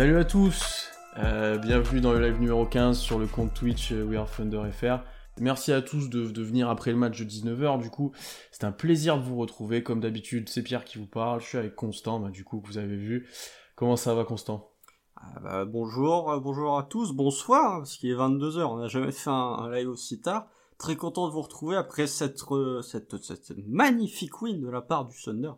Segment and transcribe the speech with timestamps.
[0.00, 0.88] Salut à tous,
[1.18, 4.62] euh, bienvenue dans le live numéro 15 sur le compte Twitch euh, We Are Thunder
[4.72, 5.04] FR.
[5.38, 7.82] Merci à tous de, venir après le match de 19h.
[7.82, 8.10] Du coup,
[8.50, 9.82] c'est un plaisir de vous retrouver.
[9.82, 11.42] Comme d'habitude, c'est Pierre qui vous parle.
[11.42, 13.28] Je suis avec Constant, bah, du coup, que vous avez vu.
[13.76, 14.70] Comment ça va, Constant?
[15.16, 18.62] Ah bah, Bonjour, euh, bonjour à tous, bonsoir, parce qu'il est 22h.
[18.62, 20.48] On n'a jamais fait un, live aussi tard.
[20.78, 22.40] Très content de vous retrouver après cette,
[22.80, 25.52] cette, cette magnifique win de la part du Thunder.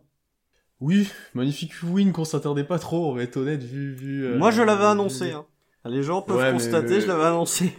[0.83, 3.93] Oui, magnifique win qu'on s'attendait pas trop, on va être honnête, vu...
[3.93, 5.31] vu euh, Moi, je l'avais annoncé.
[5.31, 5.45] Hein.
[5.85, 7.73] Les gens peuvent ouais, constater, je l'avais annoncé.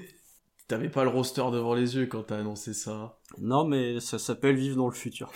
[0.69, 3.19] T'avais pas le roster devant les yeux quand t'as annoncé ça.
[3.39, 5.31] Non, mais ça s'appelle vivre dans le futur.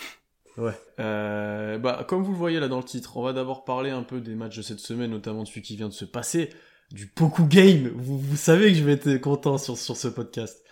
[0.56, 0.72] Ouais.
[0.98, 4.02] Euh, bah, comme vous le voyez là dans le titre, on va d'abord parler un
[4.02, 6.48] peu des matchs de cette semaine, notamment de celui qui vient de se passer,
[6.90, 7.92] du Poku Game.
[7.94, 10.64] Vous, vous savez que je vais être content sur, sur ce podcast.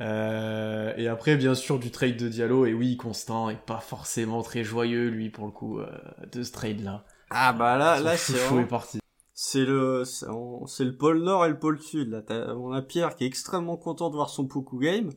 [0.00, 2.66] Euh, et après, bien sûr, du trade de Diallo.
[2.66, 5.86] Et oui, Constant est pas forcément très joyeux, lui, pour le coup, euh,
[6.32, 7.04] de ce trade-là.
[7.30, 8.66] Ah bah là, là, c'est vraiment...
[8.66, 8.98] parti.
[9.34, 12.10] C'est le, c'est le pôle Nord et le pôle Sud.
[12.10, 15.10] Là, on a Pierre qui est extrêmement content de voir son Poku Game.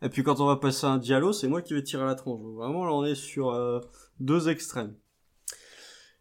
[0.00, 2.14] Et puis quand on va passer à un Diallo, c'est moi qui vais tirer la
[2.14, 2.40] tronche.
[2.56, 3.80] Vraiment, là, on est sur euh,
[4.20, 4.94] deux extrêmes.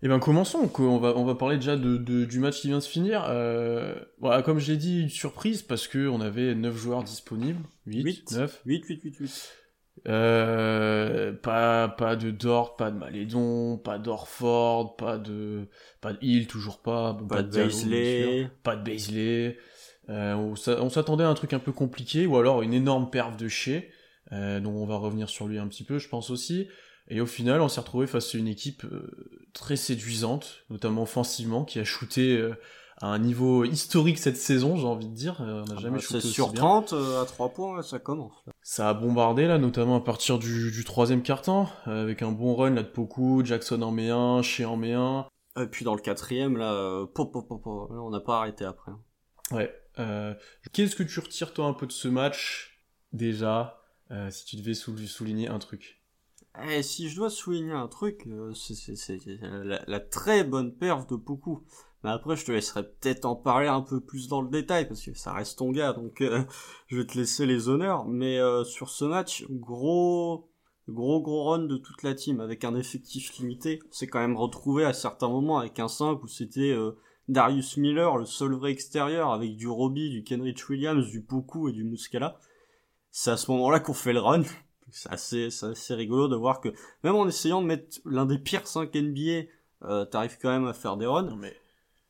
[0.03, 2.77] Eh ben commençons, on va, on va parler déjà de, de, du match qui vient
[2.77, 3.25] de se finir.
[3.29, 7.63] Euh, voilà, comme je l'ai dit, une surprise parce que on avait 9 joueurs disponibles.
[7.87, 9.53] 8, 8 9 8, 8, 8, 8.
[10.07, 15.67] Euh, pas, pas de Dort, pas de Malédon, pas d'Orford, pas de,
[15.99, 17.13] pas de Hill, toujours pas.
[17.13, 18.49] Bon, pas, pas, de Baisley.
[18.63, 19.57] Pas de Baisley.
[20.09, 23.47] Euh, on s'attendait à un truc un peu compliqué, ou alors une énorme perf de
[23.47, 23.89] chez,
[24.31, 26.67] euh, dont on va revenir sur lui un petit peu, je pense aussi.
[27.09, 31.63] Et au final, on s'est retrouvé face à une équipe euh, très séduisante, notamment offensivement,
[31.63, 32.53] qui a shooté euh,
[32.97, 35.41] à un niveau historique cette saison, j'ai envie de dire.
[35.41, 38.33] Euh, on n'a jamais ah bah, shooté aussi sur 30 à 3 points, ça commence.
[38.61, 42.71] Ça a bombardé là, notamment à partir du, du troisième quart-temps, avec un bon run
[42.71, 45.27] là de Poku, Jackson en met un, Shea en met un.
[45.57, 48.91] Et puis dans le quatrième là, pop, pop, pop, là on n'a pas arrêté après.
[48.91, 48.99] Hein.
[49.51, 49.73] Ouais.
[50.73, 52.81] Qu'est-ce que tu retires toi un peu de ce match
[53.13, 53.79] déjà,
[54.29, 55.96] si tu devais souligner un truc?
[56.69, 61.15] Eh, si je dois souligner un truc, euh, c'est la, la, très bonne perf de
[61.15, 61.63] beaucoup.
[62.03, 65.03] Mais après, je te laisserai peut-être en parler un peu plus dans le détail, parce
[65.03, 66.43] que ça reste ton gars, donc euh,
[66.87, 68.05] je vais te laisser les honneurs.
[68.05, 70.49] Mais euh, sur ce match, gros,
[70.87, 73.79] gros, gros run de toute la team, avec un effectif limité.
[73.87, 76.75] On s'est quand même retrouvé à certains moments avec un 5 où c'était
[77.27, 81.73] Darius Miller, le seul vrai extérieur, avec du Robbie, du Kenrich Williams, du Poku et
[81.73, 82.39] du Muscala.
[83.11, 84.43] C'est à ce moment-là qu'on fait le run
[84.91, 86.69] c'est assez, assez rigolo de voir que
[87.03, 89.47] même en essayant de mettre l'un des pires 5 NBA,
[89.83, 91.23] euh, t'arrives quand même à faire des runs.
[91.23, 91.55] Non mais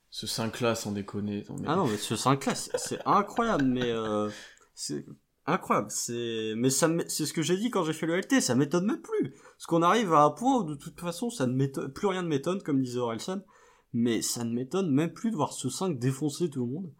[0.09, 1.43] ce 5 là, sans déconner.
[1.65, 4.29] Ah non mais ce 5 là, c'est incroyable, mais euh,
[4.73, 5.05] c'est
[5.45, 5.89] incroyable.
[5.89, 8.85] C'est mais ça, c'est ce que j'ai dit quand j'ai fait le LT, ça m'étonne
[8.85, 9.31] même plus.
[9.31, 12.21] Parce qu'on arrive à un point où de toute façon, ça ne m'étonne plus rien
[12.21, 13.41] ne m'étonne, comme disait Orelsan.
[13.93, 16.93] Mais ça ne m'étonne même plus de voir ce 5 défoncer tout le monde.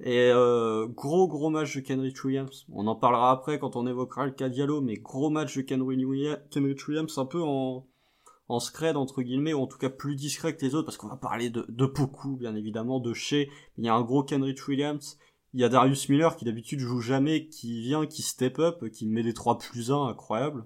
[0.00, 2.66] Et euh, gros gros match de Kenrich Williams.
[2.72, 6.88] On en parlera après quand on évoquera le cas Diallo, mais gros match de Kenrich
[6.88, 7.86] Williams, un peu en,
[8.48, 11.08] en scred entre guillemets, ou en tout cas plus discret que les autres, parce qu'on
[11.08, 13.50] va parler de, de beaucoup, bien évidemment, de chez.
[13.78, 15.18] Il y a un gros Kenrich Williams.
[15.54, 19.06] Il y a Darius Miller qui d'habitude joue jamais, qui vient, qui step up, qui
[19.06, 20.64] met des 3 plus 1 incroyable.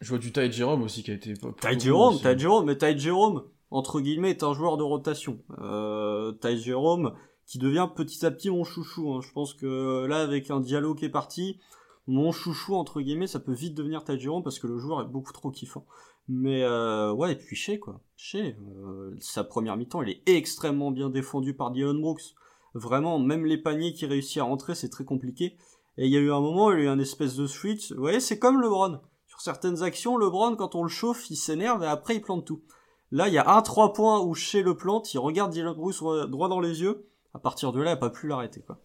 [0.00, 1.34] Je vois du Ty Jerome aussi qui a été.
[1.34, 5.40] Ty Jerome, Ty Jerome, mais Ty Jerome, entre guillemets, est un joueur de rotation.
[5.58, 7.14] Euh, Ty Jerome,
[7.48, 9.12] qui devient petit à petit mon chouchou.
[9.12, 9.20] Hein.
[9.22, 11.58] Je pense que là, avec un dialogue qui est parti,
[12.06, 15.32] mon chouchou, entre guillemets, ça peut vite devenir Tajiron parce que le joueur est beaucoup
[15.32, 15.86] trop kiffant.
[16.28, 18.00] Mais euh, ouais, et puis Shea, quoi.
[18.16, 22.34] Shea, euh, sa première mi-temps, il est extrêmement bien défendu par Dylan Brooks.
[22.74, 25.56] Vraiment, même les paniers qui réussissent à rentrer, c'est très compliqué.
[25.96, 27.46] Et il y a eu un moment où il y a eu un espèce de
[27.46, 27.92] switch.
[27.92, 29.00] Vous voyez, c'est comme LeBron.
[29.26, 32.62] Sur certaines actions, LeBron, quand on le chauffe, il s'énerve et après il plante tout.
[33.10, 36.00] Là, il y a un 3 points où Shea le plante, il regarde Dylan Brooks
[36.28, 38.62] droit dans les yeux, à partir de là, il n'a pas pu l'arrêter.
[38.62, 38.78] quoi.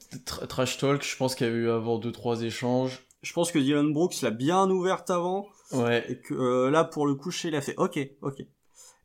[0.48, 3.06] Trash talk, je pense qu'il y a eu avant deux trois échanges.
[3.22, 5.48] Je pense que Dylan Brooks l'a bien ouverte avant.
[5.72, 6.04] Ouais.
[6.10, 8.46] Et que euh, là, pour le coucher, il a fait OK, OK.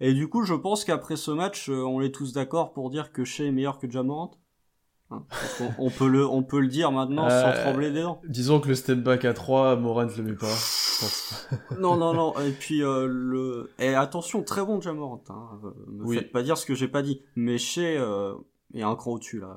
[0.00, 3.12] Et du coup, je pense qu'après ce match, euh, on est tous d'accord pour dire
[3.12, 4.32] que Shea est meilleur que Jamorant.
[5.10, 5.24] Hein
[5.78, 8.20] on, peut le, on peut le dire maintenant sans euh, trembler des dents.
[8.28, 10.54] Disons que le step back à 3, Morant le met pas.
[11.78, 12.38] non, non, non.
[12.40, 15.22] Et puis le, et attention, très bon Jamorant.
[15.30, 15.60] Hein.
[15.86, 16.16] Me oui.
[16.18, 17.22] faites pas dire ce que j'ai pas dit.
[17.36, 17.96] Mais chez
[18.74, 19.56] et un cran au-dessus là.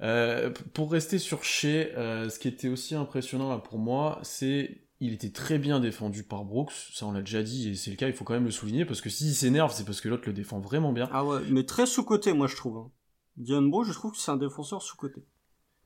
[0.00, 4.82] Euh, pour rester sur chez, euh, ce qui était aussi impressionnant là pour moi, c'est
[5.00, 7.96] il était très bien défendu par Brooks, ça on l'a déjà dit et c'est le
[7.96, 10.24] cas, il faut quand même le souligner parce que s'il s'énerve, c'est parce que l'autre
[10.26, 11.08] le défend vraiment bien.
[11.12, 12.78] Ah ouais, mais très sous-côté moi je trouve.
[12.78, 12.90] Hein.
[13.36, 15.22] Dion Brooks, je trouve que c'est un défenseur sous-côté.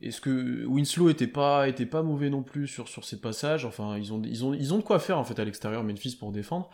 [0.01, 3.97] Est-ce que Winslow était pas était pas mauvais non plus sur sur ses passages, enfin
[3.99, 6.33] ils ont ils ont ils ont de quoi faire en fait à l'extérieur Memphis pour
[6.33, 6.71] défendre.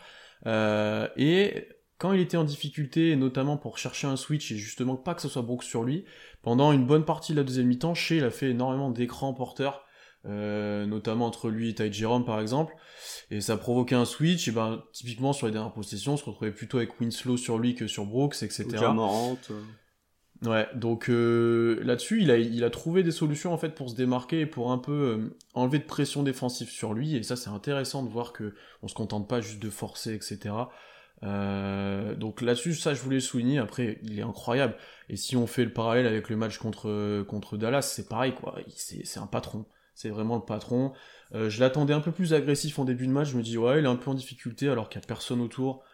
[0.47, 1.69] Euh, et
[1.99, 5.29] quand il était en difficulté, notamment pour chercher un switch et justement pas que ce
[5.29, 6.05] soit Brooks sur lui,
[6.43, 9.85] pendant une bonne partie de la deuxième mi-temps, Shea il a fait énormément d'écrans porteurs,
[10.27, 12.75] euh, notamment entre lui et Ty Jerome par exemple,
[13.31, 16.53] et ça provoquait un switch, et ben typiquement sur les dernières possessions, on se retrouvait
[16.53, 18.65] plutôt avec Winslow sur lui que sur Brooks, etc.
[20.47, 23.97] Ouais, donc euh, là-dessus, il a, il a trouvé des solutions en fait pour se
[23.97, 27.17] démarquer et pour un peu euh, enlever de pression défensive sur lui.
[27.17, 30.55] Et ça, c'est intéressant de voir que on se contente pas juste de forcer, etc.
[31.25, 33.59] Euh, donc là-dessus, ça, je voulais souligner.
[33.59, 34.77] Après, il est incroyable.
[35.09, 38.57] Et si on fait le parallèle avec le match contre contre Dallas, c'est pareil, quoi.
[38.69, 39.67] C'est un patron.
[39.95, 40.93] C'est vraiment le patron.
[41.33, 43.31] je l'attendais un peu plus agressif en début de match.
[43.31, 45.41] Je me dis ouais, il est un peu en difficulté alors qu'il y a personne
[45.41, 45.85] autour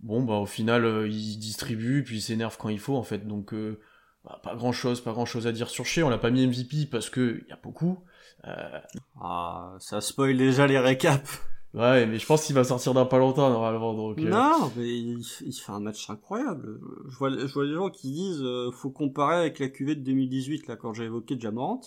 [0.00, 3.26] bon bah au final euh, il distribue puis il s'énerve quand il faut en fait
[3.26, 3.80] donc euh,
[4.24, 6.46] bah, pas grand chose pas grand chose à dire sur Shea on l'a pas mis
[6.46, 8.04] MVP parce que il y a beaucoup
[8.46, 8.80] euh,
[9.20, 11.40] ah ça spoil déjà les récaps
[11.74, 15.22] ouais mais je pense qu'il va sortir d'un pas longtemps normalement donc non mais il,
[15.22, 19.58] fait un match incroyable je vois je vois des gens qui disent faut comparer avec
[19.58, 21.80] la QV de 2018 là quand j'ai évoqué Jamorant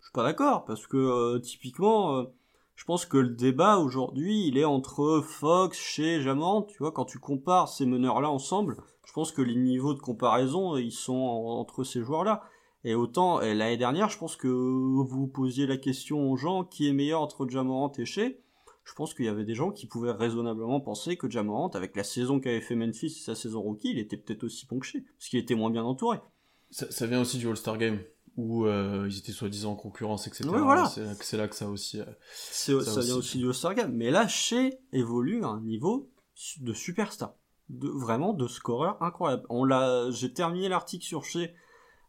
[0.00, 2.26] je suis pas d'accord parce que typiquement
[2.76, 7.06] je pense que le débat aujourd'hui, il est entre Fox, chez Jamant, tu vois, quand
[7.06, 11.84] tu compares ces meneurs-là ensemble, je pense que les niveaux de comparaison, ils sont entre
[11.84, 12.42] ces joueurs-là.
[12.84, 16.92] Et autant, l'année dernière, je pense que vous posiez la question aux gens qui est
[16.92, 18.32] meilleur entre Jamorant et Shea.
[18.86, 22.04] Je pense qu'il y avait des gens qui pouvaient raisonnablement penser que Jamorant, avec la
[22.04, 25.00] saison qu'avait fait Memphis et sa saison rookie, il était peut-être aussi bon que Shea,
[25.18, 26.18] parce qu'il était moins bien entouré.
[26.70, 27.98] Ça, ça vient aussi du All-Star Game
[28.36, 30.44] où euh, ils étaient soi-disant en concurrence, etc.
[31.20, 32.00] C'est là, que ça aussi.
[32.00, 33.92] Euh, ça, vient aussi du Game.
[33.92, 36.10] Mais là, Shea évolue à un niveau
[36.60, 37.34] de superstar,
[37.70, 39.44] de vraiment de scoreur incroyable.
[39.48, 41.48] On l'a, j'ai terminé l'article sur Shea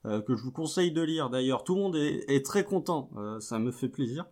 [0.06, 1.30] euh, que je vous conseille de lire.
[1.30, 3.10] D'ailleurs, tout le monde est, très content.
[3.40, 4.26] ça me fait plaisir.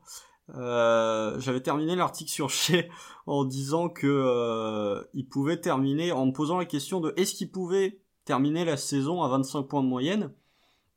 [0.54, 2.88] J'avais terminé l'article sur Shea
[3.26, 8.02] en disant que il pouvait terminer en me posant la question de est-ce qu'il pouvait
[8.26, 10.32] terminer la saison à 25 points de moyenne?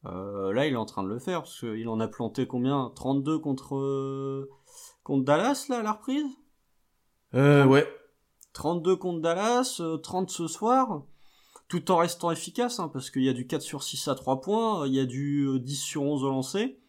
[0.06, 2.92] Euh, là, il est en train de le faire, parce qu'il en a planté combien?
[2.94, 4.50] 32 contre, euh,
[5.02, 6.26] contre Dallas, là, à la reprise?
[7.34, 7.86] Euh, ouais.
[8.52, 11.02] 32 contre Dallas, 30 euh, ce soir,
[11.68, 14.40] tout en restant efficace, hein, parce qu'il y a du 4 sur 6 à 3
[14.40, 16.80] points, il y a du 10 sur 11 au lancer.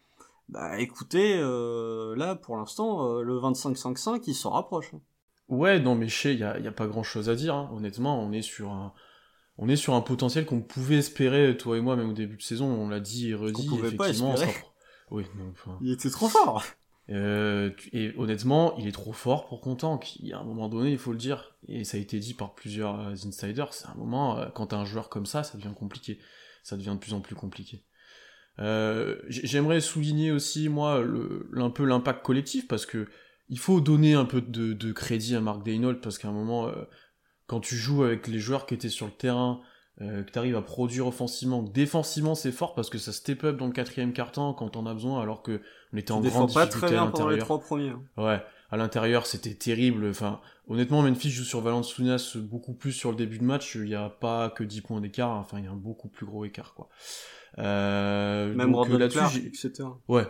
[0.50, 4.92] Bah écoutez, là, pour l'instant, le 25-5-5, il s'en rapproche.
[4.94, 5.00] Hein.
[5.48, 7.70] Ouais, non, mais chez, il n'y a, y a, pas grand chose à dire, hein.
[7.72, 8.92] honnêtement, on est sur un
[9.62, 12.42] on est sur un potentiel qu'on pouvait espérer, toi et moi, même au début de
[12.42, 14.34] saison, on l'a dit et redit, effectivement.
[15.10, 15.24] Oui,
[15.80, 16.62] Il était trop fort
[17.10, 20.14] euh, et honnêtement, il est trop fort pour qu'on tank.
[20.20, 22.34] Il y a un moment donné, il faut le dire, et ça a été dit
[22.34, 25.58] par plusieurs euh, insiders, c'est un moment, euh, quand t'as un joueur comme ça, ça
[25.58, 26.20] devient compliqué.
[26.62, 27.84] Ça devient de plus en plus compliqué.
[29.28, 33.08] J'aimerais souligner aussi, moi, le, un peu l'impact collectif, parce que
[33.48, 36.70] il faut donner un peu de, crédit à Mark Daynold, parce qu'à un moment,
[37.46, 39.60] quand tu joues avec les joueurs qui étaient sur le terrain,
[40.02, 43.58] euh, que tu arrives à produire offensivement, défensivement c'est fort parce que ça step up
[43.58, 45.60] dans le quatrième quart-temps quand on a besoin, alors que
[45.92, 47.32] on était en grande difficulté très bien à l'intérieur.
[47.32, 47.90] Les trois premiers.
[47.90, 48.02] Hein.
[48.16, 50.06] Ouais, à l'intérieur c'était terrible.
[50.08, 53.74] Enfin, honnêtement, Memphis joue sur Valanciunas beaucoup plus sur le début de match.
[53.74, 55.32] Il n'y a pas que 10 points d'écart.
[55.32, 56.88] Enfin, il y a un beaucoup plus gros écart quoi.
[57.60, 59.84] Euh, Même donc, là-dessus, etc.
[60.08, 60.26] Ouais,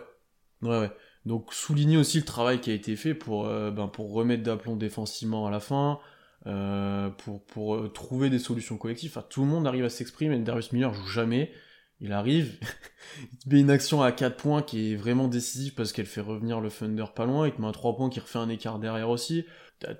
[0.61, 0.91] ouais, ouais.
[1.25, 4.75] Donc souligner aussi le travail qui a été fait pour euh, ben, pour remettre d'aplomb
[4.75, 5.99] défensivement à la fin.
[6.47, 9.11] Euh, pour, pour euh, trouver des solutions collectives.
[9.11, 10.39] Enfin, tout le monde arrive à s'exprimer.
[10.39, 11.51] Darius Miller joue jamais.
[11.99, 12.57] Il arrive,
[13.31, 16.21] il te met une action à 4 points qui est vraiment décisive parce qu'elle fait
[16.21, 17.47] revenir le Thunder pas loin.
[17.47, 19.45] Il te met un 3 points qui refait un écart derrière aussi.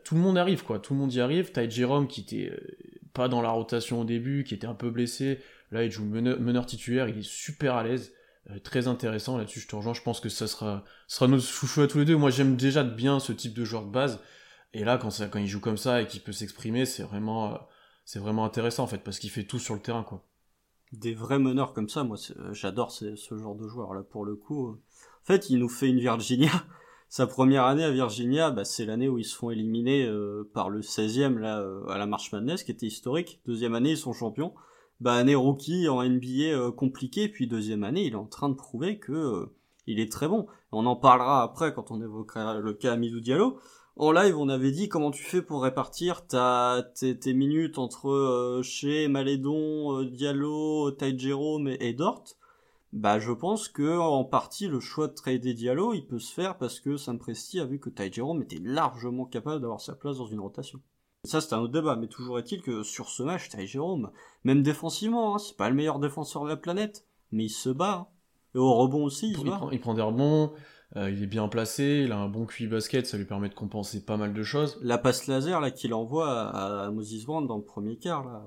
[0.04, 0.80] Tout le monde arrive, quoi.
[0.80, 1.52] Tout le monde y arrive.
[1.52, 2.60] Ty Jerome qui était euh,
[3.14, 5.40] pas dans la rotation au début, qui était un peu blessé.
[5.72, 7.08] Là, il joue meneur, titulaire.
[7.08, 8.14] Il est super à l'aise.
[8.64, 9.94] très intéressant là-dessus, je te rejoins.
[9.94, 12.18] Je pense que ça sera, sera notre chouchou à tous les deux.
[12.18, 14.20] Moi, j'aime déjà bien ce type de joueur de base.
[14.74, 18.46] Et là, quand, il joue comme ça et qu'il peut s'exprimer, c'est vraiment, euh, vraiment
[18.46, 20.24] intéressant en fait, parce qu'il fait tout sur le terrain, quoi.
[20.94, 24.36] Des vrais meneurs comme ça, moi, euh, j'adore ce, genre de joueur là pour le
[24.36, 24.70] coup.
[24.70, 24.82] Euh.
[25.24, 26.52] En fait, il nous fait une Virginia.
[27.10, 30.10] Sa première année à Virginia, bah, c'est l'année où ils se font éliminer
[30.54, 33.42] par le 16e là à la March Madness, qui était historique.
[33.46, 34.54] Deuxième année, ils sont champions.
[35.02, 39.50] Bah, année en NBA compliqué, puis deuxième année, il est en train de prouver que
[39.88, 40.48] il est très bon.
[40.72, 43.58] On en parlera après quand on évoquera le cas Amidou Diallo.
[43.98, 48.64] En live, on avait dit comment tu fais pour répartir ta, tes, minutes entre euh,
[48.64, 52.24] chez Malédon, euh, Diallo, Ty Jerome et, Dort?
[52.94, 56.58] Bah, je pense que en partie le choix de trader Diallo, il peut se faire
[56.58, 60.18] parce que Sam Presti a vu que Ty Jerome était largement capable d'avoir sa place
[60.18, 60.80] dans une rotation.
[61.24, 64.12] Ça, c'est un autre débat, mais toujours est-il que sur ce match, Ty Jerome,
[64.44, 67.94] même défensivement, hein, c'est pas le meilleur défenseur de la planète, mais il se bat.
[67.94, 68.08] Hein.
[68.56, 69.62] Et au rebond aussi, il, se bat.
[69.72, 70.52] il prend des rebonds.
[70.98, 73.54] Euh, il est bien placé, il a un bon QI basket, ça lui permet de
[73.54, 74.78] compenser pas mal de choses.
[74.82, 78.44] La passe laser là qu'il envoie à, à Moses dans le premier quart là,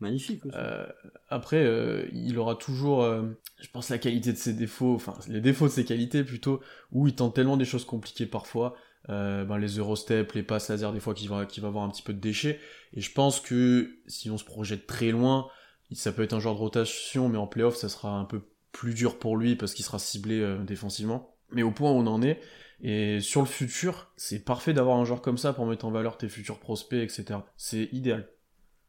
[0.00, 0.44] magnifique.
[0.46, 0.56] Aussi.
[0.56, 0.86] Euh,
[1.28, 5.66] après, euh, il aura toujours, je pense, la qualité de ses défauts, enfin les défauts
[5.66, 6.58] de ses qualités plutôt,
[6.90, 8.74] où il tente tellement des choses compliquées parfois.
[9.08, 11.88] Euh, ben, les Eurostep, les passes laser, des fois qui va, qui va avoir un
[11.88, 12.60] petit peu de déchets.
[12.92, 15.48] Et je pense que si on se projette très loin,
[15.92, 18.42] ça peut être un genre de rotation, mais en playoff, ça sera un peu
[18.72, 21.34] plus dur pour lui parce qu'il sera ciblé euh, défensivement.
[21.50, 22.40] Mais au point où on en est,
[22.82, 26.16] et sur le futur, c'est parfait d'avoir un joueur comme ça pour mettre en valeur
[26.16, 27.40] tes futurs prospects, etc.
[27.56, 28.28] C'est idéal.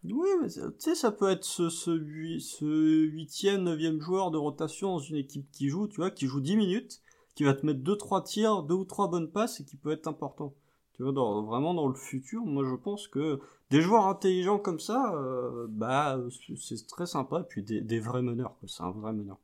[0.04, 1.92] Oui, mais tu sais, ça peut être ce, ce,
[2.40, 6.40] ce huitième, neuvième joueur de rotation dans une équipe qui joue, tu vois, qui joue
[6.40, 7.02] 10 minutes,
[7.36, 9.92] qui va te mettre deux trois tirs, deux ou trois bonnes passes et qui peut
[9.92, 10.54] être important.
[10.94, 14.80] Tu vois, dans, vraiment dans le futur, moi je pense que des joueurs intelligents comme
[14.80, 16.20] ça, euh, bah
[16.58, 17.40] c'est très sympa.
[17.42, 19.38] Et puis des, des vrais meneurs, c'est un vrai meneur.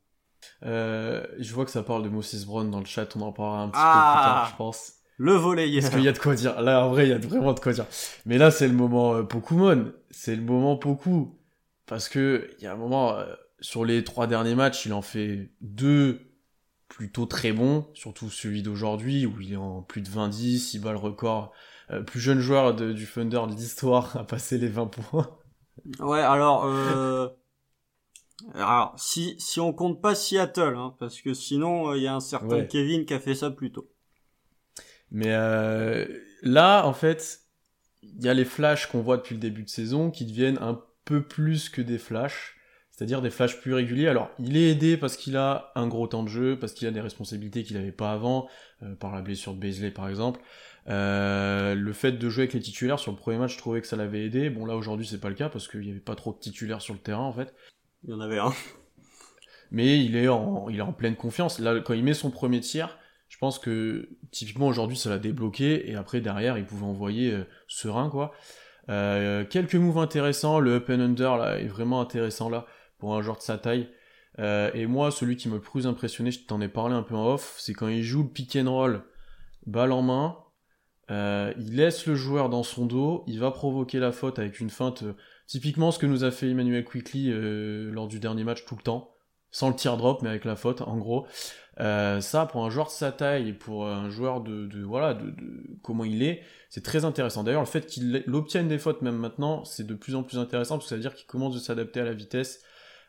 [0.62, 3.62] Euh, je vois que ça parle de Moses Brown dans le chat, on en parlera
[3.62, 4.92] un petit ah, peu plus tard, je pense.
[5.18, 6.60] Le volet Parce qu'il y a de quoi dire.
[6.60, 7.86] Là, en vrai, il y a vraiment de quoi dire.
[8.24, 9.92] Mais là, c'est le moment euh, Pokémon.
[10.10, 11.36] C'est le moment Poku.
[11.86, 13.26] Parce que, il y a un moment, euh,
[13.60, 16.20] sur les trois derniers matchs, il en fait deux
[16.98, 17.86] plutôt très bons.
[17.94, 21.52] Surtout celui d'aujourd'hui, où il est en plus de 20-10, il bat le record.
[21.92, 25.38] Euh, plus jeune joueur de, du Thunder de l'histoire à passer les 20 points.
[26.00, 27.28] Ouais, alors, euh...
[28.54, 32.20] Alors, si, si on compte pas Seattle, hein, parce que sinon, il y a un
[32.20, 32.66] certain Ouais.
[32.66, 33.88] Kevin qui a fait ça plus tôt.
[35.12, 36.04] Mais euh,
[36.42, 37.42] là, en fait,
[38.02, 40.82] il y a les flashs qu'on voit depuis le début de saison qui deviennent un
[41.04, 42.56] peu plus que des flashs,
[42.98, 44.08] c'est-à-dire des flashs plus réguliers.
[44.08, 46.90] Alors, il est aidé parce qu'il a un gros temps de jeu, parce qu'il a
[46.90, 48.48] des responsabilités qu'il n'avait pas avant,
[48.82, 50.40] euh, par la blessure de Baisley par exemple.
[50.88, 53.86] Euh, le fait de jouer avec les titulaires sur le premier match, je trouvais que
[53.86, 54.50] ça l'avait aidé.
[54.50, 56.82] Bon, là aujourd'hui, c'est pas le cas parce qu'il y avait pas trop de titulaires
[56.82, 57.54] sur le terrain en fait.
[58.02, 58.52] Il y en avait un.
[59.70, 61.60] Mais il est en, il est en pleine confiance.
[61.60, 65.88] Là, quand il met son premier tir, je pense que typiquement aujourd'hui ça l'a débloqué
[65.88, 68.32] et après derrière il pouvait envoyer euh, serein quoi.
[68.88, 72.66] Quelques moves intéressants, le up and under là est vraiment intéressant là
[72.98, 73.88] pour un joueur de sa taille.
[74.38, 77.14] Euh, et moi celui qui m'a le plus impressionné, je t'en ai parlé un peu
[77.14, 79.02] en off, c'est quand il joue le pick and roll,
[79.66, 80.38] balle en main,
[81.10, 84.70] euh, il laisse le joueur dans son dos, il va provoquer la faute avec une
[84.70, 85.14] feinte, euh,
[85.46, 87.32] typiquement ce que nous a fait Emmanuel Quickly
[87.90, 89.12] lors du dernier match tout le temps,
[89.50, 91.26] sans le tir drop mais avec la faute en gros.
[91.78, 95.32] Ça, pour un joueur de sa taille et pour un joueur de, voilà, de,
[95.82, 97.44] comment il est, c'est très intéressant.
[97.44, 100.76] D'ailleurs, le fait qu'il obtienne des fautes même maintenant, c'est de plus en plus intéressant
[100.76, 102.62] parce que ça veut dire qu'il commence de s'adapter à la vitesse,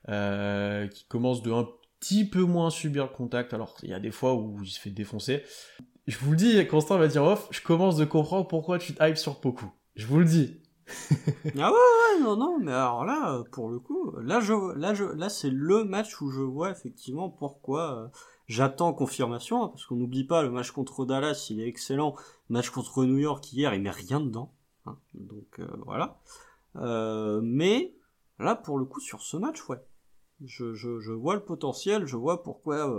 [0.07, 1.67] euh, qu'il commence de un
[1.99, 3.53] petit peu moins subir le contact.
[3.53, 5.43] Alors, il y a des fois où il se fait défoncer.
[6.07, 9.03] Je vous le dis, Constant va dire off, je commence de comprendre pourquoi tu te
[9.03, 9.65] hype sur Poku.
[9.95, 10.61] Je vous le dis.
[11.59, 15.03] ah ouais, ouais, non, non, mais alors là, pour le coup, là, je, là, je,
[15.03, 18.07] là, c'est le match où je vois effectivement pourquoi euh,
[18.47, 22.15] j'attends confirmation, hein, parce qu'on n'oublie pas, le match contre Dallas, il est excellent.
[22.49, 24.53] Le match contre New York hier, il met rien dedans.
[24.85, 26.19] Hein, donc euh, voilà.
[26.75, 27.93] Euh, mais
[28.39, 29.77] là, pour le coup, sur ce match, ouais.
[30.45, 32.93] Je, je, je vois le potentiel, je vois pourquoi.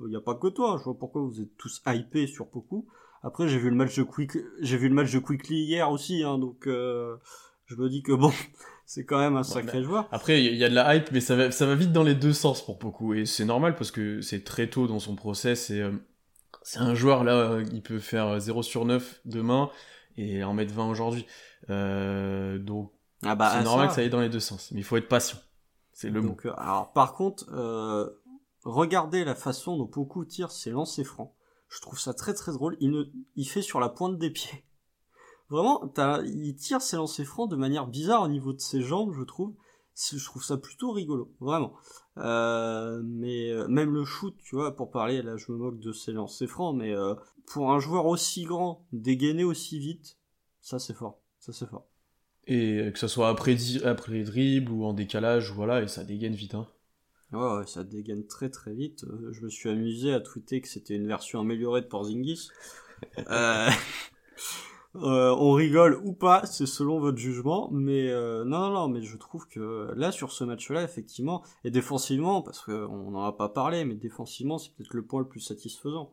[0.00, 2.86] Il n'y a pas que toi, je vois pourquoi vous êtes tous hypés sur Poku.
[3.22, 6.22] Après, j'ai vu le match de Quick, j'ai vu le match de Quickly hier aussi,
[6.24, 7.16] hein, donc euh,
[7.64, 8.30] je me dis que bon,
[8.86, 10.08] c'est quand même un sacré Ouais, joueur.
[10.12, 12.14] Après, il y a de la hype, mais ça va, ça va vite dans les
[12.14, 13.14] deux sens pour beaucoup.
[13.14, 15.70] Et c'est normal parce que c'est très tôt dans son process.
[15.70, 15.92] Et, euh,
[16.62, 19.70] c'est un joueur, là, euh, il peut faire 0 sur 9 demain
[20.18, 21.24] et en mettre 20 aujourd'hui.
[21.70, 22.92] Euh, donc,
[23.22, 23.88] Ah bah, c'est normal ça.
[23.88, 24.70] que ça aille dans les deux sens.
[24.72, 25.38] Mais il faut être patient.
[25.94, 26.28] C'est le mot.
[26.30, 28.10] Donc, euh, alors, par contre, euh,
[28.64, 31.32] regardez la façon dont Poku tire ses lancers francs.
[31.68, 32.76] Je trouve ça très très drôle.
[32.80, 33.04] Il, ne,
[33.36, 34.64] il fait sur la pointe des pieds.
[35.50, 35.92] Vraiment,
[36.24, 39.54] il tire ses lancers francs de manière bizarre au niveau de ses jambes, je trouve.
[39.96, 41.74] Je trouve ça plutôt rigolo, vraiment.
[42.16, 46.10] Euh, mais même le shoot, tu vois, pour parler, là je me moque de ses
[46.10, 46.92] lancers francs, mais
[47.46, 50.18] pour un joueur aussi grand, dégainer aussi vite,
[50.60, 51.20] ça c'est fort.
[51.38, 51.86] Ça c'est fort.
[52.46, 56.54] Et que ce soit après, après dribble ou en décalage, voilà, et ça dégaine vite.
[56.54, 56.68] Hein.
[57.32, 59.04] Ouais, ouais, ça dégaine très très vite.
[59.04, 62.48] Euh, je me suis amusé à tweeter que c'était une version améliorée de Porzingis.
[63.30, 63.70] euh,
[64.96, 69.02] euh, on rigole ou pas, c'est selon votre jugement, mais euh, non, non, non, mais
[69.02, 73.48] je trouve que là sur ce match-là, effectivement, et défensivement, parce qu'on n'en a pas
[73.48, 76.12] parlé, mais défensivement, c'est peut-être le point le plus satisfaisant,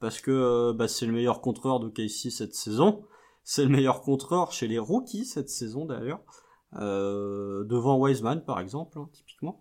[0.00, 3.04] parce que bah, c'est le meilleur contreur de KC cette saison,
[3.48, 6.20] c'est le meilleur contreur chez les rookies cette saison d'ailleurs,
[6.74, 9.60] euh, devant Wiseman par exemple, hein, typiquement.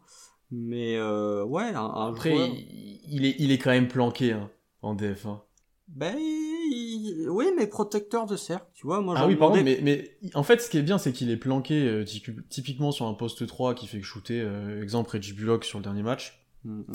[0.52, 2.50] Mais euh, ouais, un, un Après, joueur...
[2.50, 4.50] il, est, il est quand même planqué hein,
[4.82, 5.28] en DF.
[5.28, 5.42] Hein.
[5.88, 9.02] Ben, il- oui, mais protecteur de cercle, tu vois.
[9.02, 11.38] Moi, Ah oui, pardon, mais, mais en fait, ce qui est bien, c'est qu'il est
[11.38, 12.04] planqué euh,
[12.50, 15.84] typiquement sur un poste 3 qui fait que shooter, euh, exemple Reggie Bullock sur le
[15.84, 16.44] dernier match.
[16.64, 16.86] Mm, mm.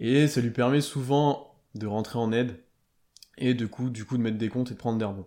[0.00, 2.56] Et ça lui permet souvent de rentrer en aide
[3.38, 5.26] et de coup, du coup de mettre des comptes et de prendre des rebonds.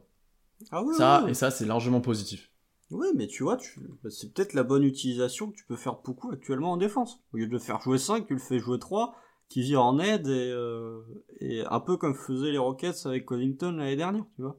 [0.72, 2.50] Ah Ça, et ça, c'est largement positif.
[2.92, 3.80] Ouais, mais tu vois, tu...
[4.04, 7.22] bah, c'est peut-être la bonne utilisation que tu peux faire beaucoup actuellement en défense.
[7.34, 9.16] Au lieu de le faire jouer 5, tu le fais jouer 3,
[9.48, 11.02] qui vient en aide et, euh,
[11.40, 14.58] et un peu comme faisaient les Rockets avec Covington l'année dernière, tu vois.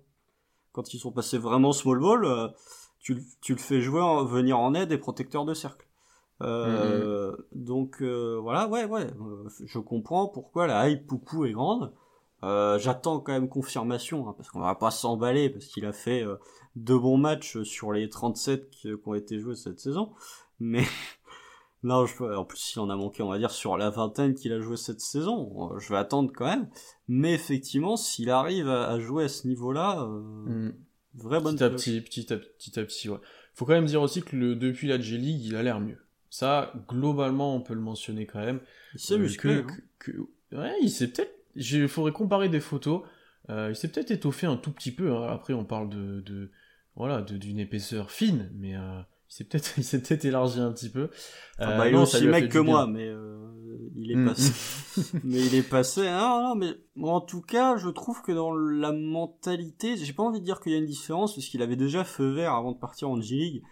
[0.73, 2.49] Quand ils sont passés vraiment small ball, euh,
[3.00, 5.87] tu, le- tu le fais jouer en, venir en aide et protecteur de cercle.
[6.42, 9.09] Euh, Donc euh, voilà, ouais, ouais,
[9.66, 11.92] je comprends pourquoi la hype Poukou est grande.
[12.42, 16.23] Euh, J'attends quand même confirmation, hein, parce qu'on va pas s'emballer, parce qu'il a fait
[16.25, 16.37] euh,
[16.76, 20.12] deux bons matchs sur les 37 qui, qui ont été joués cette saison.
[20.59, 20.82] Mais
[21.82, 24.52] non, je, en plus il en a manqué, on va dire, sur la vingtaine qu'il
[24.52, 25.73] a joué cette saison.
[25.75, 26.68] Euh, Je vais attendre quand même.
[27.09, 30.75] Mais effectivement, s'il arrive à, à jouer à ce niveau-là, euh, Mm.
[31.14, 33.18] vraie bonne Petit à petit, petit à petit à petit, ouais.
[33.54, 35.99] Faut quand même dire aussi que le, depuis la J-League, il a l'air mieux.
[36.30, 38.61] Ça, globalement, on peut le mentionner quand même.
[38.94, 39.62] Il s'est Euh, musclé.
[39.64, 39.76] que- hein.
[39.99, 40.12] que-
[40.52, 41.35] que- ouais, il s'est peut-être.
[41.57, 43.02] Il faudrait comparer des photos.
[43.49, 45.12] Euh, il s'est peut-être étoffé un tout petit peu.
[45.12, 45.26] hein.
[45.28, 46.50] Après, on parle de, de
[46.97, 50.73] voilà, de- d'une épaisseur fine, mais euh, il s'est peut-être, il s'est peut-être élargi un
[50.73, 51.11] petit peu.
[51.61, 52.62] Euh, bah, il est aussi mec que bien.
[52.62, 53.11] moi, mais
[53.97, 54.52] il est passé.
[55.25, 56.02] mais il est passé.
[56.02, 56.71] Non, non, mais
[57.02, 60.73] en tout cas, je trouve que dans la mentalité, j'ai pas envie de dire qu'il
[60.73, 63.35] y a une différence parce qu'il avait déjà feu vert avant de partir en G
[63.37, 63.62] League,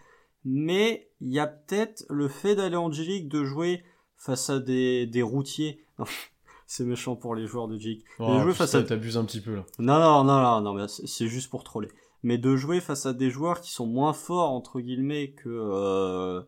[0.45, 3.83] mais il y a peut-être le fait d'aller en G League, de jouer
[4.17, 5.85] face à des, des routiers.
[6.71, 8.03] C'est méchant pour les joueurs de League.
[8.19, 9.65] Oh, de jouer face à T'abuses un petit peu là.
[9.79, 11.87] non, non, non, non, non, mais c'est juste pour troller.
[12.21, 16.43] Mais de jouer face à des joueurs qui sont moins forts, entre guillemets, que, euh,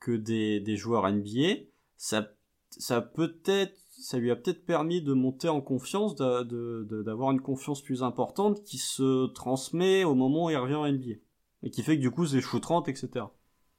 [0.00, 1.62] que des, des joueurs NBA,
[1.96, 2.28] ça,
[2.68, 7.30] ça peut-être, ça lui a peut-être permis de monter en confiance, de- de- de- d'avoir
[7.30, 11.14] une confiance plus importante qui se transmet au moment où il revient en NBA.
[11.62, 13.08] Et qui fait que du coup, c'est shoot 30, etc.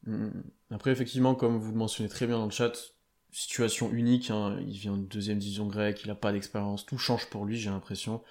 [0.07, 0.29] Mm.
[0.71, 2.94] Après, effectivement, comme vous le mentionnez très bien dans le chat,
[3.37, 4.31] situation unique.
[4.31, 7.57] hein, Il vient de deuxième division grecque, il a pas d'expérience, tout change pour lui,
[7.57, 8.21] j'ai l'impression.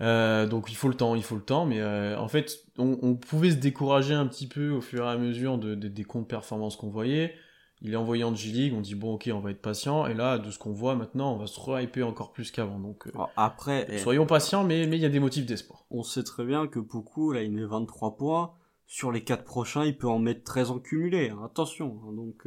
[0.00, 2.98] Euh, donc il faut le temps, il faut le temps, mais euh, en fait, on,
[3.02, 6.02] on pouvait se décourager un petit peu au fur et à mesure de, de- des
[6.04, 7.34] comptes performances qu'on voyait.
[7.80, 10.38] Il est envoyé en G-League, on dit bon ok, on va être patient, et là,
[10.38, 12.78] de ce qu'on voit maintenant, on va se re-hyper encore plus qu'avant.
[12.80, 15.84] Donc euh, après, soyons patients, mais mais il y a des motifs d'espoir.
[15.90, 18.52] on sait très bien que Poku, là, il met 23 points.
[18.86, 21.30] Sur les 4 prochains, il peut en mettre 13 en cumulé.
[21.30, 22.00] hein, attention.
[22.06, 22.12] hein.
[22.14, 22.46] Donc,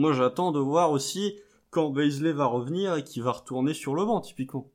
[0.00, 4.04] moi, j'attends de voir aussi quand Baisley va revenir et qu'il va retourner sur le
[4.06, 4.70] banc, typiquement.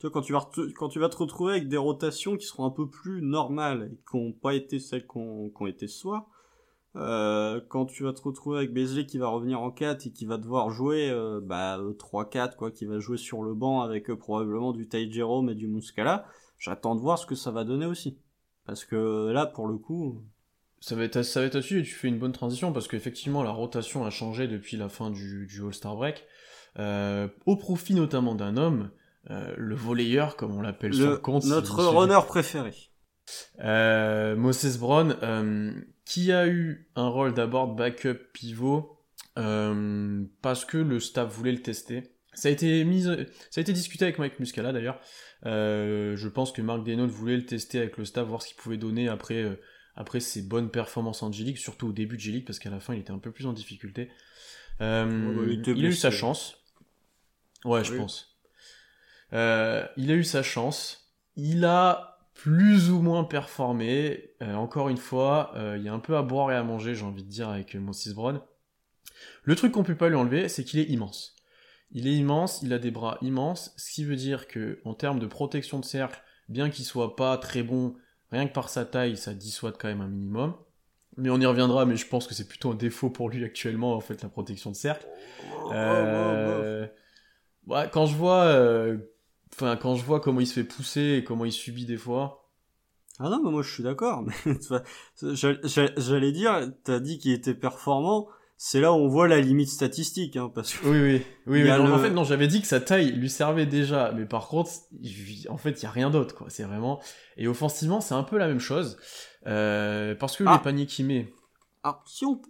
[0.00, 3.22] Tu vois, quand tu vas, te retrouver avec des rotations qui seront un peu plus
[3.22, 6.26] normales et qui n'ont pas été celles qu'on ont été ce soir,
[6.96, 10.26] euh, quand tu vas te retrouver avec Baisley qui va revenir en 4 et qui
[10.26, 14.10] va devoir jouer euh, bah, euh, 3-4, quoi, qui va jouer sur le banc avec
[14.10, 16.26] euh, probablement du Ty Jerome et du Muscala,
[16.58, 18.18] j'attends de voir ce que ça va donner aussi.
[18.64, 20.24] Parce que là, pour le coup,
[20.86, 23.42] Ça va être, à- ça va être et tu fais une bonne transition parce qu'effectivement
[23.42, 26.24] la rotation a changé depuis la fin du, du All-Star Break,
[26.78, 28.92] euh, au profit notamment d'un homme,
[29.30, 31.44] euh, le volleyeur comme on l'appelle sur le compte.
[31.44, 32.70] notre runner préféré.
[33.58, 38.96] Euh, Moses Brown, qui a eu un rôle d'abord backup pivot
[39.34, 42.12] parce que le staff voulait le tester.
[42.32, 43.16] Ça a été mis, ça
[43.56, 45.00] a été discuté avec Mike Muscala d'ailleurs.
[45.42, 48.76] Je pense que Mark Denault voulait le tester avec le staff, voir ce qu'il pouvait
[48.76, 49.58] donner après,
[49.96, 52.94] après ses bonnes performances en G-League, surtout au début de G-League, parce qu'à la fin
[52.94, 54.10] il était un peu plus en difficulté.
[54.80, 56.58] Euh, Ouais, bah, il a eu sa chance.
[57.64, 57.98] Ouais, je Oui.
[57.98, 58.36] pense.
[59.32, 61.12] Euh, il a eu sa chance.
[61.36, 64.30] Il a plus ou moins performé.
[64.42, 66.94] Euh, encore une fois, euh, il y a un peu à boire et à manger,
[66.94, 68.40] j'ai envie de dire, avec Moses Brown.
[69.44, 71.34] Le truc qu'on peut pas lui enlever, c'est qu'il est immense.
[71.92, 75.18] Il est immense, il a des bras immenses, ce qui veut dire que, en termes
[75.18, 77.96] de protection de cercle, bien qu'il soit pas très bon,
[78.32, 80.54] rien que par sa taille, ça dissuade quand même un minimum.
[81.16, 83.94] Mais on y reviendra, mais je pense que c'est plutôt un défaut pour lui actuellement,
[83.94, 85.06] en fait, la protection de cercle.
[85.72, 86.86] Euh,
[87.66, 88.98] ouais, quand je vois, euh,
[89.54, 92.50] enfin, quand je vois comment il se fait pousser et comment il subit des fois.
[93.18, 94.26] Ah non, mais moi je suis d'accord.
[95.22, 98.28] J'allais dire, t'as dit qu'il était performant.
[98.58, 101.62] C'est là où on voit la limite statistique, hein, parce que Oui, oui, oui.
[101.64, 104.12] Oui, a non, le- En fait, non, j'avais dit que sa taille lui servait déjà,
[104.12, 104.70] mais par contre,
[105.50, 106.48] en fait, il y a rien d'autre, quoi.
[106.48, 107.00] C'est vraiment.
[107.36, 108.96] Et offensivement, c'est un peu la même chose,
[109.46, 110.54] euh, parce que Ah.
[110.54, 111.32] les paniers qu'il met.
[111.82, 112.40] Alors, si on,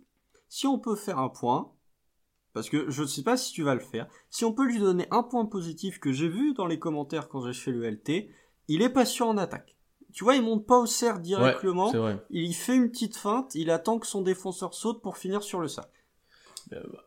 [0.48, 1.72] si on peut faire un point,
[2.52, 4.78] parce que je ne sais pas si tu vas le faire, si on peut lui
[4.78, 8.30] donner un point positif que j'ai vu dans les commentaires quand j'ai fait le LT,
[8.68, 9.75] il est patient en attaque.
[10.16, 11.90] Tu vois, il monte pas au cerf directement,
[12.30, 15.68] il fait une petite feinte, il attend que son défenseur saute pour finir sur le
[15.68, 15.90] sac.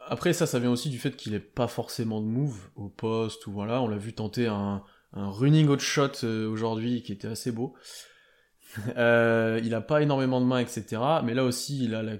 [0.07, 3.47] Après, ça, ça vient aussi du fait qu'il ait pas forcément de move au poste
[3.47, 3.81] ou voilà.
[3.81, 7.73] On l'a vu tenter un, un running out shot euh, aujourd'hui qui était assez beau.
[8.97, 11.01] Euh, il a pas énormément de mains, etc.
[11.23, 12.17] Mais là aussi, il a la-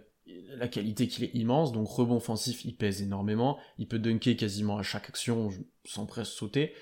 [0.58, 4.80] la qualité qu'il est immense, donc rebond offensif, il pèse énormément, il peut dunker quasiment
[4.80, 5.50] à chaque action
[5.86, 6.74] sans presque sauter.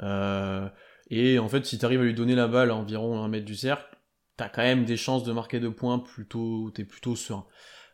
[0.00, 0.68] Euh,
[1.10, 3.44] et en fait, si tu arrives à lui donner la balle à environ un mètre
[3.44, 3.96] du cercle,
[4.36, 7.46] t'as quand même des chances de marquer deux points plutôt, t'es plutôt serein.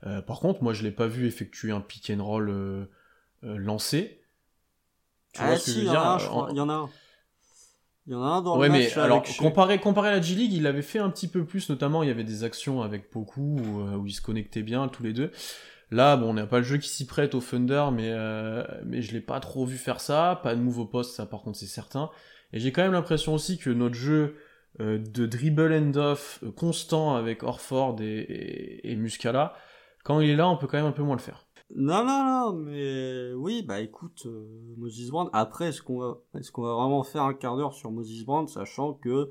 [0.06, 2.86] Euh, par contre, moi je l'ai pas vu effectuer un pick and roll euh,
[3.42, 4.22] lancé.
[5.32, 6.18] Tu ah vois ce que je veux dire
[6.50, 6.90] Il y en a un.
[8.06, 8.96] Il y en a un dans ouais, le match.
[8.96, 12.02] mais alors, comparé, comparé à la G-League, il avait fait un petit peu plus, notamment
[12.02, 15.02] il y avait des actions avec beaucoup où, euh, où ils se connectaient bien tous
[15.02, 15.30] les deux.
[15.90, 19.02] Là, bon, on n'a pas le jeu qui s'y prête au Thunder, mais, euh, mais
[19.02, 20.40] je l'ai pas trop vu faire ça.
[20.42, 22.10] Pas de nouveau poste, ça par contre c'est certain.
[22.52, 24.36] Et j'ai quand même l'impression aussi que notre jeu
[24.80, 29.54] euh, de dribble and off euh, constant avec Orford et, Muscala,
[30.04, 31.46] quand il est là, on peut quand même un peu moins le faire.
[31.76, 35.30] Non, non, non, mais oui, bah écoute, euh, Moses Brand.
[35.32, 36.18] Après, est-ce qu'on va,
[36.52, 39.28] qu'on va vraiment faire un quart d'heure sur Moses Brand, sachant que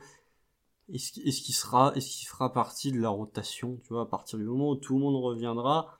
[0.94, 4.40] est-ce qu'il est sera, est-ce qu'il fera partie de la rotation, tu vois, à partir
[4.40, 5.99] du moment où tout le monde reviendra,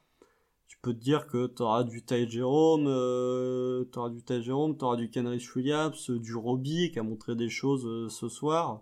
[0.82, 4.42] peux te dire que t'auras du Ty Jerome, euh, t'auras du Ty
[4.78, 8.82] t'auras du Kenrich Williams, du Robbie qui a montré des choses euh, ce soir.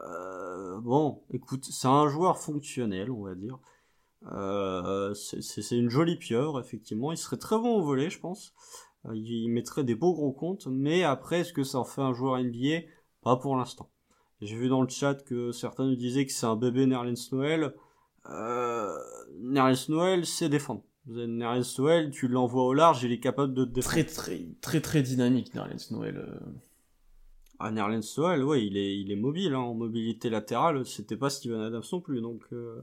[0.00, 3.58] Euh, bon, écoute, c'est un joueur fonctionnel, on va dire.
[4.30, 7.12] Euh, c'est une jolie pieuvre, effectivement.
[7.12, 8.54] Il serait très bon au volet, je pense.
[9.06, 12.12] Euh, il mettrait des beaux gros comptes, mais après, est-ce que ça en fait un
[12.12, 12.86] joueur NBA
[13.22, 13.90] Pas pour l'instant.
[14.40, 17.74] J'ai vu dans le chat que certains nous disaient que c'est un bébé Nerlens Noël.
[18.30, 18.96] Euh,
[19.40, 20.82] Nerlens Noël, c'est défendre.
[21.06, 23.94] Nerlens Noël, tu l'envoies au large, il est capable de défendre.
[23.94, 26.16] Très très très très dynamique, Nerlens Noël.
[26.16, 26.38] Euh.
[27.58, 31.30] Ah, Nerlens Noël, ouais, il est, il est mobile, hein, en mobilité latérale, c'était pas
[31.30, 32.42] Steven Adams non plus, donc...
[32.52, 32.82] Euh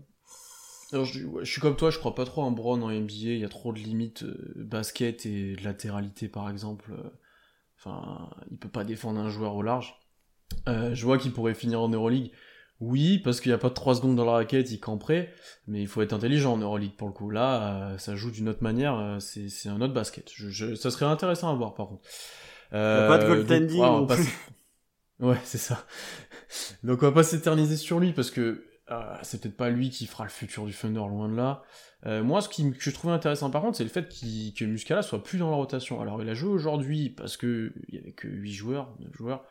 [0.91, 3.49] je, suis comme toi, je crois pas trop en Brown en NBA, il y a
[3.49, 6.91] trop de limites euh, basket et de latéralité par exemple.
[7.77, 9.95] Enfin, il peut pas défendre un joueur au large.
[10.65, 12.32] Je vois qu'il pourrait finir en Euroleague.
[12.80, 15.34] Oui, parce qu'il n'y a pas de 3 secondes dans la raquette, il camperait,
[15.68, 17.30] mais il faut être intelligent en Euroleague pour le coup.
[17.30, 20.30] Là, ça joue d'une autre manière, c'est un autre basket.
[20.34, 22.08] Je, ça serait intéressant à voir par contre.
[22.72, 24.28] pas de goaltending non plus.
[25.20, 25.86] Ouais, c'est ça.
[26.84, 30.08] Donc on va pas s'éterniser sur lui parce que euh, c'est peut-être pas lui qui
[30.08, 31.63] fera le futur du Thunder, loin de là.
[32.06, 35.02] Euh, moi, ce qui, que je trouvais intéressant par contre, c'est le fait que Muscala
[35.02, 36.02] soit plus dans la rotation.
[36.02, 39.46] Alors, il a joué aujourd'hui parce que il y avait que 8 joueurs, 9 joueurs,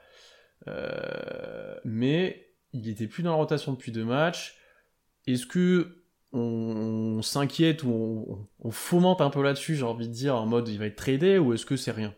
[0.66, 4.56] euh, mais il était plus dans la rotation depuis deux matchs.
[5.26, 6.02] Est-ce que
[6.32, 10.78] on, s'inquiète ou on, fomente un peu là-dessus, j'ai envie de dire, en mode il
[10.78, 12.14] va être tradé, ou est-ce que c'est rien?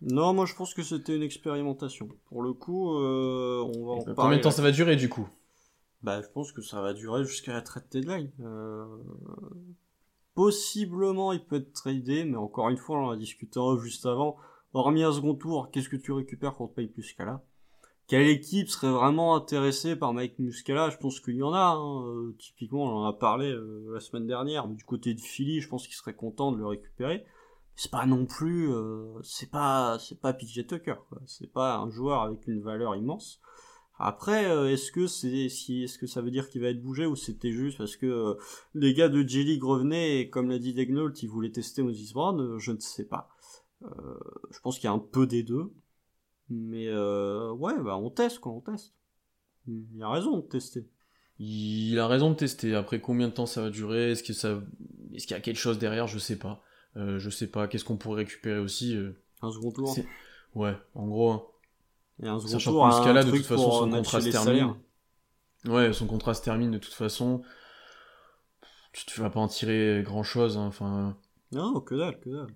[0.00, 2.08] Non, moi je pense que c'était une expérimentation.
[2.26, 4.14] Pour le coup, on va en parler.
[4.16, 5.28] Combien de temps ça va durer du coup?
[6.02, 8.30] Bah, je pense que ça va durer jusqu'à la trade deadline.
[8.40, 8.84] Euh...
[10.34, 14.36] Possiblement, il peut être tradé, mais encore une fois, on en a discuté juste avant.
[14.74, 17.42] Hormis un second tour, qu'est-ce que tu récupères contre Mike Muscala
[18.06, 20.90] Quelle équipe serait vraiment intéressée par Mike Muscala?
[20.90, 21.74] Je pense qu'il y en a.
[21.74, 22.06] Hein.
[22.06, 24.68] Euh, typiquement, on en a parlé euh, la semaine dernière.
[24.68, 27.24] Mais du côté de Philly, je pense qu'il serait content de le récupérer.
[27.76, 30.96] C'est pas non plus, euh, c'est pas, c'est pas PJ Tucker.
[31.26, 33.40] C'est pas un joueur avec une valeur immense.
[33.98, 37.06] Après, euh, est-ce que c'est si est-ce que ça veut dire qu'il va être bougé
[37.06, 38.36] ou c'était juste parce que
[38.74, 42.72] les gars de revenaient et comme l'a dit Degnault, ils voulaient tester Moses Brown, je
[42.72, 43.28] ne sais pas.
[43.82, 45.72] je pense qu'il y a un peu des deux.
[46.50, 48.94] Mais ouais, bah on teste quoi, on teste.
[49.66, 50.86] Il a raison de tester.
[51.38, 52.74] Il a raison de tester.
[52.74, 54.12] Après combien de temps ça va durer?
[54.12, 54.60] Est-ce que ça
[55.14, 56.06] est-ce qu'il y a quelque chose derrière?
[56.06, 56.62] Je sais pas.
[56.96, 57.66] je sais pas.
[57.68, 58.96] Qu'est-ce qu'on pourrait récupérer aussi
[59.40, 59.96] Un second tour.
[60.54, 61.30] Ouais, en gros.
[61.30, 61.42] Hein.
[62.22, 64.74] Et un second tour, un de toute façon, son contrat se termine.
[65.66, 67.42] Ouais, son contrat se termine de toute façon.
[68.92, 71.16] Tu, vas pas en tirer grand chose, hein, enfin.
[71.50, 72.54] Non, que dalle, que dalle.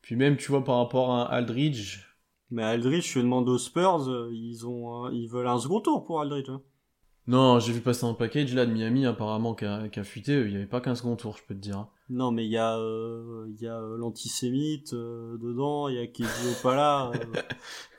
[0.00, 2.07] Puis même, tu vois, par rapport à Aldridge.
[2.50, 6.20] Mais Aldridge, je demande aux Spurs, euh, ils ont, ils veulent un second tour pour
[6.20, 6.48] Aldridge.
[6.48, 6.62] Hein.
[7.28, 10.32] Non, j'ai vu passer un package là de Miami apparemment qui a, qui a fuité,
[10.40, 11.76] il n'y avait pas qu'un second tour, je peux te dire.
[11.76, 11.88] Hein.
[12.08, 15.98] Non, mais il y a, euh, il y a euh, l'antisémite euh, dedans, il y
[15.98, 17.12] a Kevin Opala.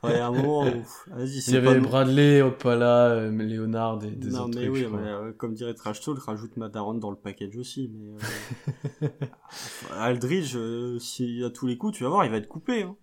[0.06, 0.64] il y a un moment
[1.12, 5.54] vas-y, Il y avait Bradley, Opala, Léonard et des non, autres mais oui, mais, comme
[5.54, 7.92] dirait Trash Talk, rajoute Madaron dans le package aussi.
[7.94, 9.10] Mais
[9.92, 10.58] Aldridge,
[10.98, 12.82] s'il a tous les coups, tu vas voir, il va être coupé.
[12.82, 12.98] Hein.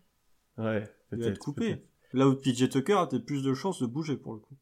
[0.59, 1.83] Ouais, il va être coupé.
[2.12, 4.57] Là où PJ Tucker a plus de chances de bouger pour le coup.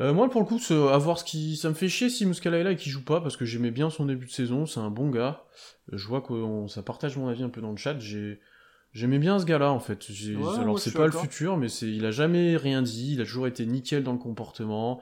[0.00, 2.58] Euh, moi, pour le coup, à voir ce qui, ça me fait chier si Muscala
[2.58, 4.64] est là et qu'il joue pas parce que j'aimais bien son début de saison.
[4.64, 5.44] C'est un bon gars.
[5.92, 7.98] Je vois que ça partage mon avis un peu dans le chat.
[7.98, 8.40] J'ai,
[8.92, 10.06] j'aimais bien ce gars-là en fait.
[10.60, 13.14] alors c'est pas le futur, mais c'est, il a jamais rien dit.
[13.14, 15.00] Il a toujours été nickel dans le comportement.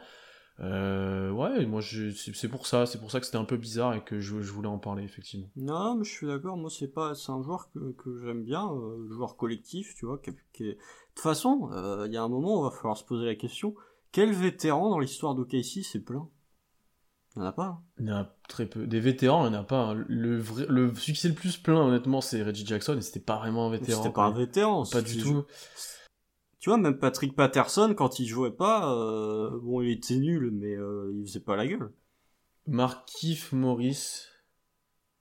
[0.61, 4.03] Euh, ouais, moi c'est pour ça, c'est pour ça que c'était un peu bizarre et
[4.03, 5.49] que je, voulais en parler effectivement.
[5.57, 6.57] Non, mais je suis d'accord.
[6.57, 10.19] Moi, c'est pas, c'est un joueur que, que j'aime bien, euh, joueur collectif, tu vois.
[10.19, 10.73] Qui, De
[11.15, 13.35] toute façon, euh, il y a un moment, où il va falloir se poser la
[13.35, 13.75] question
[14.17, 16.27] quel vétéran dans l'histoire d'OKC s'est plein?
[17.35, 17.83] Il n'y en a pas.
[17.99, 18.87] Il y en a très peu.
[18.87, 19.89] Des vétérans, il n'y en a pas.
[19.89, 20.05] hein.
[20.09, 23.67] Le, vrai, le s'est le plus plein, honnêtement, c'est Reggie Jackson, et c'était pas vraiment
[23.67, 24.03] un vétéran.
[24.03, 24.85] C'était pas un vétéran.
[24.91, 25.45] Pas du tout.
[26.59, 30.75] Tu vois, même Patrick Patterson, quand il jouait pas, euh, bon, il était nul, mais
[30.75, 31.93] euh, il faisait pas la gueule.
[32.67, 34.25] Markif Morris,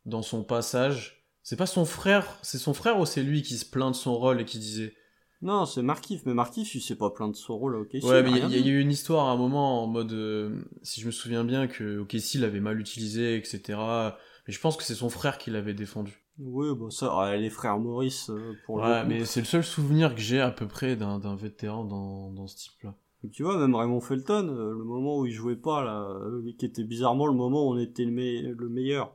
[0.06, 3.66] dans son passage, c'est pas son frère, c'est son frère ou c'est lui qui se
[3.66, 4.94] plaint de son rôle et qui disait
[5.42, 7.94] Non, c'est Markif, mais Markif, il s'est pas plaint de son rôle, ok.
[8.02, 9.88] Ouais, mais il y, a- il y a eu une histoire à un moment en
[9.88, 14.18] mode, euh, si je me souviens bien, que OKC l'avait mal utilisé, etc.
[14.48, 16.25] Mais je pense que c'est son frère qui l'avait défendu.
[16.38, 19.64] Oui, bon, ça, ouais, les frères Maurice, euh, pour le Ouais, mais c'est le seul
[19.64, 22.94] souvenir que j'ai à peu près d'un vétéran dans, dans ce type-là.
[23.32, 26.66] Tu vois, même Raymond Felton, euh, le moment où il jouait pas, là, euh, qui
[26.66, 29.14] était bizarrement le moment où on était le, me- le meilleur,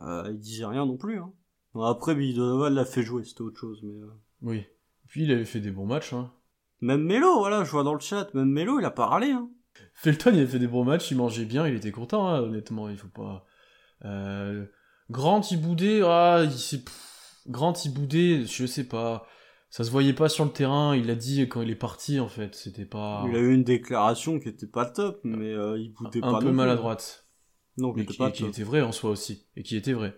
[0.00, 1.18] euh, il disait rien non plus.
[1.18, 1.32] Hein.
[1.74, 3.92] Après, Billy Donovan l'a fait jouer, c'était autre chose, mais...
[4.00, 4.10] euh,
[4.42, 4.64] Oui.
[5.06, 6.12] Puis il avait fait des bons matchs.
[6.12, 6.32] Hein.
[6.80, 9.48] Même Melo, voilà, je vois dans le chat, même Melo, il a pas râlé, hein.
[9.94, 12.88] Felton, il avait fait des bons matchs, il mangeait bien, il était content, hein, honnêtement,
[12.88, 13.44] il faut pas...
[14.04, 14.66] Euh...
[15.12, 16.82] Grant, il boudait, ah, il s'est...
[17.46, 19.26] Grant, il boudait, je sais pas...
[19.68, 22.28] Ça se voyait pas sur le terrain, il a dit quand il est parti, en
[22.28, 23.24] fait, c'était pas...
[23.28, 26.32] Il a eu une déclaration qui était pas top, mais euh, il boudait pas un
[26.32, 27.26] non peu maladroite,
[27.76, 30.14] Non, qui mais qui, pas qui était vrai en soi aussi, et qui était vrai.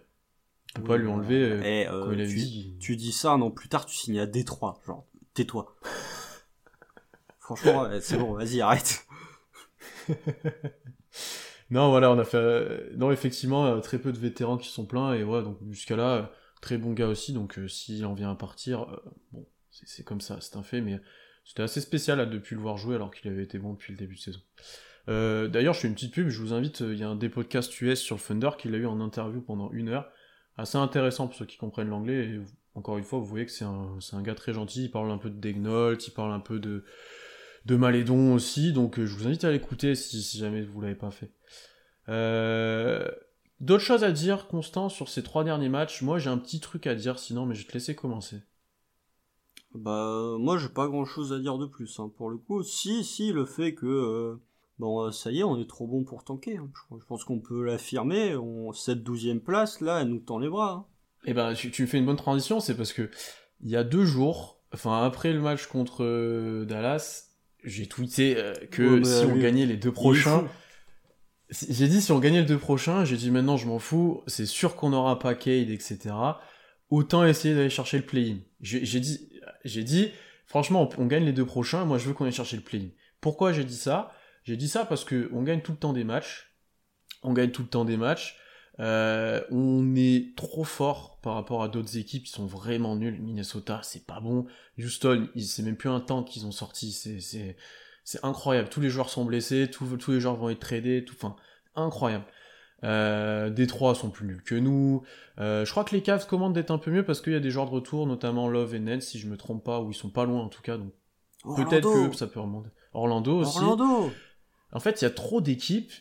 [0.77, 2.77] On peut Oui, pas lui enlever euh, eh, euh, il tu, dit...
[2.81, 5.77] tu dis ça un an plus tard, tu signes à Détroit, genre, tais-toi.
[7.41, 9.07] Franchement, c'est bon, vas-y, arrête.
[11.71, 12.37] Non, voilà, on a fait.
[12.37, 15.97] euh, Non, effectivement, euh, très peu de vétérans qui sont pleins, et ouais, donc jusqu'à
[15.97, 16.23] là, euh,
[16.61, 18.87] très bon gars aussi, donc s'il en vient à partir,
[19.33, 21.01] bon, c'est comme ça, c'est un fait, mais
[21.45, 24.15] c'était assez spécial depuis le voir jouer alors qu'il avait été bon depuis le début
[24.15, 24.41] de saison.
[25.07, 27.79] D'ailleurs, je fais une petite pub, je vous invite, il y a un des podcasts
[27.83, 30.11] US sur le Thunder qu'il a eu en interview pendant une heure,
[30.57, 32.41] assez intéressant pour ceux qui comprennent l'anglais,
[32.75, 35.11] encore une fois, vous voyez que c'est un, c'est un gars très gentil, il parle
[35.11, 36.85] un peu de Degnault, il parle un peu de,
[37.65, 40.95] de Malédon aussi, donc euh, je vous invite à l'écouter si, si jamais vous l'avez
[40.95, 41.31] pas fait.
[42.09, 43.09] Euh,
[43.61, 46.03] D'autres choses à dire, Constant, sur ces trois derniers matchs?
[46.03, 48.43] Moi, j'ai un petit truc à dire, sinon, mais je vais te laisser commencer.
[49.75, 52.63] Bah, moi, j'ai pas grand chose à dire de plus, hein, pour le coup.
[52.63, 54.43] Si, si, le fait que, euh,
[54.79, 56.59] bon, ça y est, on est trop bon pour tanker.
[56.59, 56.71] hein.
[56.91, 58.37] Je, pense qu'on peut l'affirmer.
[58.37, 60.73] On, cette douzième place, là, elle nous tend les bras.
[60.73, 60.87] hein.
[61.25, 63.09] Eh ben, tu, tu me fais une bonne transition, c'est parce que
[63.63, 67.31] il y a deux jours, enfin après le match contre Dallas,
[67.65, 70.47] j'ai tweeté euh, que Ouais, si on gagnait les deux prochains,
[71.51, 74.47] j'ai dit si on gagnait les deux prochains, j'ai dit maintenant je m'en fous, c'est
[74.47, 76.15] sûr qu'on aura pas Cade, etc.
[76.91, 78.39] Autant essayer d'aller chercher le play-in.
[78.61, 79.31] J'ai j'ai dit,
[79.65, 80.11] j'ai dit,
[80.47, 82.89] franchement, on, on gagne les deux prochains, moi je veux qu'on aille chercher le play-in.
[83.21, 84.13] Pourquoi j'ai dit ça?
[84.45, 86.55] J'ai dit ça parce que on gagne tout le temps des matchs,
[87.23, 88.37] on gagne tout le temps des matchs.
[88.81, 93.21] Euh, on est trop fort par rapport à d'autres équipes qui sont vraiment nuls.
[93.21, 94.47] Minnesota, c'est pas bon.
[94.79, 96.93] Houston, c'est même plus un temps qu'ils ont sorti.
[96.93, 97.57] C'est, c'est,
[98.05, 98.69] c'est incroyable.
[98.69, 101.37] Tous les joueurs sont blessés, tous, tous les joueurs vont être tradés, tout, enfin,
[101.77, 102.25] incroyable.
[102.83, 105.03] Euh, Détroit sont plus nuls que nous.
[105.39, 107.41] Euh, je crois que les Cavs commandent d'être un peu mieux parce qu'il y a
[107.41, 109.95] des joueurs de retour, notamment Love et Ned, si je me trompe pas, ou ils
[109.95, 110.77] sont pas loin en tout cas.
[110.77, 110.93] Donc
[111.57, 112.71] peut-être que ça peut remonter.
[112.93, 113.59] Orlando aussi.
[113.59, 114.11] Orlando.
[114.73, 115.93] En fait, il y a trop d'équipes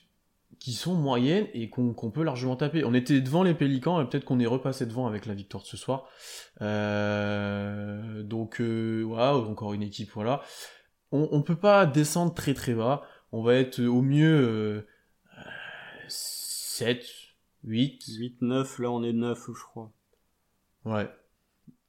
[0.64, 2.86] qui sont moyennes et qu'on peut largement taper.
[2.86, 5.68] On était devant les Pélicans et peut-être qu'on est repassé devant avec la victoire de
[5.68, 6.08] ce soir.
[6.62, 10.42] Euh, donc, euh, waouh, encore une équipe, voilà.
[11.12, 13.04] On, on peut pas descendre très très bas.
[13.34, 14.88] On va être au mieux euh,
[16.08, 17.06] 7,
[17.66, 18.02] 8.
[18.18, 19.92] 8, 9, là, on est 9, je crois.
[20.86, 21.10] Ouais.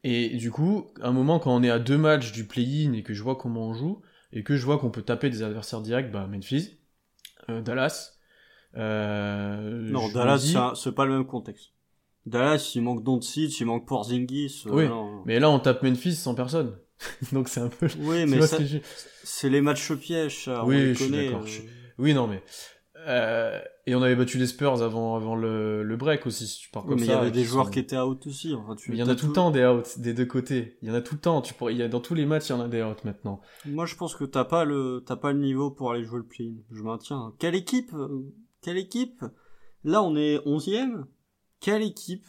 [0.03, 3.05] Et du coup, à un moment, quand on est à deux matchs du play-in et
[3.05, 5.81] que je vois comment on joue, et que je vois qu'on peut taper des adversaires
[5.81, 6.81] directs, bah Memphis,
[7.49, 8.14] euh, Dallas.
[8.77, 11.71] Euh, Non, Dallas, dis- c'est pas le même contexte.
[12.27, 14.65] Dallas, il manque Doncic, il manque Porzingis.
[14.67, 15.23] euh, Oui, non.
[15.27, 16.77] mais là on tape Memphis sans personne.
[17.33, 17.87] Donc c'est un peu.
[18.01, 18.79] Oui, mais ça- ce
[19.25, 20.65] c'est les matchs pièges, ça.
[20.65, 21.47] on Oui, les je suis d'accord, euh.
[21.47, 21.61] je
[21.99, 22.43] Oui, non, mais.
[23.07, 26.71] euh, Et on avait battu les Spurs avant, avant le, le break aussi, si tu
[26.71, 27.13] pars Oui, comme mais il ça.
[27.17, 28.55] y avait des joueurs sont- qui étaient out aussi.
[28.55, 30.79] Enfin, tu il y en a tout le temps des outs des deux côtés.
[30.81, 31.43] Il y en a tout le temps.
[31.43, 31.75] Tu pourrais...
[31.75, 31.89] il y a...
[31.89, 33.43] Dans tous les matchs, il y en a des outs maintenant.
[33.67, 36.25] Moi, je pense que t'as pas le, t'as pas le niveau pour aller jouer le
[36.27, 36.55] play-in.
[36.73, 37.35] Je maintiens.
[37.39, 37.93] Quelle équipe,
[38.65, 39.25] quelle équipe?
[39.85, 41.05] Là, on est 11e.
[41.61, 42.27] Quelle équipe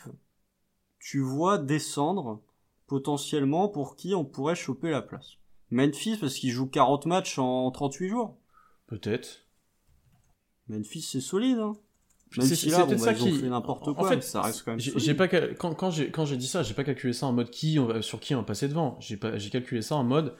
[1.00, 2.42] tu vois descendre
[2.88, 5.34] potentiellement pour qui on pourrait choper la place?
[5.72, 8.38] Memphis parce qu'il joue 40 matchs en 38 jours.
[8.88, 9.46] Peut-être.
[10.68, 11.58] Memphis, c'est solide.
[11.60, 11.76] Hein.
[12.38, 14.22] Même C'est- si là, bon, ça ils ont qui- fait n'importe en quoi, fait, mais
[14.22, 16.74] ça reste quand même J'ai pas cal- quand, quand j'ai quand j'ai dit ça, j'ai
[16.74, 18.98] pas calculé ça en mode qui on va sur qui on va passer devant.
[19.00, 20.36] J'ai pas j'ai calculé ça en mode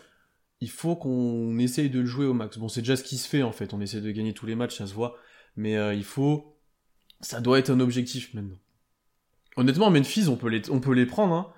[0.62, 2.58] il faut qu'on essaye de le jouer au max.
[2.58, 3.74] Bon, c'est déjà ce qui se fait en fait.
[3.74, 5.16] On essaie de gagner tous les matchs, ça se voit.
[5.56, 6.58] Mais euh, il faut
[7.22, 8.58] ça doit être un objectif maintenant.
[9.58, 11.34] Honnêtement, Memphis, on peut les on peut les prendre.
[11.34, 11.54] Hein.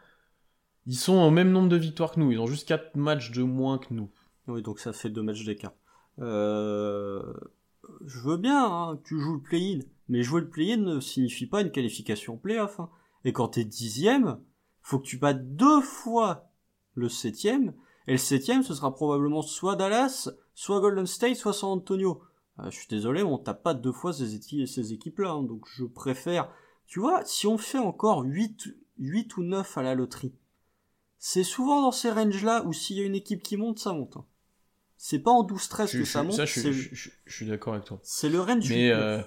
[0.85, 2.31] Ils sont au même nombre de victoires que nous.
[2.31, 4.09] Ils ont juste 4 matchs de moins que nous.
[4.47, 5.73] Oui, donc ça fait deux matchs d'écart.
[6.19, 7.33] Euh...
[8.05, 9.79] Je veux bien hein, que tu joues le play-in,
[10.09, 12.79] Mais jouer le play-in ne signifie pas une qualification play-off.
[12.79, 12.89] Hein.
[13.25, 14.39] Et quand t'es dixième,
[14.81, 16.49] faut que tu battes deux fois
[16.95, 17.73] le septième.
[18.07, 22.21] Et le septième, ce sera probablement soit Dallas, soit Golden State, soit San Antonio.
[22.59, 25.31] Euh, je suis désolé, on tape pas deux fois ces, ces équipes-là.
[25.31, 25.43] Hein.
[25.43, 26.49] donc je préfère...
[26.87, 30.33] Tu vois, si on fait encore 8, 8 ou 9 à la loterie,
[31.19, 34.17] c'est souvent dans ces ranges-là où s'il y a une équipe qui monte, ça monte.
[34.17, 34.25] Hein.
[34.97, 36.33] C'est pas en 12-13 que ça monte.
[36.33, 37.99] Ça, je, je, suis d'accord avec toi.
[38.03, 38.69] C'est le range.
[38.69, 39.21] Mais euh,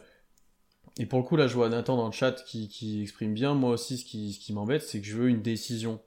[0.99, 3.55] et pour le coup, là, je vois Nathan dans le chat qui, qui exprime bien.
[3.55, 6.01] Moi aussi, ce qui, ce qui m'embête, c'est que je veux une décision.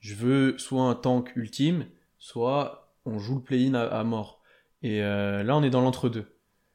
[0.00, 1.86] Je veux soit un tank ultime,
[2.18, 4.42] soit on joue le play-in à, mort.
[4.82, 6.26] Et euh, là, on est dans l'entre-deux.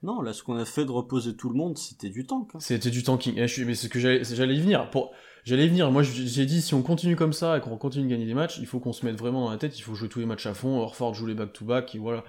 [0.04, 2.52] Non, là, ce qu'on a fait de reposer tout le monde, c'était du tank.
[2.54, 2.60] Hein.
[2.60, 3.34] C'était du tanking.
[3.36, 4.90] Eh, mais c'est ce que j'allais y venir.
[4.92, 5.12] Pour...
[5.44, 5.90] J'allais venir.
[5.92, 8.60] Moi, j'ai dit, si on continue comme ça et qu'on continue de gagner des matchs,
[8.60, 9.80] il faut qu'on se mette vraiment dans la tête.
[9.80, 10.80] Il faut jouer tous les matchs à fond.
[10.80, 11.96] Orford joue les back-to-back.
[11.96, 12.24] et voilà.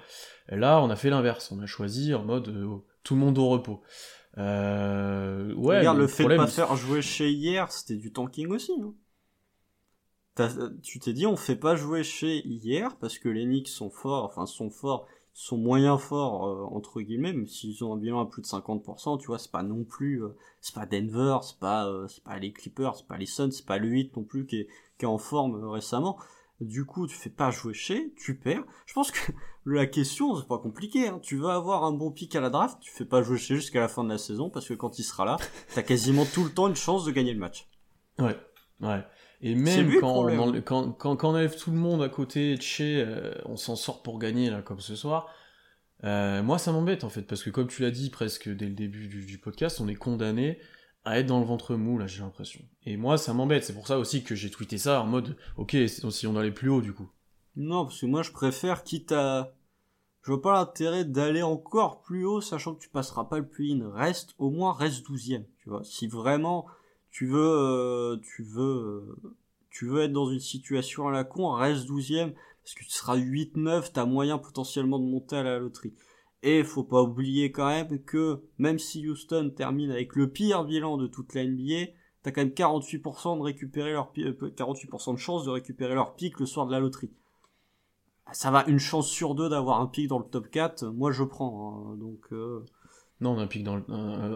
[0.50, 1.52] Et là, on a fait l'inverse.
[1.52, 3.82] On a choisi en mode euh, tout le monde au repos.
[4.38, 5.78] Euh, ouais.
[5.78, 8.72] Regarde, le, fait de pas faire jouer chez hier, c'était du tanking aussi.
[8.80, 8.94] Hein.
[10.82, 14.24] Tu t'es dit, on fait pas jouer chez hier parce que les Knicks sont forts,
[14.24, 15.06] enfin sont forts
[15.40, 19.20] sont moyens forts euh, entre guillemets même s'ils ont un bilan à plus de 50%
[19.20, 22.40] tu vois c'est pas non plus euh, c'est pas Denver c'est pas euh, c'est pas
[22.40, 25.04] les Clippers c'est pas les Suns c'est pas le 8 non plus qui est, qui
[25.04, 26.18] est en forme récemment.
[26.60, 28.64] Du coup tu fais pas jouer chez tu perds.
[28.86, 29.30] Je pense que
[29.64, 31.20] la question c'est pas compliqué hein.
[31.22, 33.78] tu vas avoir un bon pic à la draft tu fais pas jouer chez jusqu'à
[33.78, 35.36] la fin de la saison parce que quand il sera là
[35.72, 37.68] t'as quasiment tout le temps une chance de gagner le match.
[38.18, 38.36] Ouais
[38.80, 39.04] ouais
[39.40, 42.62] et même quand, on, quand, quand, quand, on enlève tout le monde à côté de
[42.62, 45.28] chez, euh, on s'en sort pour gagner, là, comme ce soir.
[46.04, 48.74] Euh, moi, ça m'embête, en fait, parce que comme tu l'as dit presque dès le
[48.74, 50.58] début du, du, podcast, on est condamné
[51.04, 52.60] à être dans le ventre mou, là, j'ai l'impression.
[52.84, 53.64] Et moi, ça m'embête.
[53.64, 56.68] C'est pour ça aussi que j'ai tweeté ça en mode, ok, si on allait plus
[56.68, 57.08] haut, du coup.
[57.56, 59.54] Non, parce que moi, je préfère, quitte à...
[60.22, 63.88] Je vois pas l'intérêt d'aller encore plus haut, sachant que tu passeras pas le play-in.
[63.90, 65.82] Reste, au moins, reste douzième, tu vois.
[65.84, 66.66] Si vraiment
[67.18, 69.16] tu veux, euh, tu veux,
[69.70, 73.16] tu veux être dans une situation à la con, reste 12ème, parce que tu seras
[73.16, 75.94] 8-9, t'as moyen potentiellement de monter à la loterie.
[76.44, 80.96] Et faut pas oublier quand même que même si Houston termine avec le pire bilan
[80.96, 81.90] de toute la NBA,
[82.22, 86.38] t'as quand même 48% de récupérer leur 48% euh, de chance de récupérer leur pic
[86.38, 87.10] le soir de la loterie.
[88.30, 91.24] Ça va une chance sur deux d'avoir un pic dans le top 4, moi je
[91.24, 91.90] prends.
[91.90, 91.96] Hein.
[91.96, 92.64] donc euh,
[93.20, 93.82] non, on a un pic dans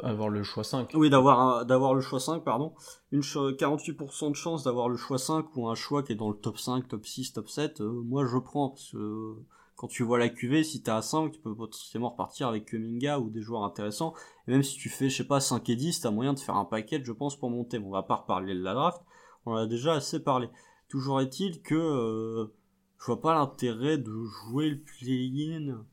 [0.03, 0.91] avoir le choix 5.
[0.95, 2.75] Oui, d'avoir d'avoir le choix 5, pardon.
[3.13, 6.37] Une 48% de chance d'avoir le choix 5 ou un choix qui est dans le
[6.37, 10.03] top 5, top 6, top 7, euh, moi je prends parce que euh, quand tu
[10.03, 13.41] vois la QV, si t'es à 5, tu peux potentiellement repartir avec Kuminga ou des
[13.41, 14.15] joueurs intéressants.
[14.47, 16.57] Et même si tu fais, je sais pas, 5 et 10, t'as moyen de faire
[16.57, 17.79] un paquet, je pense, pour monter.
[17.79, 19.03] Bon, on va pas reparler de la draft,
[19.47, 20.49] on en a déjà assez parlé.
[20.89, 22.53] Toujours est-il que euh,
[22.99, 25.85] je vois pas l'intérêt de jouer le play-in.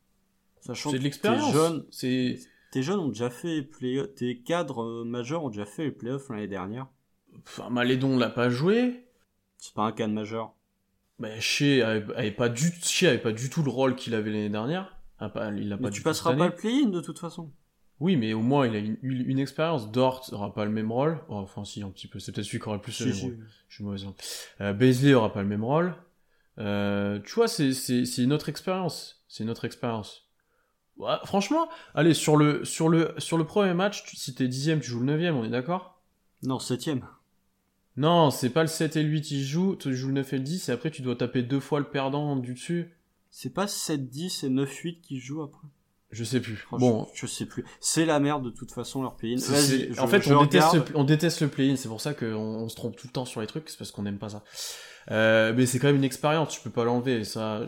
[0.60, 1.52] Sachant que de l'expérience.
[1.52, 1.86] jeune.
[1.90, 2.38] C'est
[2.70, 6.28] tes jeunes ont déjà fait play tes cadres euh, majeurs ont déjà fait les playoffs
[6.28, 6.86] l'année dernière.
[7.46, 9.04] Enfin, Malédon l'a pas joué.
[9.58, 10.54] C'est pas un cadre majeur.
[11.18, 14.96] Ben, Shea avait, pas du, avait pas du tout le rôle qu'il avait l'année dernière.
[15.18, 17.52] Ah, il a pas mais tu passeras pas le play-in de toute façon.
[17.98, 19.92] Oui, mais au moins il a une, une expérience.
[19.92, 21.20] Dort aura pas le même rôle.
[21.28, 22.18] Oh, enfin, si, un petit peu.
[22.18, 23.46] C'est peut-être celui qui aura le plus le même rôle.
[23.68, 23.98] Je suis mauvais.
[24.62, 25.94] Euh, Beasley aura pas le même rôle.
[26.58, 29.22] Euh, tu vois, c'est, c'est, c'est une autre expérience.
[29.28, 30.29] C'est une autre expérience
[31.24, 35.00] franchement, allez, sur le, sur le, sur le premier match, si t'es dixième, tu joues
[35.00, 36.00] le neuvième, on est d'accord?
[36.42, 37.06] Non, septième.
[37.96, 40.38] Non, c'est pas le 7 et le 8 qui jouent, tu joues le 9 et
[40.38, 42.94] le 10, et après tu dois taper deux fois le perdant du dessus.
[43.30, 45.68] C'est pas 7-10 et 9-8 qui jouent après?
[46.10, 46.66] Je sais plus.
[46.72, 47.64] Bon, je, sais plus.
[47.78, 49.38] C'est la merde de toute façon leur play-in.
[49.98, 51.76] En fait, on, déteste le, on déteste le play-in.
[51.76, 53.68] C'est pour ça qu'on on se trompe tout le temps sur les trucs.
[53.68, 54.42] C'est parce qu'on n'aime pas ça.
[55.10, 56.50] Euh, mais c'est quand même une expérience.
[56.50, 57.24] Tu peux pas l'enlever.
[57.24, 57.66] Ça,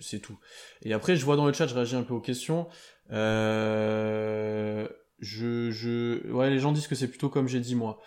[0.00, 0.38] c'est tout.
[0.82, 2.68] Et après, je vois dans le chat, je réagis un peu aux questions.
[3.12, 8.00] Euh, je, je, ouais, les gens disent que c'est plutôt comme j'ai dit moi.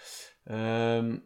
[0.50, 1.18] Euh,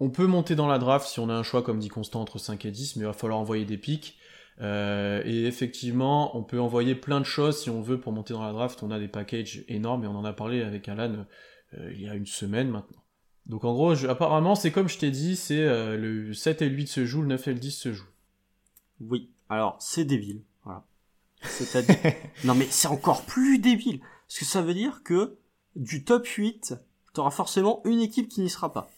[0.00, 2.38] on peut monter dans la draft si on a un choix, comme dit Constant, entre
[2.38, 4.18] 5 et 10, mais il va falloir envoyer des pics.
[4.60, 8.44] Euh, et effectivement, on peut envoyer plein de choses si on veut pour monter dans
[8.44, 8.82] la draft.
[8.82, 11.26] On a des packages énormes et on en a parlé avec Alan
[11.74, 13.02] euh, il y a une semaine maintenant.
[13.46, 16.74] Donc en gros, apparemment, c'est comme je t'ai dit, c'est euh, le 7 et le
[16.74, 18.08] 8 se joue, le 9 et le 10 se joue.
[19.00, 20.42] Oui, alors c'est débile.
[20.64, 20.84] Voilà.
[21.42, 21.96] C'est-à-dire...
[22.44, 24.00] non mais c'est encore plus débile.
[24.26, 25.36] Parce que ça veut dire que
[25.76, 26.74] du top 8,
[27.12, 28.90] t'auras forcément une équipe qui n'y sera pas.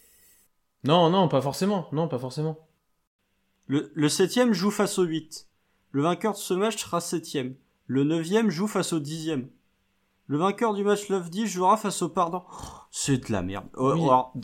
[0.84, 1.88] Non, non, pas forcément.
[1.92, 2.58] Non, pas forcément.
[3.66, 5.46] Le, le septième joue face au 8.
[5.90, 7.54] Le vainqueur de ce match sera septième.
[7.86, 9.48] Le neuvième joue face au dixième.
[10.30, 12.42] Le vainqueur du match 9-10 jouera face au pardon.
[12.90, 13.64] c'est de la merde.
[13.78, 13.94] Oh,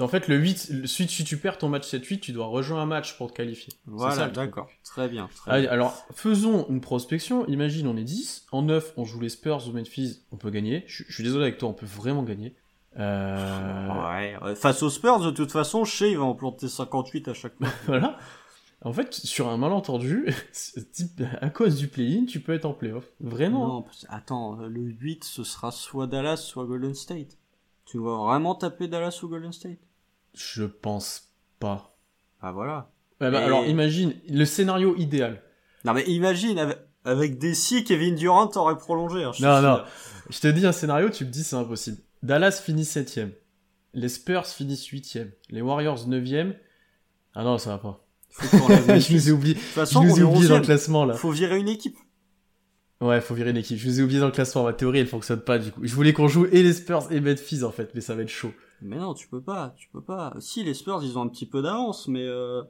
[0.01, 2.87] en fait, le 8, suite, si tu perds ton match 7-8, tu dois rejoindre un
[2.87, 3.71] match pour te qualifier.
[3.85, 4.67] Voilà, d'accord.
[4.83, 5.29] Très bien.
[5.47, 7.47] Alors, faisons une prospection.
[7.49, 8.47] Imagine, on est 10.
[8.51, 10.23] En 9, on joue les Spurs ou Memphis.
[10.33, 10.85] On peut gagner.
[10.87, 12.55] Je, suis désolé avec toi, on peut vraiment gagner.
[12.99, 14.35] Euh...
[14.43, 17.59] Ouais, face aux Spurs, de toute façon, Shea il va en planter 58 à chaque
[17.59, 17.69] fois.
[17.87, 18.17] voilà.
[18.85, 20.29] En fait, sur un malentendu,
[21.41, 23.07] à cause du play-in, tu peux être en playoff.
[23.19, 27.39] Vraiment Non, attends, le 8, ce sera soit Dallas, soit Golden State.
[27.87, 29.79] Tu vas vraiment taper Dallas ou Golden State?
[30.35, 31.97] Je pense pas.
[32.43, 32.91] Ah voilà.
[33.21, 35.43] bah, Alors imagine, le scénario idéal.
[35.85, 39.25] Non mais imagine, avec, avec Desi, Kevin Durant aurait prolongé.
[39.25, 39.83] Hein, non, non.
[40.29, 41.99] Je te dis un scénario, tu me dis c'est impossible.
[42.23, 43.21] Dallas finit 7
[43.95, 45.19] Les Spurs finissent 8
[45.51, 46.55] Les Warriors 9
[47.35, 48.04] Ah non, ça va pas.
[48.43, 49.55] je nous ai oublié.
[49.55, 51.15] De toute façon, je ai dans le classement là.
[51.15, 51.97] Faut virer une équipe.
[53.01, 53.79] Ouais, faut virer une équipe.
[53.79, 54.65] Je vous ai oublié dans le classement.
[54.65, 55.81] Ma théorie, elle fonctionne pas du coup.
[55.83, 58.29] Je voulais qu'on joue et les Spurs et Memphis en fait, mais ça va être
[58.29, 58.53] chaud.
[58.83, 60.35] Mais non, tu peux pas, tu peux pas.
[60.41, 62.63] Si les Spurs, ils ont un petit peu d'avance, mais euh...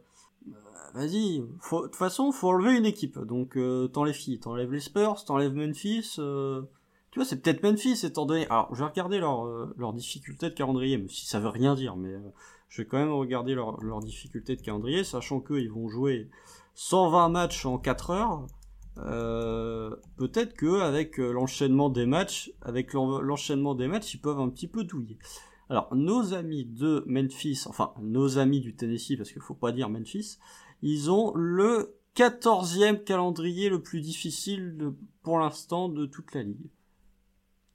[0.94, 1.40] vas-y.
[1.40, 3.18] De toute façon, faut enlever une équipe.
[3.18, 4.38] Donc euh, t'enlèves qui?
[4.38, 6.16] T'enlèves les Spurs, t'enlèves Memphis.
[6.18, 6.62] Euh...
[7.10, 8.46] Tu vois, c'est peut-être Memphis étant donné.
[8.48, 9.46] Alors, je vais regarder leur
[9.78, 12.12] leur difficulté de calendrier, même si ça veut rien dire, mais
[12.74, 16.28] je vais quand même regarder leur, difficulté de calendrier, sachant qu'ils vont jouer
[16.74, 18.46] 120 matchs en 4 heures.
[18.98, 24.48] Euh, peut-être que avec euh, l'enchaînement des matchs, avec l'enchaînement des matchs, ils peuvent un
[24.48, 25.18] petit peu douiller.
[25.70, 29.88] Alors, nos amis de Memphis, enfin, nos amis du Tennessee, parce qu'il faut pas dire
[29.88, 30.38] Memphis,
[30.82, 36.70] ils ont le 14e calendrier le plus difficile pour l'instant de toute la ligue.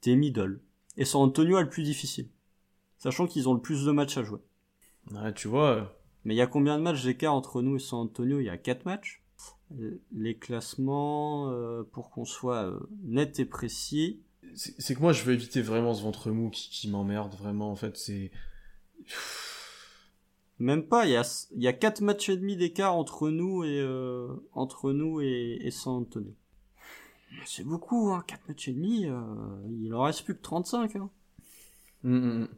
[0.02, 0.60] T'es middle.
[0.98, 2.28] Et San Antonio a le plus difficile.
[2.98, 4.40] Sachant qu'ils ont le plus de matchs à jouer.
[5.12, 5.76] Ouais, tu vois.
[5.76, 5.84] Euh.
[6.24, 8.40] Mais il y a combien de matchs d'écart entre nous et San Antonio?
[8.40, 9.22] Il y a 4 matchs.
[10.12, 14.20] Les classements, euh, pour qu'on soit euh, net et précis.
[14.54, 17.70] C'est que moi, je veux éviter vraiment ce ventre mou qui, qui m'emmerde vraiment.
[17.70, 18.32] En fait, c'est.
[20.58, 21.06] Même pas.
[21.06, 23.82] Il y a, il y a 4 matchs et demi d'écart entre nous et
[24.52, 26.34] entre nous et, et San Antonio.
[27.46, 28.22] C'est beaucoup, hein.
[28.26, 29.06] 4 matchs et demi.
[29.70, 30.96] il en reste plus que 35.
[30.96, 31.10] Hein.
[32.02, 32.48] Mmh, mmh, mmh.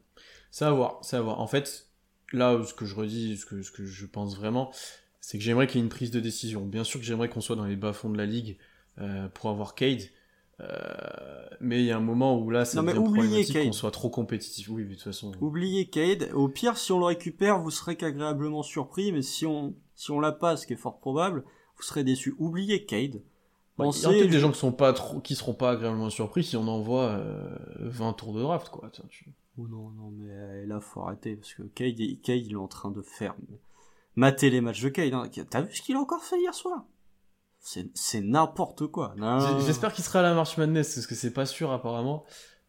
[0.50, 1.40] C'est à voir, c'est à voir.
[1.40, 1.91] En fait,
[2.36, 4.72] là, ce que je redis, ce que, ce que je pense vraiment,
[5.20, 6.66] c'est que j'aimerais qu'il y ait une prise de décision.
[6.66, 8.58] Bien sûr que j'aimerais qu'on soit dans les bas-fonds de la ligue
[8.98, 10.02] euh, pour avoir Cade.
[10.60, 14.68] Euh, mais il y a un moment où là, devient problématique qu'on soit trop compétitif.
[14.68, 15.32] Oui, mais de toute façon.
[15.40, 16.30] Oubliez Cade.
[16.34, 19.12] Au pire, si on le récupère, vous serez qu'agréablement surpris.
[19.12, 21.44] Mais si on, si on l'a pas, ce qui est fort probable,
[21.76, 22.34] vous serez déçu.
[22.38, 23.22] Oubliez Cade.
[23.78, 26.44] il y a peut-être des gens qui sont pas trop, qui seront pas agréablement surpris
[26.44, 28.90] si on envoie euh, 20 tours de draft, quoi.
[28.92, 29.32] Tiens, tu...
[29.58, 32.68] Oh non, non, mais euh, là, faut arrêter, parce que Cade, Cade, il est en
[32.68, 33.34] train de faire
[34.16, 35.12] mater les matchs de Cade.
[35.12, 35.28] Hein.
[35.50, 36.84] T'as vu ce qu'il a encore fait hier soir?
[37.60, 39.14] C'est n'importe quoi.
[39.64, 42.24] J'espère qu'il sera à la March Madness, parce que c'est pas sûr, apparemment.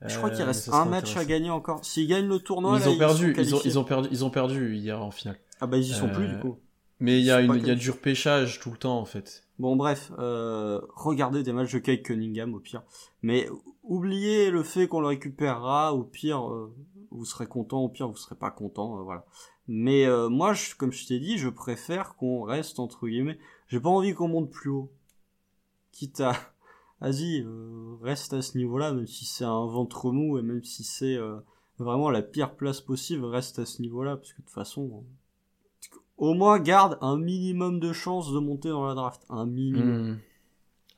[0.06, 1.84] Je crois qu'il euh, reste un match à gagner encore.
[1.86, 4.76] S'ils gagnent le tournoi, ils, ont perdu, ils, ont, ils, ont perdu, ils ont perdu
[4.76, 5.40] hier en finale.
[5.62, 6.60] Ah bah ils y sont plus du coup.
[7.00, 9.43] Mais il y a, une, y a du repêchage tout le temps en fait.
[9.60, 12.82] Bon bref, euh, regardez des matchs de Kate Cunningham au pire.
[13.22, 13.48] Mais
[13.84, 16.74] oubliez le fait qu'on le récupérera, au pire euh,
[17.12, 19.26] vous serez content, au pire vous serez pas content, euh, voilà.
[19.68, 23.38] Mais euh, moi, comme je t'ai dit, je préfère qu'on reste entre guillemets.
[23.68, 24.92] J'ai pas envie qu'on monte plus haut.
[25.92, 26.34] Quitte à,
[27.02, 27.46] vas-y,
[28.02, 31.18] reste à ce niveau-là, même si c'est un ventre mou et même si c'est
[31.78, 35.04] vraiment la pire place possible, reste à ce niveau-là, parce que de toute façon,
[36.18, 39.24] au moins garde un minimum de chance de monter dans la draft.
[39.30, 40.12] Un minimum.
[40.12, 40.20] Hmm.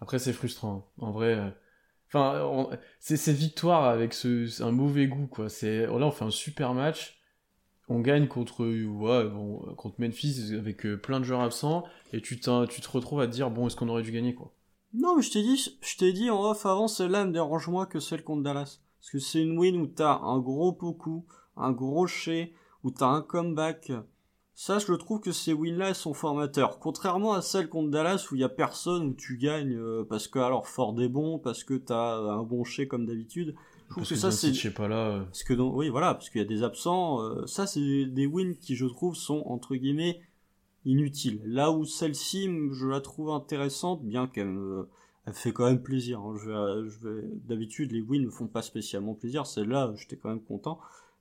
[0.01, 0.91] Après, c'est frustrant.
[0.99, 1.49] En vrai, euh,
[2.13, 5.49] enfin, c'est ces victoires avec ce, un mauvais goût, quoi.
[5.49, 7.19] C'est, là, on fait un super match.
[7.87, 11.85] On gagne contre, ouais, bon, contre Memphis avec euh, plein de joueurs absents.
[12.13, 14.53] Et tu, tu te retrouves à te dire, bon, est-ce qu'on aurait dû gagner, quoi?
[14.93, 17.85] Non, mais je t'ai dit, je t'ai dit en off avant, celle-là me dérange moins
[17.85, 18.79] que celle contre Dallas.
[18.99, 21.25] Parce que c'est une win où t'as un gros Poku,
[21.57, 22.47] un gros Shea,
[22.83, 23.91] où t'as un comeback
[24.57, 26.79] ça, je trouve que ces wins-là sont formateurs.
[26.79, 30.29] Contrairement à celles contre Dallas où il y a personne, où tu gagnes euh, parce
[30.29, 33.53] que alors Ford est bon, parce que t'as un bon chez comme d'habitude.
[33.87, 34.53] Je trouve que, ça c'est.
[34.53, 35.09] Je sais pas là.
[35.09, 35.23] Euh.
[35.25, 37.21] Parce que oui, voilà, parce qu'il y a des absents.
[37.21, 40.21] Euh, ça, c'est des wins qui, je trouve, sont entre guillemets
[40.85, 41.41] inutiles.
[41.43, 44.57] Là où celle-ci, je la trouve intéressante, bien qu'elle
[45.25, 46.21] elle fait quand même plaisir.
[46.21, 46.35] Hein.
[46.37, 49.45] Je D'habitude, les wins ne font pas spécialement plaisir.
[49.45, 50.79] Celle-là, j'étais quand même content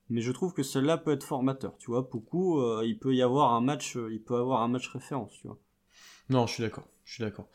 [0.09, 2.07] mais je trouve que celle-là peut être formateur, tu vois.
[2.11, 5.33] Beaucoup, euh, il peut y avoir un match, euh, il peut avoir un match référence,
[5.41, 5.57] tu vois.
[6.29, 7.47] Non, je suis d'accord, je suis d'accord.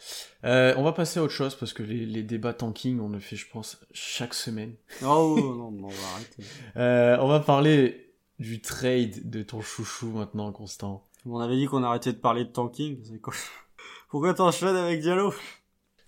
[0.44, 3.18] Euh, on va passer à autre chose parce que les, les, débats tanking, on le
[3.18, 4.74] fait, je pense, chaque semaine.
[5.02, 5.36] Oh
[5.72, 6.44] non, on va arrêter.
[6.76, 11.06] euh, on va parler du trade de ton chouchou maintenant, Constant.
[11.26, 13.20] On avait dit qu'on arrêtait de parler de tanking.
[14.08, 15.34] Pourquoi t'enchaînes avec Diallo?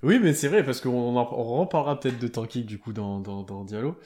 [0.02, 3.20] Oui, mais c'est vrai, parce qu'on en, on reparlera peut-être de tanking du coup dans,
[3.20, 3.96] dans, dans Diallo,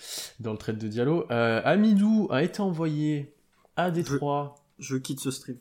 [0.40, 1.26] dans le trade de Diallo.
[1.30, 3.34] Euh, Amidou a été envoyé
[3.76, 4.56] à Détroit.
[4.78, 5.58] Je, je quitte ce stream.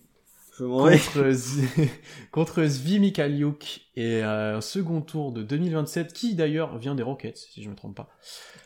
[0.58, 1.32] Je contre,
[2.32, 7.38] contre Zvi Mikaliuk et euh, un second tour de 2027 qui d'ailleurs vient des Rockets
[7.38, 8.10] si je me trompe pas.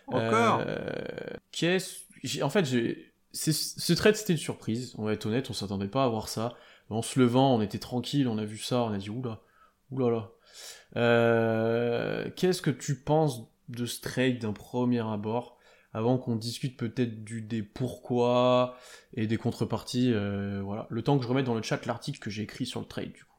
[0.07, 0.61] Encore?
[0.65, 0.77] Euh,
[1.51, 2.65] qui est en fait,
[3.31, 4.93] ce trade c'était une surprise.
[4.97, 6.53] On va être honnête, on s'attendait pas à voir ça.
[6.89, 9.41] En se levant, on était tranquille, on a vu ça, on a dit oula,
[9.91, 10.31] oula là.
[10.95, 15.57] Euh, Qu'est-ce que tu penses de ce trade d'un premier abord
[15.93, 18.75] avant qu'on discute peut-être du des pourquoi
[19.13, 20.87] et des contreparties euh, voilà.
[20.89, 23.11] Le temps que je remette dans le chat l'article que j'ai écrit sur le trade
[23.11, 23.37] du coup.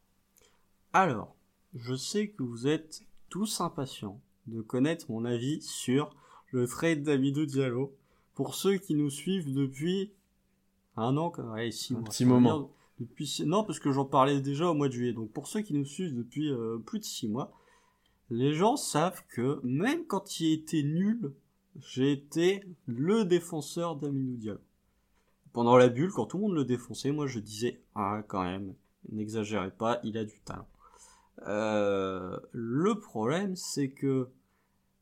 [0.93, 1.35] Alors
[1.75, 6.15] je sais que vous êtes tous impatients de connaître mon avis sur
[6.51, 7.95] le trade d'Amidou Diallo.
[8.35, 10.13] Pour ceux qui nous suivent depuis
[10.97, 12.73] un an ouais, six un petit moment
[13.47, 15.85] non parce que j'en parlais déjà au mois de juillet donc pour ceux qui nous
[15.85, 17.53] suivent depuis euh, plus de six mois
[18.31, 21.33] les gens savent que même quand il était nul
[21.79, 24.61] j'ai été le défenseur d'Aminou Diallo.
[25.53, 28.75] Pendant la bulle, quand tout le monde le défonçait, moi je disais ah quand même,
[29.09, 30.69] n'exagérez pas, il a du talent.
[31.47, 34.29] Euh, le problème c'est que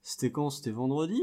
[0.03, 0.51] c'était quand?
[0.51, 1.23] C'était vendredi?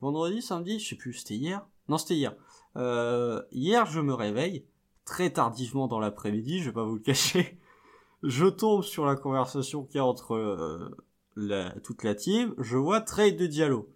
[0.00, 1.66] Vendredi, samedi, je sais plus, c'était hier?
[1.88, 2.36] Non, c'était hier.
[2.76, 4.64] Euh, hier, je me réveille
[5.08, 7.58] très tardivement dans l'après-midi, je vais pas vous le cacher.
[8.24, 12.52] Je tombe sur la conversation qu'il y a entre euh, toute la team.
[12.58, 13.88] Je vois trade de Diallo.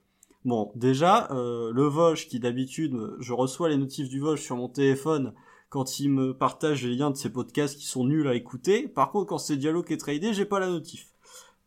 [0.44, 4.68] Bon, déjà, euh, le Vosges, qui d'habitude, je reçois les notifs du Vosges sur mon
[4.68, 5.34] téléphone
[5.70, 8.86] quand il me partage les liens de ses podcasts qui sont nuls à écouter.
[8.86, 11.08] Par contre, quand c'est Diallo qui est tradé, j'ai pas la notif.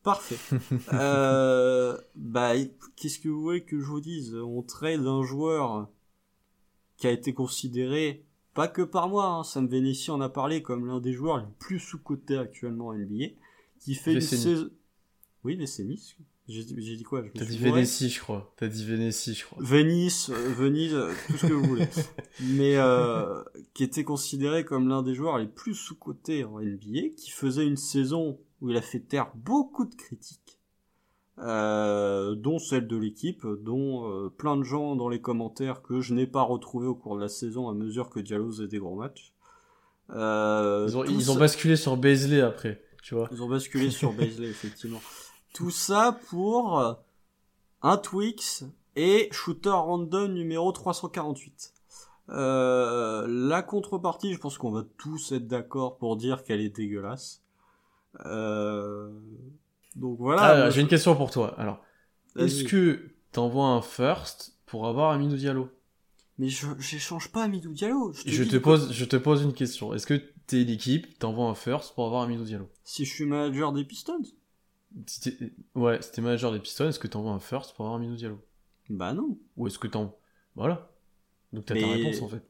[0.01, 0.37] Parfait.
[0.93, 2.53] euh, bah,
[2.95, 4.33] qu'est-ce que vous voulez que je vous dise?
[4.35, 5.89] On trade un joueur
[6.97, 8.24] qui a été considéré,
[8.55, 11.45] pas que par moi, hein, Sam Vénétie en a parlé comme l'un des joueurs les
[11.59, 13.35] plus sous-cotés actuellement en NBA,
[13.79, 14.69] qui fait une saison...
[15.43, 16.17] Oui, Nice.
[16.47, 17.23] J'ai dit quoi?
[17.33, 18.53] T'as dit Vénétie, je crois.
[18.57, 19.57] T'as dit Vénétie, je crois.
[19.61, 21.87] Venise, euh, Venise, euh, tout ce que vous voulez.
[22.41, 23.43] Mais euh,
[23.73, 27.77] qui était considéré comme l'un des joueurs les plus sous-cotés en NBA, qui faisait une
[27.77, 30.39] saison où il a fait taire beaucoup de critiques,
[31.39, 36.13] euh, dont celle de l'équipe, dont euh, plein de gens dans les commentaires que je
[36.13, 38.95] n'ai pas retrouvé au cours de la saison à mesure que Diallo faisait des gros
[38.95, 39.33] matchs.
[40.09, 40.15] ils,
[40.97, 43.27] ont, ils ont basculé sur Baisley après, tu vois.
[43.31, 45.01] Ils ont basculé sur Baisley, effectivement.
[45.55, 46.93] Tout ça pour euh,
[47.81, 48.65] un Twix
[48.97, 51.71] et shooter random numéro 348.
[52.27, 57.41] Euh, la contrepartie, je pense qu'on va tous être d'accord pour dire qu'elle est dégueulasse.
[58.25, 59.09] Euh,
[59.95, 60.41] donc voilà.
[60.65, 61.59] Ah, j'ai une question pour toi.
[61.59, 61.81] Alors,
[62.37, 65.69] est-ce que t'envoies un first pour avoir Amidou Diallo?
[66.37, 68.11] Mais je j'échange pas Amidou Diallo.
[68.25, 69.93] Je te, pose, je te pose une question.
[69.93, 72.69] Est-ce que t'es l'équipe, t'envoies un first pour avoir Amidou Diallo?
[72.83, 74.21] Si je suis manager des Pistons
[75.75, 78.39] Ouais, c'était manager des Pistons, est-ce que t'envoies un first pour avoir Minou Diallo?
[78.89, 79.37] Bah non.
[79.57, 80.15] Ou est-ce que t'en.
[80.55, 80.89] Voilà.
[81.51, 82.43] Donc t'as ta réponse en fait.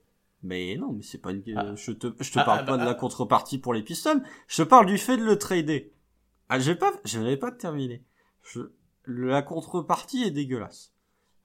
[0.44, 1.42] Mais non, mais c'est pas une.
[1.56, 1.74] Ah.
[1.76, 4.22] Je te, je te ah, parle ah, pas de la contrepartie pour les Pistons.
[4.48, 5.92] Je te parle du fait de le trader.
[6.50, 8.04] Ah, pas, je n'avais pas terminé.
[9.06, 10.94] La contrepartie est dégueulasse.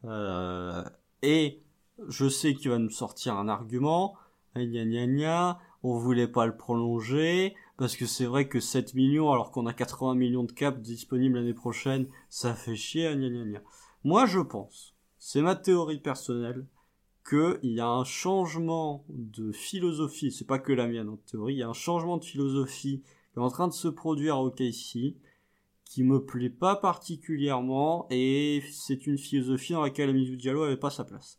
[0.04, 0.84] Euh...
[1.22, 1.62] Et
[2.08, 4.16] je sais qu'il va nous sortir un argument.
[4.54, 5.58] Gna gna gna.
[5.82, 9.72] On voulait pas le prolonger parce que c'est vrai que 7 millions alors qu'on a
[9.72, 13.62] 80 millions de caps disponibles l'année prochaine, ça fait chier, gna gna gna.
[14.04, 16.66] Moi je pense, c'est ma théorie personnelle,
[17.26, 21.58] qu'il y a un changement de philosophie, c'est pas que la mienne en théorie, il
[21.58, 23.02] y a un changement de philosophie
[23.36, 25.16] est en train de se produire au KC,
[25.84, 30.90] qui me plaît pas particulièrement, et c'est une philosophie dans laquelle Amizou Diallo avait pas
[30.90, 31.38] sa place.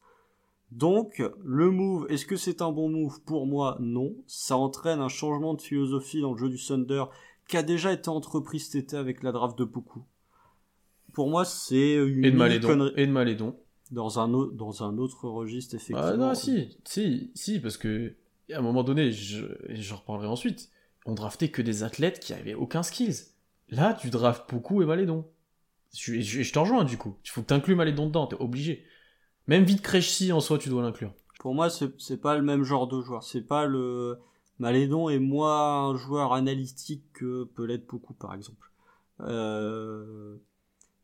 [0.71, 3.21] Donc, le move, est-ce que c'est un bon move?
[3.23, 4.15] Pour moi, non.
[4.25, 7.03] Ça entraîne un changement de philosophie dans le jeu du Thunder
[7.47, 10.05] qui a déjà été entrepris cet été avec la draft de Poukou.
[11.11, 12.91] Pour moi, c'est une et de Malédon.
[12.95, 13.55] Et de Malédon.
[13.91, 16.01] Dans un, autre, dans un autre registre, effectivement.
[16.01, 18.15] Ah non, si, si, si, parce que
[18.49, 20.71] à un moment donné, je, j'en reparlerai ensuite,
[21.05, 23.27] on draftait que des athlètes qui avaient aucun skills.
[23.69, 25.25] Là, tu draftes Poukou et Malédon.
[25.93, 27.17] Je, je, t'en rejoins, du coup.
[27.25, 28.85] Il faut que t'inclues Malédon dedans, t'es obligé.
[29.47, 31.13] Même vite si en soi, tu dois l'inclure.
[31.39, 33.23] Pour moi, c'est pas le même genre de joueur.
[33.23, 34.19] C'est pas le.
[34.59, 38.71] Malédon est moins un joueur analytique que peut l'être beaucoup, par exemple.
[39.21, 40.37] Euh...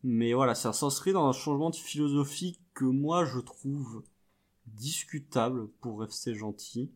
[0.04, 4.04] Mais voilà, ça s'inscrit dans un changement de philosophie que moi je trouve
[4.68, 6.92] discutable pour rester gentil,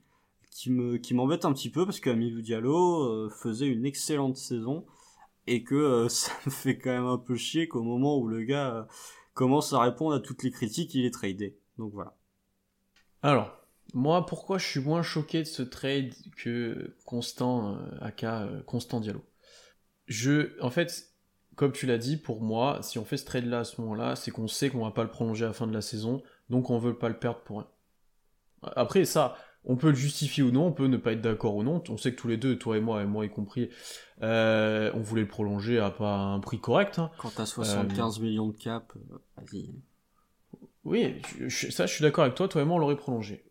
[0.52, 4.38] qui me qui m'embête un petit peu parce que Amilou Diallo euh, faisait une excellente
[4.38, 4.86] saison
[5.48, 8.44] et que euh, ça me fait quand même un peu chier qu'au moment où le
[8.44, 8.84] gars euh,
[9.34, 11.58] commence à répondre à toutes les critiques, il est tradé.
[11.78, 12.16] Donc voilà.
[13.24, 13.58] Alors,
[13.94, 19.24] moi, pourquoi je suis moins choqué de ce trade que Constant, aka Constant Diallo?
[20.08, 21.14] Je, en fait,
[21.56, 24.16] comme tu l'as dit, pour moi, si on fait ce trade là à ce moment-là,
[24.16, 26.70] c'est qu'on sait qu'on va pas le prolonger à la fin de la saison, donc
[26.70, 27.68] on veut pas le perdre pour rien.
[28.76, 29.36] Après, ça,
[29.66, 31.84] on peut le justifier ou non, on peut ne pas être d'accord ou non.
[31.90, 33.70] On sait que tous les deux, toi et moi, et moi y compris,
[34.24, 37.00] euh, on voulait le prolonger à pas un prix correct.
[37.00, 37.12] Hein.
[37.18, 38.92] Quand t'as 75 millions de cap,
[39.38, 39.70] vas-y.
[40.84, 43.44] Oui, ça je suis d'accord avec toi, toi et moi on l'aurait prolongé.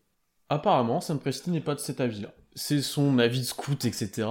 [0.48, 2.34] Apparemment, Sam Presti n'est pas de cet avis-là.
[2.56, 4.26] C'est son avis de scout, etc.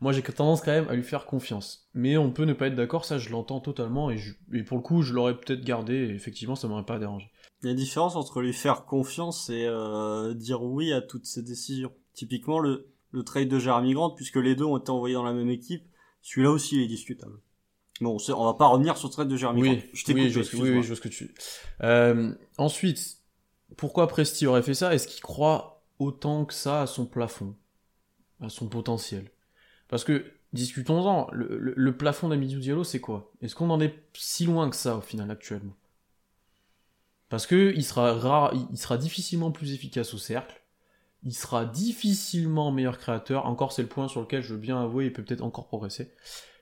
[0.00, 1.88] Moi j'ai tendance quand même à lui faire confiance.
[1.94, 4.18] Mais on peut ne pas être d'accord, ça je l'entends totalement, et,
[4.62, 7.28] pour le coup je l'aurais peut-être gardé, et effectivement ça m'aurait pas dérangé.
[7.64, 11.24] Il y a une différence entre lui faire confiance et euh, dire oui à toutes
[11.24, 11.92] ses décisions.
[12.12, 15.32] Typiquement le, le trade de Jeremy Grant, puisque les deux ont été envoyés dans la
[15.32, 15.84] même équipe,
[16.20, 17.38] celui-là aussi il est discutable.
[18.00, 19.86] Bon, on va pas revenir sur le trade de Jeremy oui, Grant.
[19.94, 21.34] Je t'écoute, oui, je, oui, je vois ce que tu...
[21.82, 23.18] Euh, ensuite,
[23.76, 24.94] pourquoi Presti aurait fait ça?
[24.94, 27.54] Est-ce qu'il croit autant que ça à son plafond?
[28.40, 29.30] À son potentiel?
[29.88, 33.32] Parce que, discutons-en, le, plafond d'Amidou Diallo, c'est quoi?
[33.40, 35.76] Est-ce qu'on en est si loin que ça, au final, actuellement?
[37.28, 40.62] Parce que il sera, il sera difficilement plus efficace au cercle,
[41.24, 43.46] il sera difficilement meilleur créateur.
[43.46, 46.12] Encore, c'est le point sur lequel je veux bien avouer, il peut peut-être encore progresser.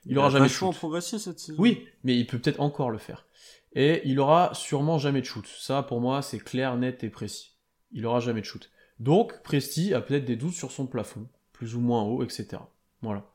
[0.05, 0.73] Il, aura jamais de shoot.
[0.75, 1.61] progresser cette saison.
[1.61, 3.25] Oui, mais il peut peut-être encore le faire.
[3.73, 5.45] Et il aura sûrement jamais de shoot.
[5.47, 7.55] Ça, pour moi, c'est clair, net et précis.
[7.91, 8.69] Il aura jamais de shoot.
[8.99, 12.61] Donc, Presti a peut-être des doutes sur son plafond, plus ou moins haut, etc.
[13.01, 13.25] Voilà.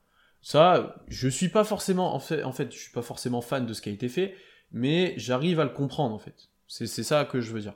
[0.40, 3.74] Ça, je suis pas forcément, en fait, en fait, je suis pas forcément fan de
[3.74, 4.34] ce qui a été fait,
[4.70, 6.48] mais j'arrive à le comprendre, en fait.
[6.68, 7.74] C'est ça que je veux dire.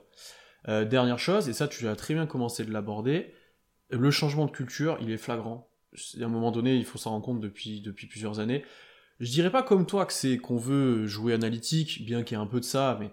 [0.69, 3.33] Euh, dernière chose, et ça, tu as très bien commencé de l'aborder,
[3.89, 5.69] le changement de culture, il est flagrant.
[6.19, 8.63] À un moment donné, il faut s'en rendre compte depuis, depuis plusieurs années.
[9.19, 12.43] Je dirais pas comme toi que c'est qu'on veut jouer analytique, bien qu'il y ait
[12.43, 13.11] un peu de ça, mais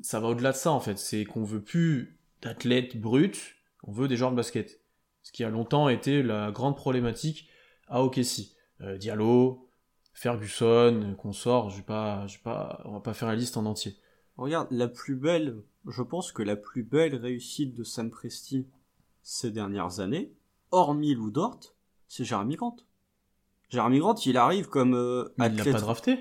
[0.00, 0.98] ça va au-delà de ça en fait.
[0.98, 4.80] C'est qu'on veut plus d'athlètes bruts, on veut des joueurs de basket.
[5.22, 7.48] Ce qui a longtemps été la grande problématique
[7.88, 8.56] à OKC.
[8.80, 9.68] Euh, Diallo,
[10.14, 13.96] Ferguson, qu'on sort, je pas, pas, on va pas faire la liste en entier.
[14.36, 18.66] Regarde, la plus belle, je pense que la plus belle réussite de Sam Presti
[19.22, 20.32] ces dernières années,
[20.70, 21.74] hormis Lou Dort,
[22.08, 22.76] c'est Jeremy Grant.
[23.68, 26.18] Jeremy Grant, il arrive comme euh, il l'a pas drafté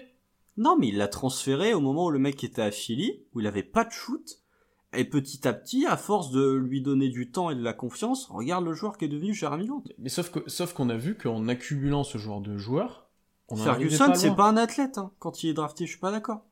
[0.57, 3.47] Non, mais il l'a transféré au moment où le mec était à Philly, où il
[3.47, 4.39] avait pas de shoot.
[4.93, 8.27] Et petit à petit, à force de lui donner du temps et de la confiance,
[8.29, 9.83] regarde le joueur qui est devenu Jeremy Grant.
[9.97, 13.09] Mais sauf que, sauf qu'on a vu qu'en accumulant ce genre de joueurs,
[13.47, 15.85] on Ferguson, c'est pas un athlète hein, quand il est drafté.
[15.85, 16.45] Je suis pas d'accord.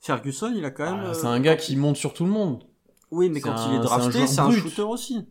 [0.00, 1.04] Ferguson, il a quand même.
[1.08, 2.64] Ah, c'est un gars qui monte sur tout le monde.
[3.10, 5.28] Oui, mais quand il est drafté, c'est un, un shooter aussi.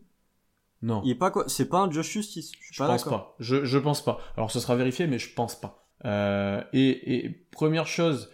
[0.82, 1.02] Non.
[1.04, 2.52] Il est pas quoi C'est pas un Josh Justice.
[2.60, 3.34] Je, je pense pas.
[3.38, 4.18] Je, je pense pas.
[4.36, 5.86] Alors ce sera vérifié, mais je pense pas.
[6.04, 8.30] Euh, et, et, première chose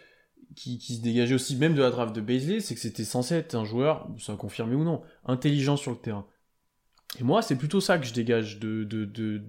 [0.56, 3.36] qui, qui, se dégageait aussi même de la draft de Baisley, c'est que c'était censé
[3.36, 6.26] être un joueur, ça confirmé ou non, intelligent sur le terrain.
[7.20, 9.42] Et moi, c'est plutôt ça que je dégage de, de, de,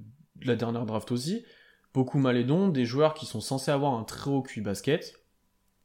[0.44, 1.44] la dernière draft aussi.
[1.94, 5.23] Beaucoup malédons, des joueurs qui sont censés avoir un très haut QI basket,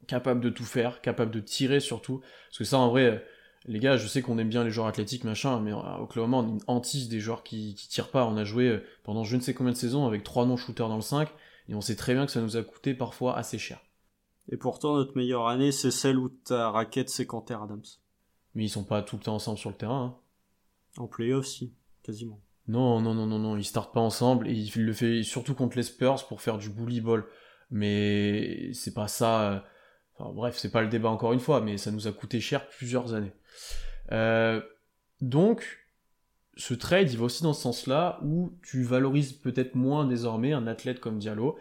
[0.09, 2.19] capables de tout faire, capables de tirer surtout.
[2.49, 3.23] Parce que ça, en vrai,
[3.65, 6.57] les gars, je sais qu'on aime bien les joueurs athlétiques, machin, mais à Oklahoma, on
[6.67, 8.25] hantise des joueurs qui, qui tirent pas.
[8.25, 10.95] On a joué euh, pendant je ne sais combien de saisons avec trois non-shooters dans
[10.95, 11.29] le 5,
[11.69, 13.79] et on sait très bien que ça nous a coûté parfois assez cher.
[14.51, 17.83] Et pourtant, notre meilleure année, c'est celle où ta raquette, c'est Canter Adams.
[18.55, 20.17] Mais ils sont pas tout le temps ensemble sur le terrain.
[20.97, 21.01] Hein.
[21.01, 22.41] En playoff, si, quasiment.
[22.67, 25.77] Non, non, non, non, non, ils startent pas ensemble, et il le fait surtout contre
[25.77, 27.25] les Spurs pour faire du bully ball.
[27.69, 29.63] Mais c'est pas ça.
[30.19, 32.67] Enfin, bref, c'est pas le débat encore une fois, mais ça nous a coûté cher
[32.67, 33.31] plusieurs années.
[34.11, 34.61] Euh,
[35.21, 35.85] donc,
[36.57, 40.67] ce trade, il va aussi dans ce sens-là, où tu valorises peut-être moins désormais un
[40.67, 41.57] athlète comme Diallo,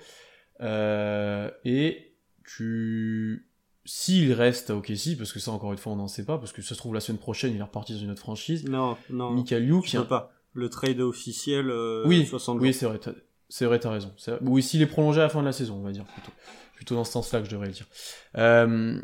[0.61, 3.45] euh, et tu...
[3.85, 6.53] S'il reste à OKC, parce que ça encore une fois on n'en sait pas, parce
[6.53, 8.69] que ça se trouve la semaine prochaine il est reparti dans une autre franchise.
[8.69, 9.31] Non, non.
[9.31, 9.87] Michael Youk.
[9.87, 10.31] Je pas.
[10.53, 13.01] Le trade officiel, euh, oui, 60 Oui, c'est vrai,
[13.49, 14.13] c'est vrai, t'as raison.
[14.43, 16.33] Oui, s'il est prolongé à la fin de la saison, on va dire plutôt.
[16.79, 17.89] Plutôt dans ce sens-là que je devrais le dire.
[18.37, 19.03] Euh,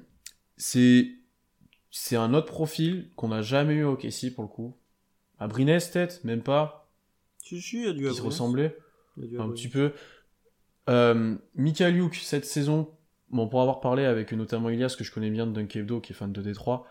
[0.56, 1.08] c'est
[1.90, 4.76] c'est un autre profil qu'on n'a jamais eu au Kessie pour le coup.
[5.40, 6.88] À Brines, peut-être, même pas.
[7.42, 8.78] Si, si, il y a du Qui se ressemblait.
[9.18, 9.92] Un petit peu.
[10.88, 12.92] Euh, Michael Youk, cette saison,
[13.30, 16.14] bon, pour avoir parlé avec notamment Ilias, que je connais bien de Dunkevdo, qui est
[16.14, 16.86] fan de Détroit,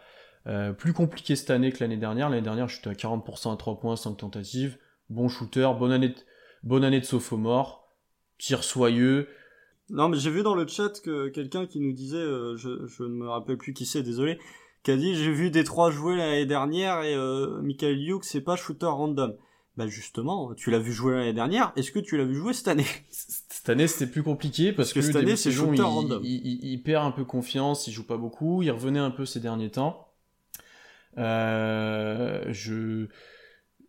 [0.48, 2.30] euh, plus compliqué cette année que l'année dernière.
[2.30, 4.78] L'année dernière, je suis à 40% à 3 points, 5 tentatives.
[5.10, 6.16] Bon shooter, bonne année de,
[6.64, 7.88] bonne année de sophomore,
[8.38, 9.30] tir soyeux.
[9.94, 13.04] Non, mais j'ai vu dans le chat que quelqu'un qui nous disait, euh, je, je
[13.04, 14.40] ne me rappelle plus qui c'est, désolé,
[14.82, 18.42] qui a dit j'ai vu des trois jouer l'année dernière et euh, Michael Hughes c'est
[18.42, 19.36] pas shooter random.
[19.78, 22.68] Bah justement, tu l'as vu jouer l'année dernière, est-ce que tu l'as vu jouer cette
[22.68, 22.86] année?
[23.10, 26.22] Cette année c'était plus compliqué parce, que, cette année c'est shooter il, random.
[26.24, 29.72] Il, perd un peu confiance, il joue pas beaucoup, il revenait un peu ces derniers
[29.72, 30.10] temps.
[31.18, 33.08] Euh, je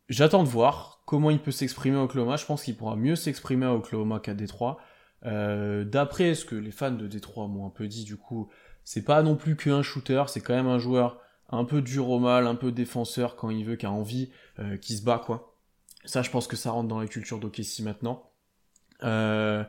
[0.08, 2.36] j'attends de voir comment il peut s'exprimer à Oklahoma.
[2.36, 4.78] Je pense qu'il pourra mieux s'exprimer à Oklahoma qu'à Détroit.
[5.26, 8.50] Euh, D'après ce que les fans de Détroit m'ont un peu dit, du coup,
[8.84, 11.20] c'est pas non plus qu'un shooter, c'est quand même un joueur
[11.50, 14.76] un peu dur au mal, un peu défenseur quand il veut, qui a envie, euh,
[14.76, 15.56] qui se bat quoi.
[16.04, 18.30] Ça, je pense que ça rentre dans la culture d'OKC maintenant.
[19.04, 19.64] Euh...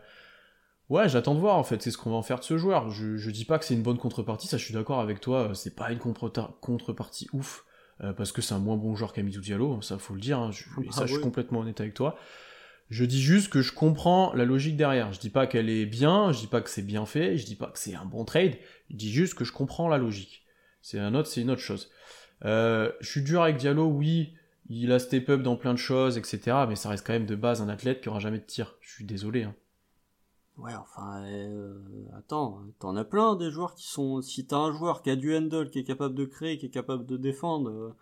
[0.90, 2.90] Ouais, j'attends de voir en fait, c'est ce qu'on va en faire de ce joueur.
[2.92, 5.52] Je, je dis pas que c'est une bonne contrepartie, ça je suis d'accord avec toi,
[5.56, 6.30] c'est pas une contre
[6.62, 7.66] contrepartie ouf.
[8.02, 10.38] euh, parce que c'est un moins bon joueur qu'Amidou Diallo, hein, ça faut le dire,
[10.40, 12.18] hein, je, et ça Ah je suis complètement honnête avec toi.
[12.90, 15.12] Je dis juste que je comprends la logique derrière.
[15.12, 17.56] Je dis pas qu'elle est bien, je dis pas que c'est bien fait, je dis
[17.56, 18.58] pas que c'est un bon trade,
[18.92, 20.46] je dis juste que je comprends la logique.
[20.82, 21.90] C'est un autre, c'est une autre chose.
[22.44, 24.34] Euh, je suis dur avec Diallo, oui,
[24.70, 26.66] il a step up dans plein de choses, etc.
[26.68, 28.76] Mais ça reste quand même de base un athlète qui aura jamais de tir.
[28.82, 29.44] Je suis désolé.
[29.44, 29.56] hein.
[30.58, 31.74] Ouais, enfin, euh,
[32.18, 34.22] attends, t'en as plein des joueurs qui sont.
[34.22, 36.70] Si t'as un joueur qui a du handle, qui est capable de créer, qui est
[36.70, 37.96] capable de défendre,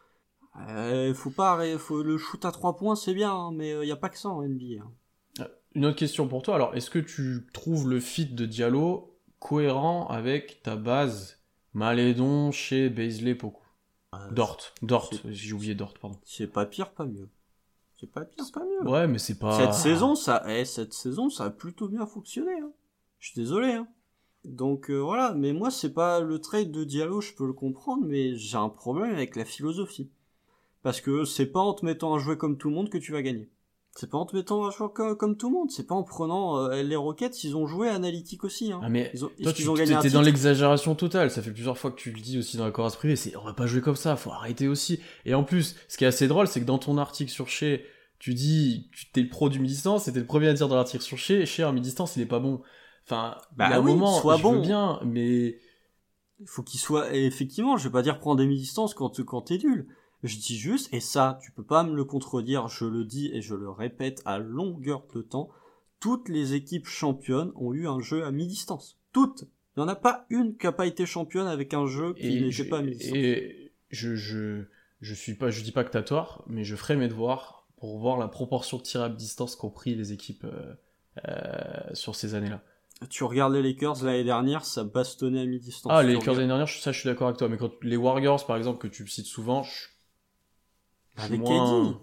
[0.55, 3.87] euh, euh, faut pas, faut le shoot à trois points, c'est bien, hein, mais il
[3.87, 4.81] y a pas que ça en NBA.
[4.83, 4.91] hein.
[5.75, 6.55] Une autre question pour toi.
[6.55, 11.39] Alors, est-ce que tu trouves le fit de Diallo cohérent avec ta base
[11.73, 13.63] Malédon chez Baisley Poku?
[14.13, 14.59] Euh, Dort.
[14.83, 15.09] Dort.
[15.25, 16.19] J'ai oublié Dort, pardon.
[16.23, 17.27] C'est pas pire, pas mieux.
[17.99, 18.87] C'est pas pire, pas mieux.
[18.87, 19.57] Ouais, mais c'est pas.
[19.57, 22.51] Cette saison, ça, eh, cette saison, ça a plutôt bien fonctionné.
[22.51, 22.71] Hein.
[23.17, 23.79] Je suis désolé.
[24.43, 28.03] Donc euh, voilà, mais moi c'est pas le trade de Diallo, je peux le comprendre,
[28.05, 30.11] mais j'ai un problème avec la philosophie.
[30.83, 33.11] Parce que c'est pas en te mettant à jouer comme tout le monde que tu
[33.11, 33.49] vas gagner.
[33.95, 35.71] C'est pas en te mettant à jouer comme, comme tout le monde.
[35.71, 38.71] C'est pas en prenant euh, les Rockets, ils ont joué analytique aussi.
[38.71, 38.81] Hein.
[38.83, 41.29] Ah, mais Ils ont, toi, tu qu'ils ont gagné un dans l'exagération totale.
[41.31, 43.15] Ça fait plusieurs fois que tu le dis aussi dans la chorus privée.
[43.15, 44.99] C'est, on va pas jouer comme ça, faut arrêter aussi.
[45.25, 47.77] Et en plus, ce qui est assez drôle, c'est que dans ton article sur Shea,
[48.17, 51.03] tu dis, tu t'es le pro du mi-distance, c'était le premier à dire dans l'article
[51.03, 52.61] sur Shea, Shea en mi-distance, il est pas bon.
[53.05, 54.53] Enfin, Bah a un oui, moment, sois je bon.
[54.53, 55.59] veux bien, mais
[56.39, 57.13] Il faut qu'il soit.
[57.15, 59.87] Et effectivement, je vais pas dire prendre des mi-distances quand, quand t'es nul.
[60.23, 63.41] Je dis juste, et ça, tu peux pas me le contredire, je le dis et
[63.41, 65.49] je le répète à longueur de temps,
[65.99, 68.99] toutes les équipes championnes ont eu un jeu à mi-distance.
[69.11, 69.45] Toutes.
[69.75, 72.41] Il y en a pas une qui a pas été championne avec un jeu qui
[72.41, 73.15] n'était pas à mi-distance.
[73.15, 74.63] et je, je,
[75.01, 77.97] je suis pas, je dis pas que t'as tort, mais je ferai mes devoirs pour
[77.99, 80.73] voir la proportion de tirs à distance qu'ont pris les équipes euh,
[81.27, 82.61] euh, sur ces années-là.
[83.09, 85.91] Tu regardes les Lakers l'année dernière, ça bastonnait à mi-distance.
[85.93, 88.45] Ah, les Lakers l'année dernière, ça je suis d'accord avec toi, mais quand les Warriors
[88.45, 89.92] par exemple que tu cites souvent, je, je suis
[91.17, 91.97] Avec moins- KD.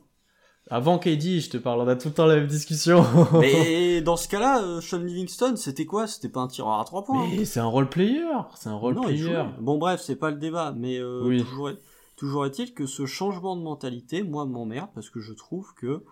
[0.72, 3.04] Avant KD, je te parle, on a tout le temps la même discussion.
[3.40, 6.06] Mais dans ce cas-là, euh, Sean Livingston, c'était quoi?
[6.06, 7.26] C'était pas un tireur à trois points.
[7.28, 8.22] mais c'est un role player,
[8.54, 9.42] c'est un role Non, player.
[9.60, 11.42] Bon bref, c'est pas le débat, mais euh, Oui.
[11.42, 11.78] toujours, est,
[12.16, 16.04] toujours est-il que ce changement de mentalité, moi, m'emmerde parce que je trouve que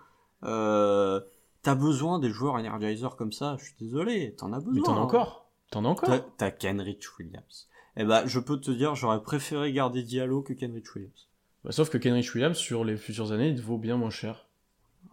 [0.43, 1.21] euh,
[1.63, 3.57] t'as besoin des joueurs energizers comme ça.
[3.61, 4.73] Je suis désolé, t'en as besoin.
[4.75, 5.03] Mais t'en as hein.
[5.03, 6.09] encore, t'en as encore.
[6.09, 7.69] T'as, t'as Kenrich Williams.
[7.97, 11.28] Eh ben, je peux te dire, j'aurais préféré garder Diallo que Kenrich Williams.
[11.69, 14.47] Bah, sauf que Kenrich Williams sur les futures années, il vaut bien moins cher.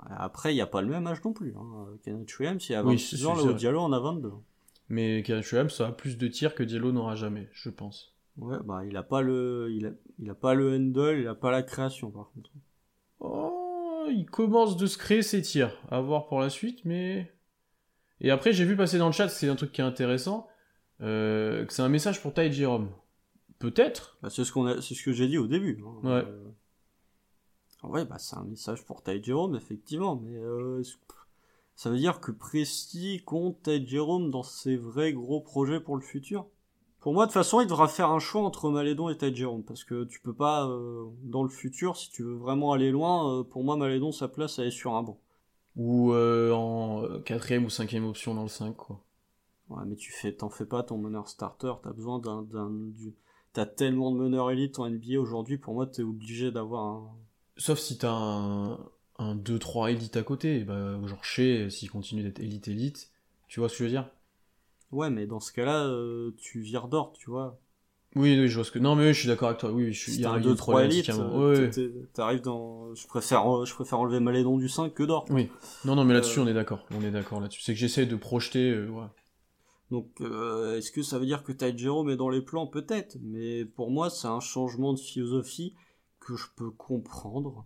[0.09, 1.53] Après, il y a pas le même âge non plus.
[1.57, 1.87] Hein.
[2.01, 3.51] Kenrich Williams, il a Oui, 26 c'est- ans, là.
[3.51, 4.31] Diallo en a 22.
[4.87, 8.15] Mais Kenrich Williams ça a plus de tirs que Diallo n'aura jamais, je pense.
[8.37, 9.89] Ouais, bah, il a pas le, il a,
[10.19, 12.49] il a pas le handle, il a pas la création, par contre.
[13.19, 15.77] Oh, il commence de se créer ses tirs.
[15.89, 17.31] À voir pour la suite, mais.
[18.21, 20.47] Et après, j'ai vu passer dans le chat, c'est un truc qui est intéressant,
[21.01, 22.89] euh, que c'est un message pour Ty Jerome.
[23.59, 24.17] Peut-être.
[24.21, 25.83] Bah, c'est ce qu'on a, c'est ce que j'ai dit au début.
[25.85, 26.07] hein.
[26.07, 26.25] Ouais.
[26.27, 26.51] Euh,
[27.83, 30.81] Ouais, bah c'est un message pour Ty Jerome, effectivement, mais euh,
[31.75, 36.01] ça veut dire que Presti compte Ty Jerome dans ses vrais gros projets pour le
[36.01, 36.47] futur?
[36.99, 39.61] Pour moi, de toute façon, il devra faire un choix entre Malédon et Ty Jerome,
[39.63, 43.41] parce que tu peux pas, euh, dans le futur, si tu veux vraiment aller loin,
[43.41, 45.19] euh, pour moi, Malédon, sa place, elle est sur un banc.
[45.75, 48.99] Ou en quatrième ou cinquième option dans le 5, quoi.
[49.69, 53.13] Ouais, mais tu fais, t'en fais pas ton meneur starter, t'as besoin d'un, d'un, du,
[53.55, 57.09] t'as tellement de meneurs élites en NBA aujourd'hui, pour moi, t'es obligé d'avoir un,
[57.57, 58.73] Sauf si t'as un,
[59.17, 63.09] un 2-3 élite à côté, bah, genre chez, s'il continue d'être élite élite,
[63.47, 64.09] tu vois ce que je veux dire?
[64.91, 67.57] Ouais, mais dans ce cas-là, euh, tu vires d'or, tu vois.
[68.15, 68.79] Oui, oui, je vois ce que.
[68.79, 69.71] Non, mais oui, je suis d'accord avec toi.
[69.71, 70.11] Oui, je suis.
[70.13, 71.27] Si il y a un un il y a une 2-3 problématique élite, à un
[71.27, 71.41] moment.
[71.41, 72.93] euh, Ouais, t'arrives dans...
[72.95, 75.25] Je préfère, euh, je préfère enlever Malédon du 5 que d'or.
[75.29, 75.49] Oui.
[75.85, 76.85] Non, non, mais là-dessus, Euh, on est d'accord.
[76.97, 77.61] On est d'accord là-dessus.
[77.61, 78.73] C'est que j'essaie de projeter.
[78.77, 79.05] ouais.
[79.91, 82.67] Donc, euh, est-ce que ça veut dire que Ty Jerome est dans les plans?
[82.67, 83.17] Peut-être.
[83.21, 85.75] Mais pour moi, c'est un changement de philosophie
[86.19, 87.65] que je peux comprendre.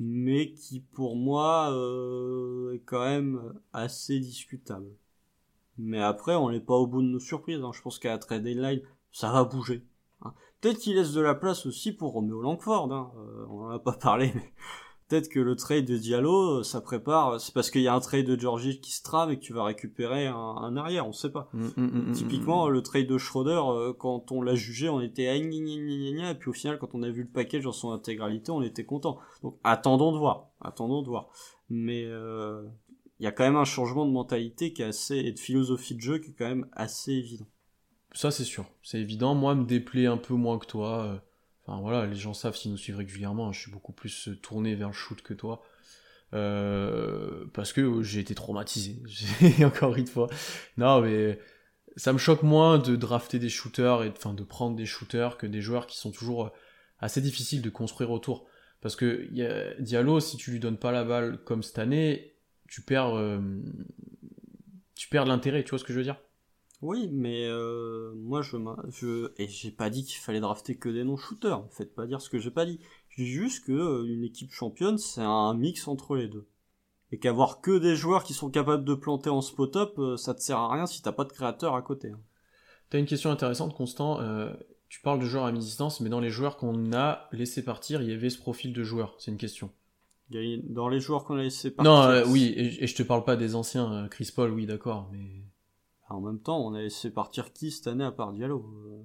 [0.00, 4.88] Mais qui, pour moi, euh, est quand même assez discutable.
[5.78, 7.62] Mais après, on n'est pas au bout de nos surprises.
[7.62, 7.72] hein.
[7.74, 8.82] Je pense qu'à la trade deadline,
[9.12, 9.84] ça va bouger.
[10.22, 10.34] hein.
[10.60, 12.92] Peut-être qu'il laisse de la place aussi pour Romeo Langford.
[12.92, 13.12] Hein.
[13.18, 14.52] Euh, on en a pas parlé, mais
[15.12, 17.38] peut-être que le trade de Diallo, euh, ça prépare.
[17.38, 19.52] C'est parce qu'il y a un trade de Georgie qui se trame et que tu
[19.52, 21.06] vas récupérer un, un arrière.
[21.06, 21.50] On sait pas.
[21.52, 22.70] Mm, mm, mm, Typiquement, mm.
[22.70, 25.96] le trade de Schroeder, euh, quand on l'a jugé, on était ah, gna, gna, gna,
[25.96, 28.50] gna, gna, et puis au final, quand on a vu le package dans son intégralité,
[28.52, 29.18] on était content.
[29.42, 31.28] Donc, attendons de voir, attendons de voir.
[31.68, 32.62] Mais euh,
[33.18, 35.94] il y a quand même un changement de mentalité qui est assez et de philosophie
[35.94, 37.46] de jeu qui est quand même assez évident.
[38.14, 38.64] Ça, c'est sûr.
[38.82, 39.34] C'est évident.
[39.34, 41.22] Moi, me déplaît un peu moins que toi.
[41.66, 43.48] Enfin, voilà, les gens savent s'ils nous suivent régulièrement.
[43.48, 45.62] hein, Je suis beaucoup plus euh, tourné vers le shoot que toi.
[46.34, 49.02] Euh, parce que euh, j'ai été traumatisé.
[49.64, 50.28] Encore une fois.
[50.76, 51.38] Non, mais
[51.96, 55.46] ça me choque moins de drafter des shooters et enfin de prendre des shooters que
[55.46, 56.50] des joueurs qui sont toujours euh,
[57.00, 58.46] assez difficile de construire autour.
[58.80, 59.46] Parce que y
[59.82, 62.34] Diallo, si tu lui donnes pas la balle comme cette année,
[62.68, 63.14] tu perds,
[64.96, 66.16] tu perds l'intérêt, tu vois ce que je veux dire?
[66.82, 68.56] Oui, mais euh, moi je,
[68.90, 71.64] je et j'ai pas dit qu'il fallait drafter que des non-shooters.
[71.70, 72.80] Faites pas dire ce que j'ai pas dit.
[73.08, 76.46] Je dis juste que euh, une équipe championne, c'est un mix entre les deux.
[77.12, 80.58] Et qu'avoir que des joueurs qui sont capables de planter en spot-up, ça te sert
[80.58, 82.10] à rien si t'as pas de créateur à côté.
[82.10, 82.20] Hein.
[82.88, 84.18] T'as une question intéressante, Constant
[84.92, 88.10] tu parles de joueurs à mi-distance, mais dans les joueurs qu'on a laissé partir, il
[88.10, 89.70] y avait ce profil de joueur C'est une question.
[90.28, 91.90] Dans les joueurs qu'on a laissé partir.
[91.90, 93.90] Non, euh, oui, et, je te parle pas des anciens.
[93.90, 95.30] Euh, Chris Paul, oui, d'accord, mais.
[96.12, 99.02] En même temps, on a laissé partir qui cette année à part Diallo euh?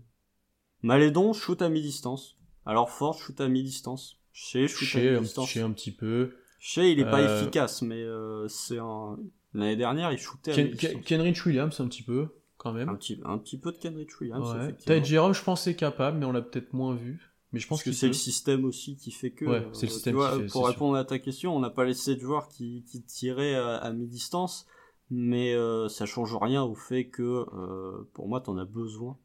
[0.82, 2.38] Malédon, shoot à mi-distance.
[2.66, 4.20] Alors Ford, shoot à mi-distance.
[4.32, 5.50] Chez, shoot à mi-distance.
[5.50, 6.36] Chez un petit peu.
[6.60, 8.06] Chez, il est pas efficace, mais
[8.48, 9.18] c'est un.
[9.54, 11.04] L'année dernière, il shootait à mi-distance.
[11.06, 12.28] Kenrich Williams, un petit peu
[12.58, 12.90] quand même.
[12.90, 14.56] Un petit, un petit peu de Kenrich Williams.
[14.88, 15.04] Ouais.
[15.04, 17.34] Jérôme, je pense, est capable, mais on l'a peut-être moins vu.
[17.54, 19.46] Mais je pense que c'est le système aussi qui fait que.
[19.46, 22.16] Ouais, c'est le système qui fait, Pour répondre à ta question, on n'a pas laissé
[22.16, 24.66] de joueurs qui, qui tiraient à, mi-distance,
[25.10, 29.18] mais euh, ça change rien au fait que, euh, pour moi, t'en as besoin.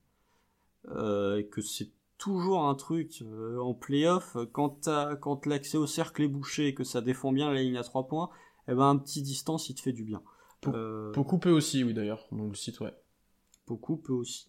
[0.88, 4.88] Euh, et que c'est toujours un truc euh, en playoff, quand,
[5.20, 8.08] quand l'accès au cercle est bouché et que ça défend bien la ligne à 3
[8.08, 8.30] points,
[8.68, 10.22] eh ben un petit distance, il te fait du bien.
[11.14, 12.94] Beaucoup peu aussi, oui d'ailleurs, donc le site, ouais
[13.66, 14.48] beaucoup peut aussi.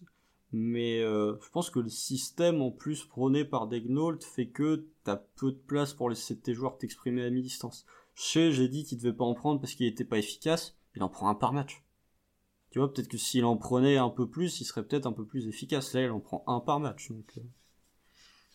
[0.52, 5.50] Mais je pense que le système en plus prôné par Degnault fait que t'as peu
[5.50, 7.86] de place pour laisser tes joueurs t'exprimer à mi-distance.
[8.14, 11.08] Chez, j'ai dit qu'il devait pas en prendre parce qu'il était pas efficace, il en
[11.08, 11.82] prend un par match.
[12.70, 15.24] Tu vois, peut-être que s'il en prenait un peu plus, il serait peut-être un peu
[15.24, 15.94] plus efficace.
[15.94, 17.10] Là, il en prend un par match.
[17.10, 17.42] Donc, euh.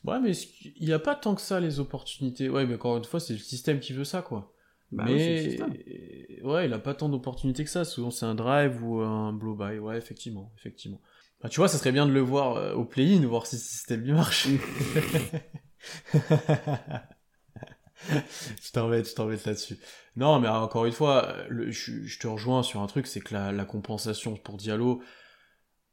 [0.03, 0.31] Ouais, mais
[0.75, 2.49] il n'y a pas tant que ça les opportunités?
[2.49, 4.53] Ouais, mais encore une fois, c'est le système qui veut ça, quoi.
[4.91, 5.61] Bah mais
[6.41, 7.85] ouais, il a pas tant d'opportunités que ça.
[7.85, 9.77] Souvent, c'est un drive ou un blow-by.
[9.77, 10.99] Ouais, effectivement, effectivement.
[11.41, 13.61] Bah, tu vois, ça serait bien de le voir euh, au play-in, voir si le
[13.61, 14.47] système lui marche.
[18.09, 19.77] je t'embête, je t'embête là-dessus.
[20.15, 24.35] Non, mais encore une fois, je, te rejoins sur un truc, c'est que la, compensation
[24.35, 25.01] pour Diallo,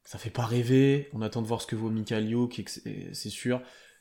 [0.04, 1.08] ça fait pas rêver.
[1.12, 2.62] On attend de voir ce que vaut Michael Youk,
[3.12, 3.60] c'est sûr.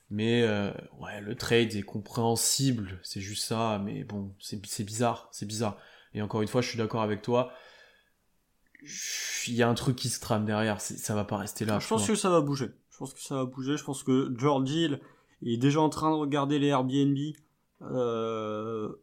[0.09, 5.47] Mais euh, ouais, le trade est compréhensible, c'est juste ça, mais bon, c'est bizarre, c'est
[5.47, 5.77] bizarre.
[6.13, 7.51] Et encore une fois, je suis d'accord avec toi.
[9.47, 11.79] Il y a un truc qui se trame derrière, ça va pas rester là.
[11.79, 12.69] Je, pense que ça va bouger.
[12.91, 13.77] Je pense que ça va bouger.
[13.77, 14.99] Je pense que George Hill
[15.43, 17.17] est déjà en train de regarder les Airbnb.
[17.81, 18.93] Euh,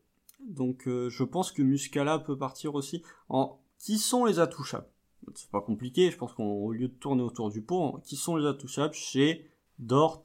[0.40, 3.02] donc euh, je pense que Muscala peut partir aussi.
[3.28, 4.86] En qui sont les attouchables?
[5.34, 6.10] C'est pas compliqué.
[6.10, 10.22] Je pense qu'au lieu de tourner autour du pot, qui sont les attouchables chez Dort,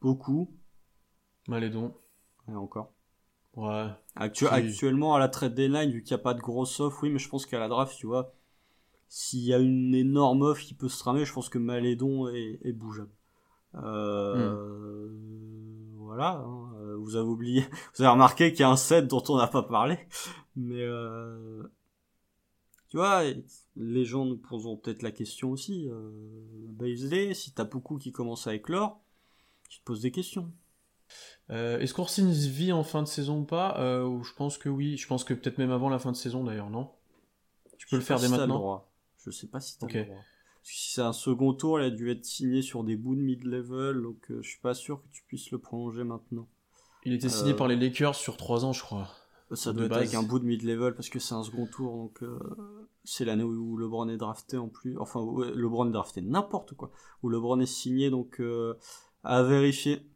[0.00, 0.50] beaucoup.
[1.48, 1.94] Malédon.
[2.48, 2.92] Et encore.
[3.54, 3.88] Ouais.
[4.16, 7.18] Actuellement, à la trade deadline, vu qu'il n'y a pas de grosse offre, oui, mais
[7.18, 8.34] je pense qu'à la draft, tu vois,
[9.08, 12.60] s'il y a une énorme offre qui peut se tramer, je pense que Malédon est,
[12.62, 13.10] est bougeable.
[13.74, 15.96] Euh, hmm.
[15.96, 16.44] Voilà.
[16.46, 16.70] Hein.
[17.00, 17.62] Vous avez oublié,
[17.96, 19.98] vous avez remarqué qu'il y a un set dont on n'a pas parlé,
[20.56, 21.62] mais euh,
[22.88, 23.22] tu vois,
[23.76, 25.88] les gens nous poseront peut-être la question aussi.
[25.88, 29.00] Euh, si t'as beaucoup qui commencent à éclore,
[29.68, 30.52] tu te poses des questions.
[31.50, 33.78] Euh, Est-ce qu'Orsins vit en fin de saison ou pas?
[33.80, 34.96] Euh, Je pense que oui.
[34.96, 36.90] Je pense que peut-être même avant la fin de saison d'ailleurs, non?
[37.78, 38.84] Tu peux le faire dès maintenant?
[39.24, 40.22] Je sais pas si t'as le droit.
[40.62, 44.02] si c'est un second tour, il a dû être signé sur des bouts de mid-level,
[44.02, 46.48] donc euh, je suis pas sûr que tu puisses le prolonger maintenant.
[47.04, 49.08] Il était signé par les Lakers sur 3 ans, je crois.
[49.52, 52.22] Ça doit être avec un bout de mid-level parce que c'est un second tour, donc
[53.04, 54.96] c'est l'année où LeBron est drafté en plus.
[54.98, 55.20] Enfin,
[55.54, 56.92] LeBron est drafté n'importe quoi.
[57.22, 58.40] Où LeBron est signé, donc
[59.24, 60.06] à vérifier.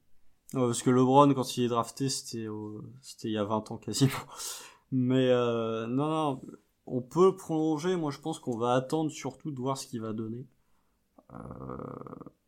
[0.53, 2.47] parce que LeBron, quand il est drafté, c'était
[3.01, 4.13] c'était il y a 20 ans quasiment.
[4.97, 6.41] Mais euh, non, non,
[6.87, 7.97] on peut prolonger.
[7.97, 10.47] Moi, je pense qu'on va attendre surtout de voir ce qu'il va donner.
[11.33, 11.37] Euh,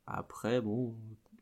[0.07, 0.95] après, bon,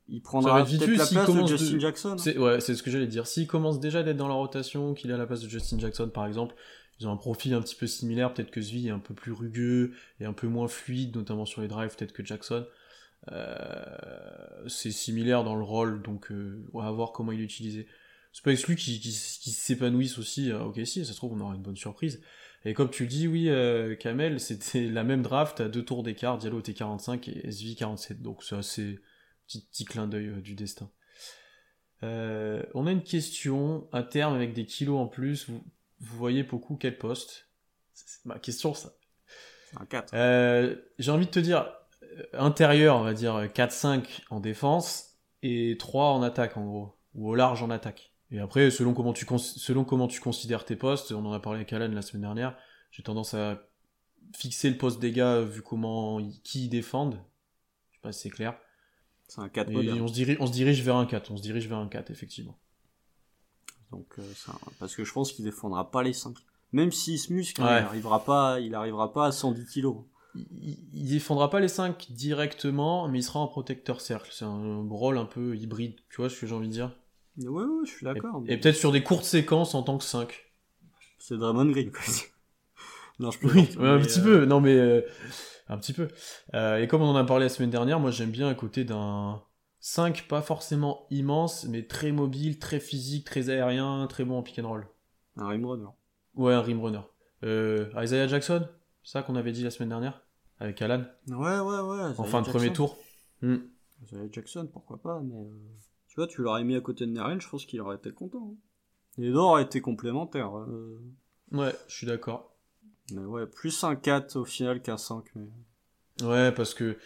[0.08, 2.16] il prendra peut-être la place de Justin Jackson.
[2.18, 2.38] Hein.
[2.38, 3.26] Ouais, c'est ce que j'allais dire.
[3.26, 6.08] S'il commence déjà d'être dans la rotation, qu'il est à la place de Justin Jackson,
[6.08, 6.54] par exemple,
[7.00, 8.32] ils ont un profil un petit peu similaire.
[8.32, 11.62] Peut-être que Zvi est un peu plus rugueux et un peu moins fluide, notamment sur
[11.62, 12.66] les drives, peut-être que Jackson.
[13.32, 13.84] Euh,
[14.68, 17.86] c'est similaire dans le rôle, donc euh, on va voir comment il est utilisé.
[18.32, 20.50] C'est pas exclu qu'il s'épanouisse aussi.
[20.50, 22.20] Euh, ok, si, ça se trouve, on aura une bonne surprise.
[22.66, 23.50] Et comme tu dis, oui,
[24.00, 28.22] Kamel, c'était la même draft à deux tours d'écart, Diallo T45 et SV 47.
[28.22, 29.00] Donc c'est assez
[29.46, 30.90] petit, petit clin d'œil du destin.
[32.02, 35.48] on a une question à terme avec des kilos en plus.
[35.48, 35.64] Vous,
[36.00, 37.48] vous voyez beaucoup quel poste?
[37.92, 38.94] C'est ma question ça.
[39.76, 40.12] Un 4.
[40.98, 41.72] J'ai envie de te dire,
[42.32, 47.34] intérieur, on va dire 4-5 en défense et 3 en attaque en gros, ou au
[47.34, 48.12] large en attaque.
[48.30, 51.58] Et après, selon comment tu, selon comment tu considères tes postes, on en a parlé
[51.58, 52.56] avec Alan la semaine dernière,
[52.90, 53.68] j'ai tendance à
[54.36, 57.20] fixer le poste des gars vu comment qui ils défendent.
[57.90, 58.58] Je sais pas si c'est clair.
[59.28, 60.00] C'est un 4 Et moderne.
[60.00, 62.10] on se, dirige, on se dirige vers un 4, on se dirige vers un 4,
[62.10, 62.56] effectivement.
[63.90, 66.36] Donc, euh, ça- parce que je pense qu'il défendra pas les 5.
[66.72, 67.80] Même s'il se muscle, Ouais.
[67.80, 69.96] il arrivera pas, il arrivera pas à 110 kilos.
[70.34, 74.30] Il, il- défendra pas les 5 directement, mais il sera en protecteur cercle.
[74.32, 76.90] C'est un rôle un peu hybride, tu vois ce que j'ai envie de dire?
[77.38, 78.42] Ouais, ouais, je suis d'accord.
[78.46, 80.34] Et, et peut-être sur des courtes séquences en tant que 5.
[81.18, 82.00] C'est Draymond Green, quoi.
[83.20, 85.02] non, je peux Oui, un petit peu, non mais euh,
[85.68, 86.08] un petit peu.
[86.54, 88.84] Euh, et comme on en a parlé la semaine dernière, moi j'aime bien à côté
[88.84, 89.42] d'un
[89.80, 94.58] 5 pas forcément immense, mais très mobile, très physique, très aérien, très bon en pick
[94.58, 94.86] and roll.
[95.36, 95.88] Un rim runner.
[96.34, 97.00] Ouais, un rim runner.
[97.42, 98.66] Euh, Isaiah Jackson,
[99.02, 100.22] ça qu'on avait dit la semaine dernière
[100.60, 102.00] avec Alan, Ouais, ouais, ouais.
[102.02, 102.96] en Isaiah fin de premier tour.
[103.42, 103.56] Hmm.
[104.04, 105.50] Isaiah Jackson, pourquoi pas, mais euh,
[106.08, 108.52] tu vois, tu l'aurais mis à côté de Naren, je pense qu'il aurait été content.
[108.52, 108.56] hein.
[109.18, 110.56] Les deux auraient été complémentaires.
[110.58, 110.98] euh,
[111.52, 112.53] Ouais, je suis d'accord.
[113.12, 115.24] Mais ouais, plus un 4 au final qu'un 5.
[115.34, 116.26] Mais...
[116.26, 116.96] Ouais, parce que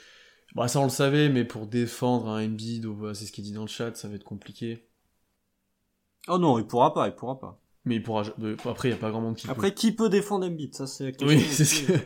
[0.54, 3.52] bah, ça on le savait, mais pour défendre un Embiid, bah, c'est ce qu'il dit
[3.52, 4.86] dans le chat, ça va être compliqué.
[6.28, 7.60] Oh non, il pourra pas, il pourra pas.
[7.84, 8.22] Mais il pourra.
[8.66, 9.52] Après, il y a pas grand monde qui peut.
[9.52, 10.74] Après, qui peut défendre Embiid?
[10.74, 11.22] Ça, c'est.
[11.22, 11.98] Oui, c'est ce que.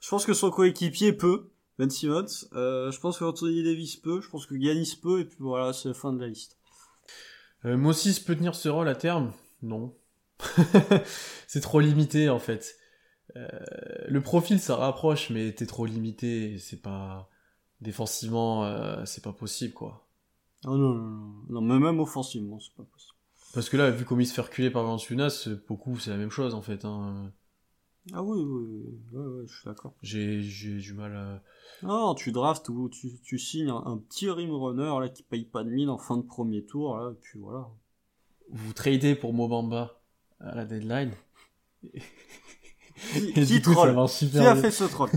[0.00, 2.26] Je pense que son coéquipier peut, Ben Simmons.
[2.54, 4.20] Euh, je pense que Anthony Davis peut.
[4.20, 5.20] Je pense que Giannis peut.
[5.20, 6.58] Et puis voilà, c'est la fin de la liste.
[7.64, 9.32] Euh, Mossis peut tenir ce rôle à terme?
[9.62, 9.94] Non.
[11.46, 12.76] c'est trop limité en fait.
[13.36, 13.48] Euh,
[14.08, 16.58] le profil ça rapproche, mais t'es trop limité.
[16.58, 17.28] C'est pas
[17.80, 20.08] défensivement, euh, c'est pas possible quoi.
[20.64, 21.34] Oh non, non, non.
[21.48, 23.16] Non, mais même offensivement, c'est pas possible.
[23.54, 26.30] Parce que là, vu comme il se fait reculer par Valanciunas, beaucoup c'est la même
[26.30, 26.84] chose en fait.
[26.84, 27.32] Hein.
[28.12, 29.46] Ah oui, oui, oui.
[29.46, 29.94] Je suis d'accord.
[30.02, 31.42] J'ai j'ai du mal à.
[31.82, 35.44] Non, tu drafts ou tu, tu signes un, un petit rim runner là qui paye
[35.44, 37.68] pas de mine en fin de premier tour là, et puis voilà.
[38.50, 40.01] Vous tradez pour Mobamba
[40.44, 41.12] à la deadline.
[43.12, 43.90] Qui, qui coup, troll
[44.30, 44.56] Qui a bien.
[44.56, 45.10] fait ce troll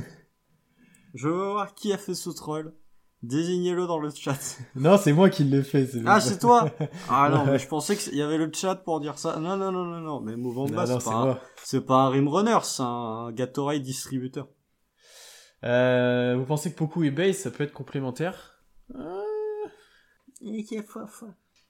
[1.13, 2.73] Je veux voir qui a fait ce troll.
[3.23, 4.37] Désignez-le dans le chat.
[4.75, 5.87] Non, c'est moi qui l'ai fait.
[6.05, 6.69] Ah, c'est toi
[7.09, 9.39] Ah non, mais je pensais qu'il y avait le chat pour dire ça.
[9.39, 10.19] Non, non, non, non, non.
[10.21, 14.47] Mais non, c'est pas, un- pas un rim runner, c'est un Gatorade distributeur.
[15.63, 18.61] Euh, vous pensez que Poku et Base, ça peut être complémentaire?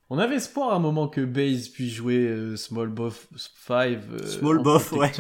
[0.10, 4.00] On avait espoir à un moment que Base puisse jouer euh, Small Buff 5.
[4.12, 5.12] euh, Small en buff, ouais.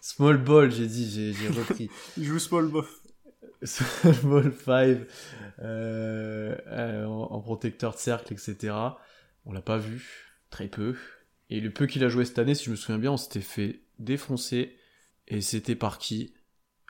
[0.00, 1.90] Small Ball, j'ai dit, j'ai repris.
[2.16, 3.00] Il joue small buff.
[3.64, 4.98] Small 5
[5.60, 8.74] euh, en, en protecteur de cercle, etc.
[9.44, 10.96] On l'a pas vu, très peu.
[11.50, 13.40] Et le peu qu'il a joué cette année, si je me souviens bien, on s'était
[13.40, 14.76] fait défoncer.
[15.26, 16.32] Et c'était par qui?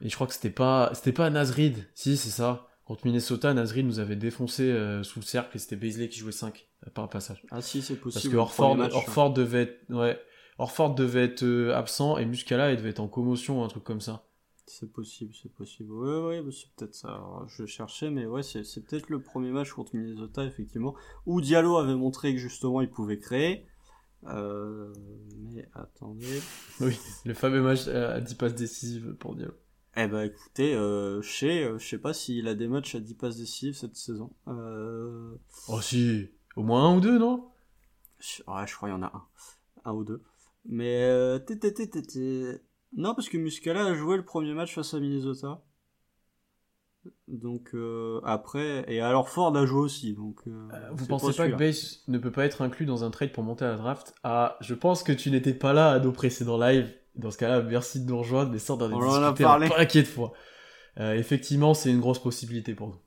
[0.02, 1.88] Et je crois que c'était pas, c'était pas Nasrid.
[1.94, 2.68] Si, c'est ça.
[2.84, 4.64] Contre Minnesota, Nasrid nous avait défoncé
[5.02, 7.44] sous le cercle et c'était Beasley qui jouait 5 euh, par passage.
[7.50, 8.22] Ah si, c'est possible.
[8.22, 8.88] Parce que Orford, hein.
[8.92, 10.18] Orford devait être, ouais,
[10.58, 14.00] Orford devait être euh, absent et Muscala il devait être en commotion, un truc comme
[14.00, 14.26] ça.
[14.66, 15.92] C'est possible, c'est possible.
[15.92, 17.08] Ouais, ouais, bah, c'est peut-être ça.
[17.08, 20.94] Alors, je cherchais, mais ouais, c'est, c'est peut-être le premier match contre Minnesota, effectivement,
[21.26, 23.66] où Diallo avait montré que justement il pouvait créer.
[24.24, 24.92] Euh,
[25.52, 26.40] mais attendez.
[26.80, 29.54] Oui, le fameux match à 10 passes décisives pour Diallo.
[29.94, 33.14] Eh ben écoutez, euh, Shea, euh, je sais pas s'il a des matchs à 10
[33.14, 34.30] passes décisives cette saison.
[34.48, 35.34] Euh,
[35.68, 37.48] Oh si, au moins un ou deux, non?
[38.18, 39.24] Je- ouais, je crois qu'il y en a un.
[39.84, 40.22] Un ou deux.
[40.64, 41.38] Mais euh.
[42.94, 45.62] Non, parce que Muscala a joué le premier match face à Minnesota.
[47.26, 50.14] Donc euh, après, et alors Ford a joué aussi.
[50.14, 53.32] Donc euh, Vous pensez pas, que Base ne peut pas être inclus dans un trade
[53.32, 54.14] pour monter à la draft?
[54.22, 56.94] Ah, je pense que tu n'étais pas là à nos précédents lives.
[57.16, 59.18] Dans ce cas-là, merci de nous rejoindre, mais ça, on en a On en a
[59.30, 59.66] discuté parlé.
[59.66, 60.32] un paquet de fois.
[61.00, 62.98] Euh, effectivement, c'est une grosse possibilité pour nous.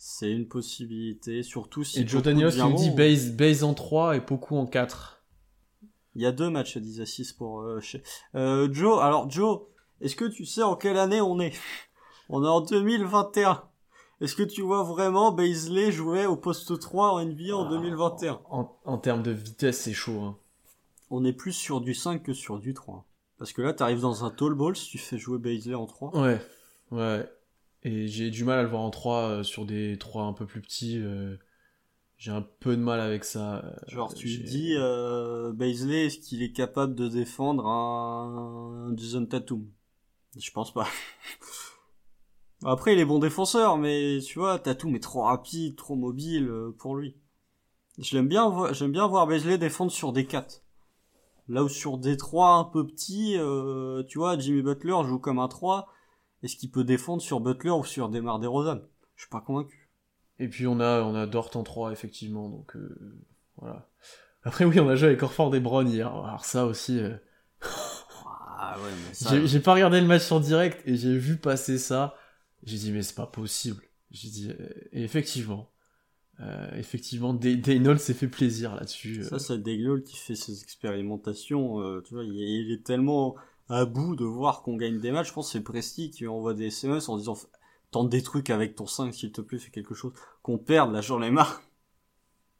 [0.00, 2.00] C'est une possibilité, surtout si.
[2.00, 5.24] et Joe Daniels qui nous dit base, base en 3 et beaucoup en 4.
[6.14, 7.80] Il y a deux matchs à 10 à 6 pour euh.
[8.36, 9.62] Euh, Joe, alors Joe,
[10.00, 11.52] est-ce que tu sais en quelle année on est?
[12.28, 13.62] On est en 2021.
[14.20, 18.76] Est-ce que tu vois vraiment Baisley jouer au poste 3 en NBA en 2021 En,
[18.84, 20.20] en termes de vitesse, c'est chaud.
[20.20, 20.36] Hein.
[21.10, 23.04] On est plus sur du 5 que sur du 3.
[23.38, 26.16] Parce que là, t'arrives dans un tall ball si tu fais jouer Baisley en 3.
[26.20, 26.40] Ouais,
[26.90, 27.28] ouais.
[27.90, 30.44] Et j'ai du mal à le voir en 3 euh, sur des 3 un peu
[30.44, 30.98] plus petits.
[30.98, 31.36] euh,
[32.18, 33.64] j'ai un peu de mal avec ça.
[33.64, 39.64] euh, Genre, tu dis, euh, Baisley, est-ce qu'il est capable de défendre un, Jason Tatum?
[40.38, 40.86] Je pense pas.
[42.64, 46.96] Après, il est bon défenseur, mais tu vois, Tatum est trop rapide, trop mobile pour
[46.96, 47.16] lui.
[47.98, 50.62] J'aime bien, vo- j'aime bien voir Baisley défendre sur des 4.
[51.48, 55.38] Là où sur des 3 un peu petits, euh, tu vois, Jimmy Butler joue comme
[55.38, 55.88] un 3.
[56.42, 58.80] Est-ce qu'il peut défendre sur Butler ou sur Demar DeRozan
[59.16, 59.88] Je suis pas convaincu.
[60.38, 62.48] Et puis on a, on a Dort en 3, effectivement.
[62.48, 63.18] Donc euh,
[63.56, 63.88] voilà.
[64.44, 66.08] Après, oui, on a joué avec Orford et Brown hier.
[66.08, 66.98] Alors ça aussi.
[66.98, 67.16] euh,
[68.60, 69.44] Ah ouais, mais ça...
[69.44, 72.14] J'ai pas regardé le match en direct et j'ai vu passer ça.
[72.62, 73.82] J'ai dit, mais c'est pas possible.
[74.10, 74.50] J'ai dit,
[74.92, 75.70] et effectivement,
[76.40, 79.24] euh, effectivement, Daynol s'est fait plaisir là-dessus.
[79.24, 81.80] Ça, c'est Daynol qui fait ses expérimentations.
[81.80, 83.34] Euh, tu vois, il, est tellement
[83.68, 85.28] à bout de voir qu'on gagne des matchs.
[85.28, 87.36] Je pense que c'est Presti qui envoie des SMS en disant
[87.90, 90.12] tente des trucs avec ton 5 s'il te plaît, fais quelque chose.
[90.42, 91.62] Qu'on perde, là j'en ai marre.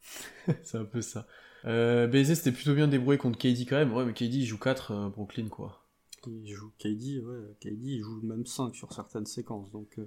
[0.62, 1.26] c'est un peu ça.
[1.64, 3.92] Euh, BZ c'était plutôt bien débrouillé contre KD quand même.
[3.92, 5.84] Ouais, mais KD il joue 4 euh, Brooklyn quoi.
[6.26, 7.56] Il joue KD, ouais.
[7.60, 9.70] KD il joue même 5 sur certaines séquences.
[9.70, 9.98] Donc.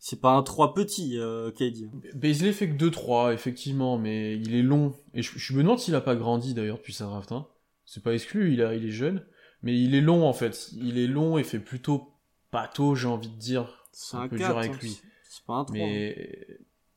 [0.00, 1.90] C'est pas un 3 petit, euh, KD.
[2.14, 4.94] Baisley fait que 2-3, effectivement, mais il est long.
[5.12, 7.32] Et je, me demande s'il a pas grandi d'ailleurs depuis sa draft.
[7.32, 7.48] Hein.
[7.84, 9.24] C'est pas exclu, il, a, il est jeune.
[9.62, 10.70] Mais il est long en fait.
[10.72, 12.12] Il est long et fait plutôt
[12.50, 13.84] pâteau, j'ai envie de dire.
[13.92, 14.78] C'est un, peu dur avec hein.
[14.80, 15.00] lui.
[15.28, 15.76] C'est pas un 3.
[15.76, 16.46] Mais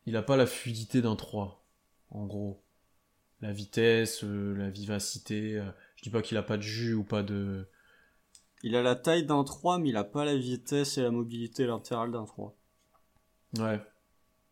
[0.05, 1.65] il a pas la fluidité d'un 3,
[2.11, 2.61] en gros.
[3.41, 5.57] La vitesse, euh, la vivacité.
[5.57, 7.67] Euh, je dis pas qu'il a pas de jus ou pas de.
[8.63, 11.65] Il a la taille d'un 3, mais il a pas la vitesse et la mobilité
[11.65, 12.55] latérale d'un 3.
[13.57, 13.81] Ouais.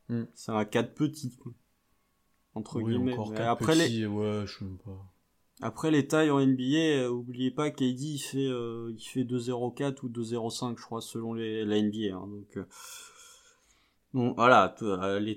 [0.08, 0.24] Hmm.
[0.34, 1.38] C'est un 4 petit,
[2.56, 3.16] Entre guillemets.
[3.40, 4.08] après les...
[4.08, 5.14] ouais, je sais pas.
[5.62, 10.04] Après les tailles en NBA, euh, oubliez pas KD il fait euh, il fait 2.04
[10.04, 12.16] ou 2.05 je crois selon les, la NBA.
[12.16, 12.64] Hein, donc euh,
[14.38, 14.74] voilà.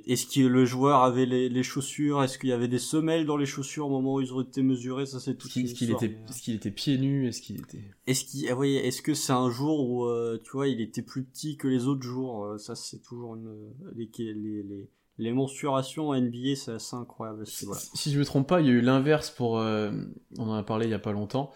[0.07, 2.23] Est-ce que le joueur avait les, chaussures?
[2.23, 4.63] Est-ce qu'il y avait des semelles dans les chaussures au moment où ils ont été
[4.63, 5.07] mesurés?
[5.07, 5.49] Ça, c'est tout.
[5.49, 7.29] Est-ce qu'il était, est qu'il était pieds nus?
[7.29, 10.09] Est-ce qu'il était Est-ce qu'il, ah, voyez, est-ce que c'est un jour où,
[10.39, 12.59] tu vois, il était plus petit que les autres jours?
[12.59, 13.53] Ça, c'est toujours une
[13.95, 17.45] les les, les, mensurations NBA, c'est assez incroyable.
[17.63, 17.81] Voilà.
[17.95, 19.53] Si je me trompe pas, il y a eu l'inverse pour.
[19.53, 21.53] on en a parlé il y a pas longtemps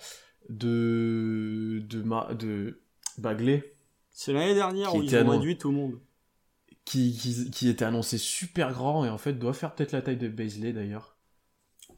[0.49, 2.81] de de de
[3.19, 3.77] Bagley.
[4.11, 6.01] C'est l'année dernière où ils ont réduit tout le monde
[6.87, 10.29] qui, qui, était annoncé super grand et en fait doit faire peut-être la taille de
[10.29, 11.19] Baisley d'ailleurs.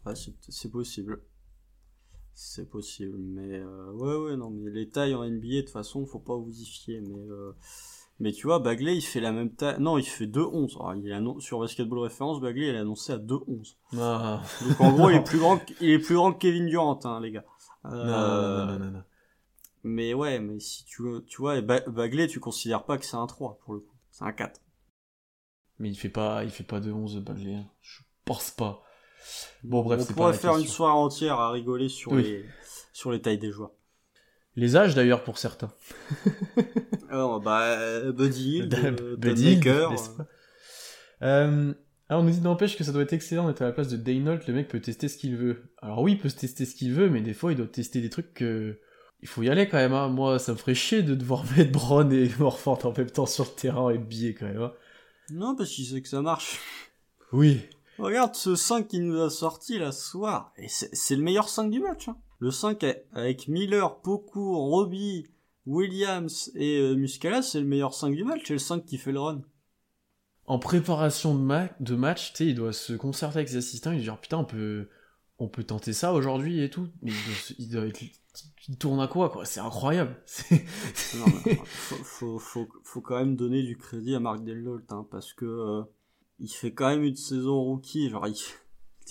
[0.04, 1.22] Ouais, c'est possible.
[2.32, 6.06] C'est possible, mais euh, ouais, ouais, non, mais les tailles en NBA, de toute façon,
[6.06, 7.52] faut pas vous y fier, mais euh,
[8.21, 11.01] mais tu vois, Bagley, il fait la même taille, non, il fait 2-11.
[11.01, 13.77] Il est sur Basketball Référence, Bagley, il est annoncé à 2-11.
[13.97, 14.43] Ah.
[14.66, 16.99] Donc en gros, il est plus grand, que, il est plus grand que Kevin Durant,
[17.05, 17.45] hein, les gars.
[17.85, 19.03] Euh, non, non, non, non,
[19.85, 23.59] Mais ouais, mais si tu, tu vois, Bagley, tu considères pas que c'est un 3,
[23.64, 23.95] pour le coup.
[24.11, 24.61] C'est un 4.
[25.79, 27.55] Mais il fait pas, il fait pas de 11 Bagley.
[27.55, 27.66] Hein.
[27.81, 28.83] Je pense pas.
[29.62, 32.45] Bon, bref, On pourrait faire une soirée entière à rigoler sur, les,
[32.93, 33.73] sur les tailles des joueurs.
[34.59, 35.70] Les âges d'ailleurs pour certains.
[37.11, 38.68] Alors, bah, Buddy Hill,
[39.18, 39.61] Buddy
[41.22, 41.74] euh,
[42.09, 43.96] alors on nous dit n'empêche que ça doit être excellent d'être à la place de
[43.96, 45.62] Daynolt, le mec peut tester ce qu'il veut.
[45.82, 48.11] Alors oui, il peut tester ce qu'il veut, mais des fois il doit tester des
[48.11, 48.78] trucs que...
[49.20, 50.09] Il faut y aller quand même, hein.
[50.09, 53.44] moi ça me ferait chier de devoir mettre Bron et Morfort en même temps sur
[53.44, 54.62] le terrain et billet quand même.
[54.62, 54.72] Hein.
[55.30, 56.59] Non, parce qu'il sait que ça marche.
[57.32, 57.61] Oui.
[57.98, 60.52] Regarde ce 5 qui nous a sorti là ce soir.
[60.56, 62.09] Et c'est le meilleur 5 du match.
[62.09, 62.16] Hein.
[62.41, 65.26] Le 5 avec Miller, Poku, Robbie,
[65.66, 68.43] Williams et euh, Muscala, c'est le meilleur 5 du match.
[68.47, 69.43] C'est le 5 qui fait le run.
[70.47, 73.93] En préparation de, de match, tu sais, il doit se concerter avec ses assistants.
[73.93, 74.89] Il dit genre, putain, on peut,
[75.39, 76.89] on peut tenter ça aujourd'hui et tout.
[77.03, 77.12] Mais
[77.59, 77.84] il doit,
[78.68, 79.45] il tourne à quoi, quoi?
[79.45, 80.16] C'est incroyable.
[81.16, 81.26] non,
[82.03, 85.82] faut, faut, faut, quand même donner du crédit à Marc Dellolt, hein, parce que euh,
[86.39, 88.09] il fait quand même une saison rookie.
[88.09, 88.36] Genre, il,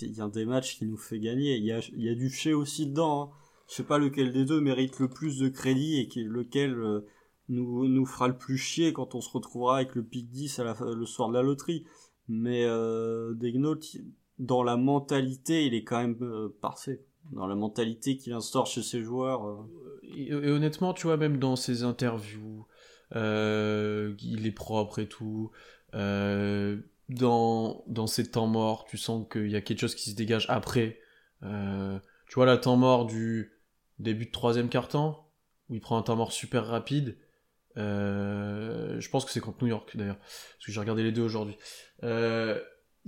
[0.02, 1.56] y a des matchs qui nous fait gagner.
[1.56, 3.22] Il y a, il du chez aussi dedans.
[3.22, 3.30] Hein.
[3.68, 7.06] Je sais pas lequel des deux mérite le plus de crédit et lequel euh,
[7.48, 10.64] nous, nous fera le plus chier quand on se retrouvera avec le pic 10 à
[10.64, 11.84] la, le soir de la loterie.
[12.28, 13.34] Mais euh,
[14.38, 18.82] dans la mentalité, il est quand même euh, parfait dans la mentalité qu'il instaure chez
[18.82, 19.46] ses joueurs.
[19.46, 19.56] Euh.
[20.16, 22.66] Et, honnêtement, tu vois, même dans ses interviews,
[23.14, 25.50] il est propre et tout.
[27.10, 30.16] Euh, dans, dans ses temps morts, tu sens qu'il y a quelque chose qui se
[30.16, 30.98] dégage après.
[31.42, 33.52] tu vois, la temps mort du
[33.98, 35.28] début de troisième quart-temps,
[35.68, 37.16] où il prend un temps mort super rapide.
[37.76, 41.56] je pense que c'est contre New York d'ailleurs, parce que j'ai regardé les deux aujourd'hui.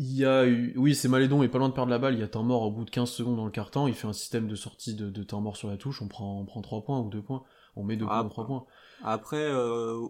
[0.02, 0.72] Il y a eu...
[0.78, 2.62] Oui, c'est Malédon est pas loin de perdre la balle, il y a temps mort
[2.62, 5.10] au bout de 15 secondes dans le carton, il fait un système de sortie de,
[5.10, 7.42] de temps mort sur la touche, on prend, on prend 3 points ou 2 points,
[7.76, 8.64] on met 2 points ou 3 points.
[9.04, 10.08] Après, euh,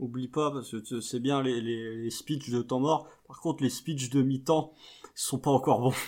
[0.00, 3.62] oublie pas, parce que c'est bien les, les, les speeches de temps mort, par contre
[3.62, 4.72] les speeches de mi-temps
[5.14, 5.94] sont pas encore bons.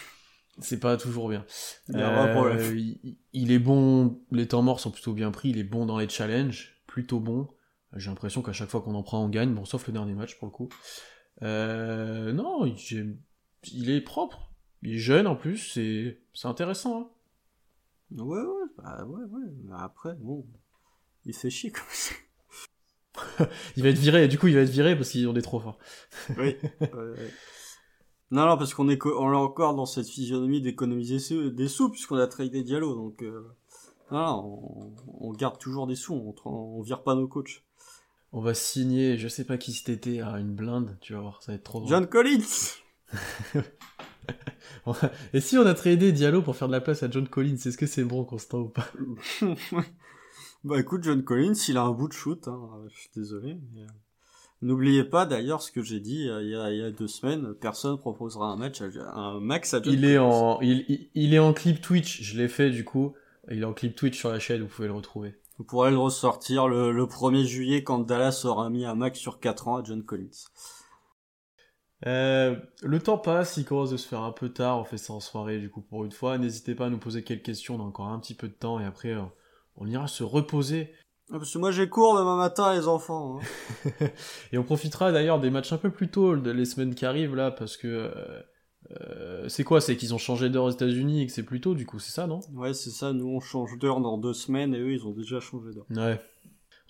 [0.59, 1.47] C'est pas toujours bien.
[1.89, 5.64] Il, euh, il, il, est bon, les temps morts sont plutôt bien pris, il est
[5.64, 7.48] bon dans les challenges, plutôt bon.
[7.97, 10.39] J'ai l'impression qu'à chaque fois qu'on en prend, on gagne, bon, sauf le dernier match
[10.39, 10.69] pour le coup.
[11.43, 13.16] Euh, non, il,
[13.73, 14.52] il, est propre.
[14.82, 17.01] Il est jeune en plus, c'est, c'est intéressant.
[17.01, 18.23] Hein.
[18.23, 19.74] Ouais, ouais, bah, ouais, ouais.
[19.78, 20.47] Après, bon,
[21.24, 22.14] il fait chier comme ça.
[23.77, 25.61] il va être viré, du coup il va être viré parce qu'ils ont des trop
[25.61, 25.79] forts.
[26.39, 26.57] oui.
[28.31, 32.17] Non, non, parce qu'on est, on est encore dans cette physionomie d'économiser des sous puisqu'on
[32.17, 33.47] a tradé Diallo, donc euh...
[34.11, 37.63] non, on, on, garde toujours des sous, on, on vire pas nos coachs.
[38.33, 41.53] on va signer, je sais pas qui c'était, à une blinde, tu vas voir, ça
[41.53, 41.91] va être trop drôle.
[41.91, 42.81] John Collins
[45.35, 47.77] Et si on a tradé Diallo pour faire de la place à John Collins, est-ce
[47.77, 48.89] que c'est bon, Constant, ou pas?
[50.65, 53.57] Bah écoute, John Collins, il a un bout de shoot, hein, je suis désolé.
[53.75, 53.83] Mais...
[53.83, 53.87] euh,
[54.63, 57.09] N'oubliez pas d'ailleurs ce que j'ai dit euh, il y, a, il y a deux
[57.09, 60.19] semaines, personne proposera un match, à- un max à John il est, Collins.
[60.19, 63.15] en, il, il- il est en clip Twitch, je l'ai fait du coup.
[63.51, 65.37] Il est en clip Twitch sur la chaîne, vous pouvez le retrouver.
[65.57, 69.41] Vous pourrez le ressortir le, le 1er juillet quand Dallas aura mis un max sur
[69.41, 70.29] 4 ans à John Collins.
[72.07, 75.13] Euh, le temps passe, il commence de se faire un peu tard, on fait ça
[75.13, 76.37] en soirée du coup pour une fois.
[76.39, 78.81] N'hésitez pas à nous poser quelques questions, on a encore un petit peu de temps
[78.81, 79.23] et après euh,
[79.77, 80.93] on ira se reposer.
[81.31, 83.39] Ah, Parce que moi j'ai cours demain matin les enfants.
[83.40, 84.07] hein.
[84.53, 87.51] Et on profitera d'ailleurs des matchs un peu plus tôt les semaines qui arrivent là
[87.51, 88.12] parce que
[88.90, 89.81] euh, c'est quoi?
[89.81, 92.12] C'est qu'ils ont changé d'heure aux États-Unis et que c'est plus tôt du coup, c'est
[92.12, 92.40] ça non?
[92.53, 95.40] Ouais c'est ça, nous on change d'heure dans deux semaines et eux ils ont déjà
[95.40, 95.86] changé d'heure.
[95.90, 96.20] Ouais.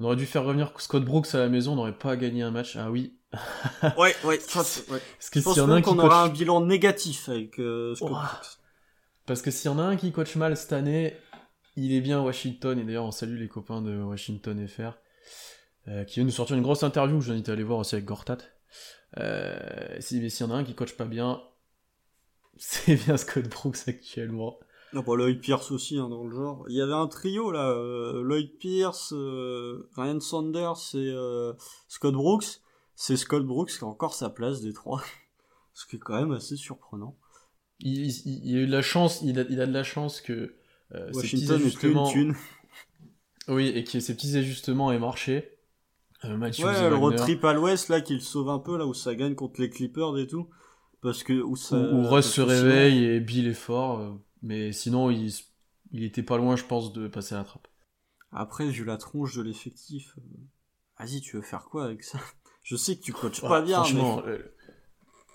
[0.00, 2.50] On aurait dû faire revenir Scott Brooks à la maison, on n'aurait pas gagné un
[2.50, 2.76] match.
[2.76, 3.14] Ah oui.
[3.98, 4.98] ouais, ouais, c'est- ouais.
[5.18, 6.04] Parce que s'il y en a un qu'on coach...
[6.04, 8.08] aura un bilan négatif avec euh, Scott.
[8.10, 8.58] Brooks.
[9.26, 11.14] Parce que s'il y en a un qui coach mal cette année,
[11.76, 12.78] il est bien à Washington.
[12.78, 14.92] Et d'ailleurs, on salue les copains de Washington FR.
[15.88, 17.94] euh, qui viennent nous sortir une grosse interview, je vous invite à aller voir aussi
[17.96, 18.38] avec Gortat.
[19.18, 21.42] Euh, si- s'il y en a un qui coach pas bien,
[22.56, 24.58] c'est bien Scott Brooks actuellement.
[24.92, 26.64] Non, bah, Lloyd Pierce aussi, hein, dans le genre.
[26.68, 31.52] Il y avait un trio, là, euh, Lloyd Pierce, euh, Ryan Saunders et euh,
[31.88, 32.60] Scott Brooks.
[32.94, 35.02] C'est Scott Brooks qui a encore sa place des trois.
[35.74, 37.16] Ce qui est quand même assez surprenant.
[37.80, 40.20] Il, il- il a eu de la chance, il a, il a de la chance
[40.20, 40.54] que
[40.94, 42.12] euh, ces petits Washington plus une ajustements,
[43.48, 45.58] oui, et que ces petits ajustements aient marché.
[46.24, 48.78] Euh, Matthews Ouais, et le road trip à l'ouest, là, qui le sauve un peu,
[48.78, 50.48] là, où ça gagne contre les Clippers et tout.
[51.00, 51.76] Parce que, où ça...
[51.76, 54.12] où, où Russ se sinon- réveille et Bill est fort, euh,
[54.42, 55.32] mais sinon il,
[55.90, 57.66] il était pas loin, je pense, de passer la trappe.
[58.30, 60.22] Après, vu la tronche de l'effectif, euh,
[60.98, 62.20] vas-y, tu veux faire quoi avec ça?
[62.62, 64.38] Je sais que tu coaches Ouais, pas bien, franchement, mais...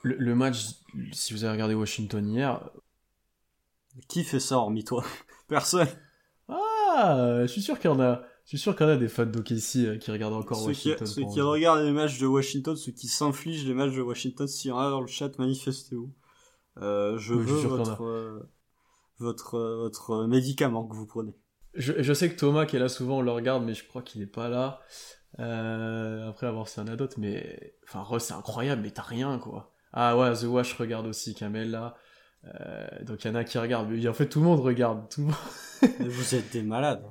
[0.04, 0.68] le, le match,
[1.12, 2.70] si vous avez regardé Washington hier,
[4.08, 5.04] Qui fait ça hormis toi?
[5.48, 5.88] Personne.
[6.48, 8.98] ah, je suis sûr qu'il y en a, je suis sûr qu'il y en a
[8.98, 11.08] des fans d'OKC euh, qui regardent encore ceux qui, Washington.
[11.08, 14.70] ceux qui regardent les matchs de Washington, ceux qui s'infligent les matchs de Washington, s'il
[14.70, 16.14] y en a dans le chat, manifestez-vous.
[16.82, 18.50] Euh, je Oui, veux votre, euh,
[19.18, 21.34] votre, euh, votre médicament que vous prenez.
[21.74, 24.02] Je, je sais que Thomas qui est là souvent, on le regarde, mais je crois
[24.02, 24.80] qu'il est pas là.
[25.38, 29.04] Après, à voir s'il y en a d'autres, mais enfin, Russ, c'est incroyable, mais t'as
[29.04, 29.74] rien quoi.
[29.94, 31.96] Ah ouais, The Wash regarde aussi, Kamel là.
[32.62, 35.10] Euh, donc il y en a qui regardent, mais en fait tout le monde regarde,
[35.10, 35.36] tout le monde.
[36.00, 37.04] Mais vous êtes des malades.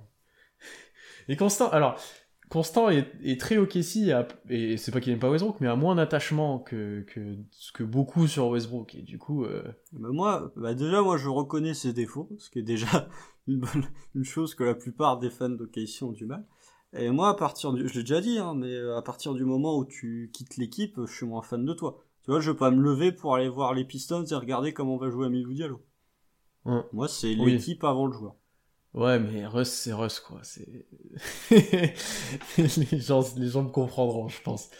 [1.29, 1.99] Et Constant, alors,
[2.49, 5.67] Constant est, est très OKC, et, a- et c'est pas qu'il aime pas Westbrook, mais
[5.67, 7.37] a moins d'attachement que, que,
[7.75, 8.95] que beaucoup sur Westbrook.
[8.95, 12.61] Et du coup, euh, Mais moi, bah déjà, moi, je reconnais ses défauts, ce qui
[12.61, 13.09] est déjà
[13.49, 16.45] une, bonne, une chose que la plupart des fans d'OKC ont du mal.
[16.93, 19.77] Et moi, à partir du, je l'ai déjà dit, hein, mais à partir du moment
[19.77, 21.99] où tu quittes l'équipe, je suis moins fan de toi.
[22.27, 24.97] Tu vois, je vais pas me lever pour aller voir les Pistons et regarder comment
[24.97, 25.81] va jouer Amilou Diallo.
[26.65, 26.81] Ouais.
[26.93, 27.53] Moi, c'est Oui.
[27.53, 28.35] l'équipe avant le joueur.
[28.95, 30.41] ouais, mais Russ, c'est Russ, quoi.
[30.43, 30.87] C'est...
[32.59, 34.71] les, gens, les gens me comprendront, je pense.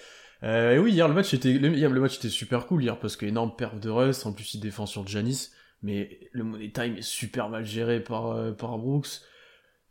[0.43, 3.55] Euh, et oui, hier, le match était, le, match était super cool, hier, parce qu'énorme
[3.55, 5.51] perte de Russ, en plus, il défend sur Janis,
[5.83, 9.21] mais le money time est super mal géré par, euh, par Brooks.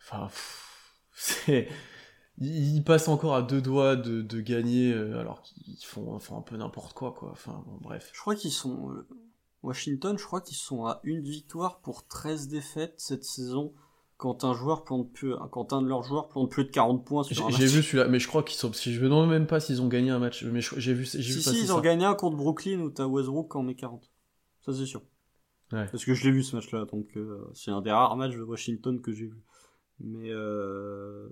[0.02, 0.28] Enfin,
[1.14, 1.70] c'est...
[2.40, 6.42] Ils ils passent encore à deux doigts de, de gagner, euh, alors qu'ils font, un
[6.42, 7.30] peu n'importe quoi, quoi.
[7.32, 8.10] Enfin, bon, bref.
[8.14, 9.08] Je crois qu'ils sont, euh,
[9.64, 13.74] Washington, je crois qu'ils sont à une victoire pour 13 défaites cette saison
[14.18, 17.24] quand un joueur plante plus, quand un de leurs joueurs plante plus de 40 points
[17.24, 17.74] J'ai sur un j'ai match.
[17.74, 18.72] vu celui-là, mais je crois qu'ils sont.
[18.74, 21.34] Si je me demande même pas s'ils ont gagné un match, mais j'ai vu, j'ai
[21.34, 21.76] vu Si, passer ils ça.
[21.76, 24.10] ont gagné un contre Brooklyn où t'as Westbrook en met 40.
[24.62, 25.02] Ça, c'est sûr.
[25.74, 25.86] Ouais.
[25.92, 28.44] Parce que je l'ai vu ce match-là, donc euh, c'est un des rares matchs de
[28.44, 29.42] Washington que j'ai vu.
[30.00, 31.28] Mais euh...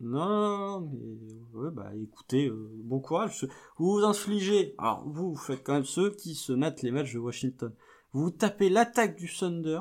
[0.00, 3.46] non, mais ouais, bah écoutez, euh, bon courage.
[3.78, 4.74] Vous vous infligez.
[4.78, 7.72] Alors vous, vous faites quand même ceux qui se mettent les matchs de Washington.
[8.12, 9.80] Vous tapez l'attaque du Thunder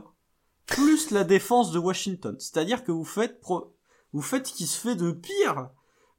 [0.65, 2.35] plus la défense de Washington.
[2.39, 3.75] C'est-à-dire que vous faites pro...
[4.13, 5.69] vous faites ce qui se fait de pire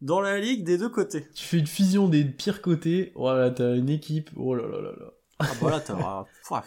[0.00, 1.26] dans la ligue des deux côtés.
[1.34, 3.12] Tu fais une fusion des pires côtés.
[3.16, 4.30] Voilà, t'as une équipe.
[4.36, 5.12] Oh là là là là.
[5.38, 6.64] Ah bah là, t'as pouah.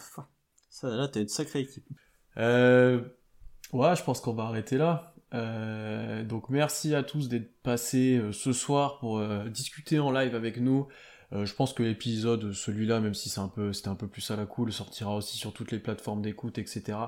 [0.68, 1.86] ça, là, t'as une sacrée équipe.
[2.36, 3.00] Euh,
[3.72, 5.09] ouais, je pense qu'on va arrêter là.
[5.32, 10.34] Euh, donc merci à tous d'être passés euh, ce soir pour euh, discuter en live
[10.34, 10.88] avec nous.
[11.32, 14.36] Je pense que l'épisode, celui-là, même si c'est un peu, c'était un peu plus à
[14.36, 16.98] la cool, sortira aussi sur toutes les plateformes d'écoute, etc.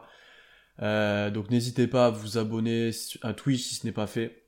[0.78, 2.92] Donc n'hésitez pas à vous abonner
[3.22, 4.44] à Twitch si ce n'est pas fait.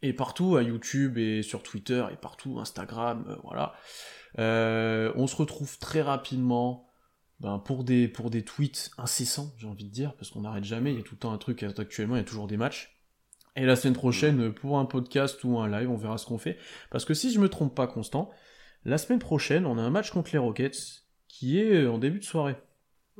[0.00, 3.74] Et partout, à YouTube et sur Twitter et partout, Instagram, voilà.
[4.38, 6.88] On se retrouve très rapidement
[7.40, 10.92] ben, pour, des, pour des tweets incessants, j'ai envie de dire, parce qu'on n'arrête jamais,
[10.92, 12.99] il y a tout le temps un truc, actuellement il y a toujours des matchs.
[13.56, 16.56] Et la semaine prochaine, pour un podcast ou un live, on verra ce qu'on fait.
[16.90, 18.30] Parce que si je me trompe pas, Constant,
[18.84, 22.24] la semaine prochaine, on a un match contre les Rockets qui est en début de
[22.24, 22.56] soirée.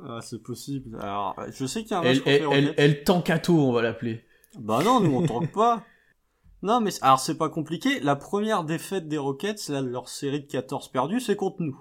[0.02, 0.96] Ah, c'est possible.
[1.00, 2.74] Alors, je sais qu'il y a un match Elle, contre elle, les Rockets.
[2.78, 4.24] elle tankato, on va l'appeler.
[4.58, 5.84] Bah non, nous on tanque pas.
[6.62, 8.00] Non, mais alors c'est pas compliqué.
[8.00, 11.80] La première défaite des Rockets, là, leur série de 14 perdus, c'est contre nous.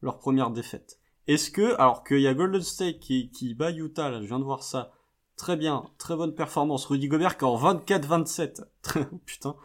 [0.00, 1.00] Leur première défaite.
[1.26, 4.38] Est-ce que, alors qu'il y a Golden State qui, qui bat Utah, là, je viens
[4.38, 4.92] de voir ça.
[5.36, 6.86] Très bien, très bonne performance.
[6.86, 8.62] Rudy Gobert qui en 24-27.
[9.26, 9.56] Putain.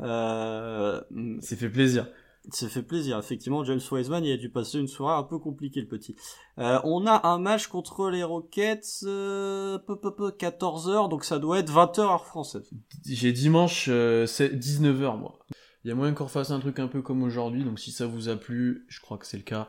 [0.00, 1.00] Euh,
[1.40, 2.06] C'est fait plaisir.
[2.50, 3.62] ça fait plaisir, effectivement.
[3.64, 6.16] James Wiseman, il a dû passer une soirée un peu compliquée, le petit.
[6.58, 11.38] Euh, on a un match contre les Rockets, euh, peu, peu, peu, 14h, donc ça
[11.38, 12.70] doit être 20h heure française.
[13.04, 15.38] J'ai dimanche euh, c'est 19h, moi.
[15.84, 18.06] Il y a moyen qu'on refasse un truc un peu comme aujourd'hui, donc si ça
[18.06, 19.68] vous a plu, je crois que c'est le cas,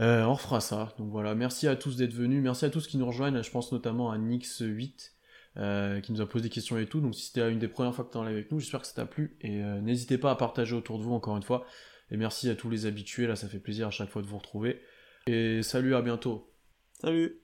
[0.00, 0.94] euh, on refera ça.
[0.98, 3.72] Donc voilà, merci à tous d'être venus, merci à tous qui nous rejoignent, je pense
[3.72, 5.12] notamment à Nix8,
[5.56, 7.94] euh, qui nous a posé des questions et tout, donc si c'était une des premières
[7.94, 10.30] fois que tu en avec nous, j'espère que ça t'a plu, et euh, n'hésitez pas
[10.30, 11.66] à partager autour de vous encore une fois,
[12.10, 14.38] et merci à tous les habitués, là ça fait plaisir à chaque fois de vous
[14.38, 14.80] retrouver,
[15.26, 16.52] et salut, à bientôt.
[17.00, 17.39] Salut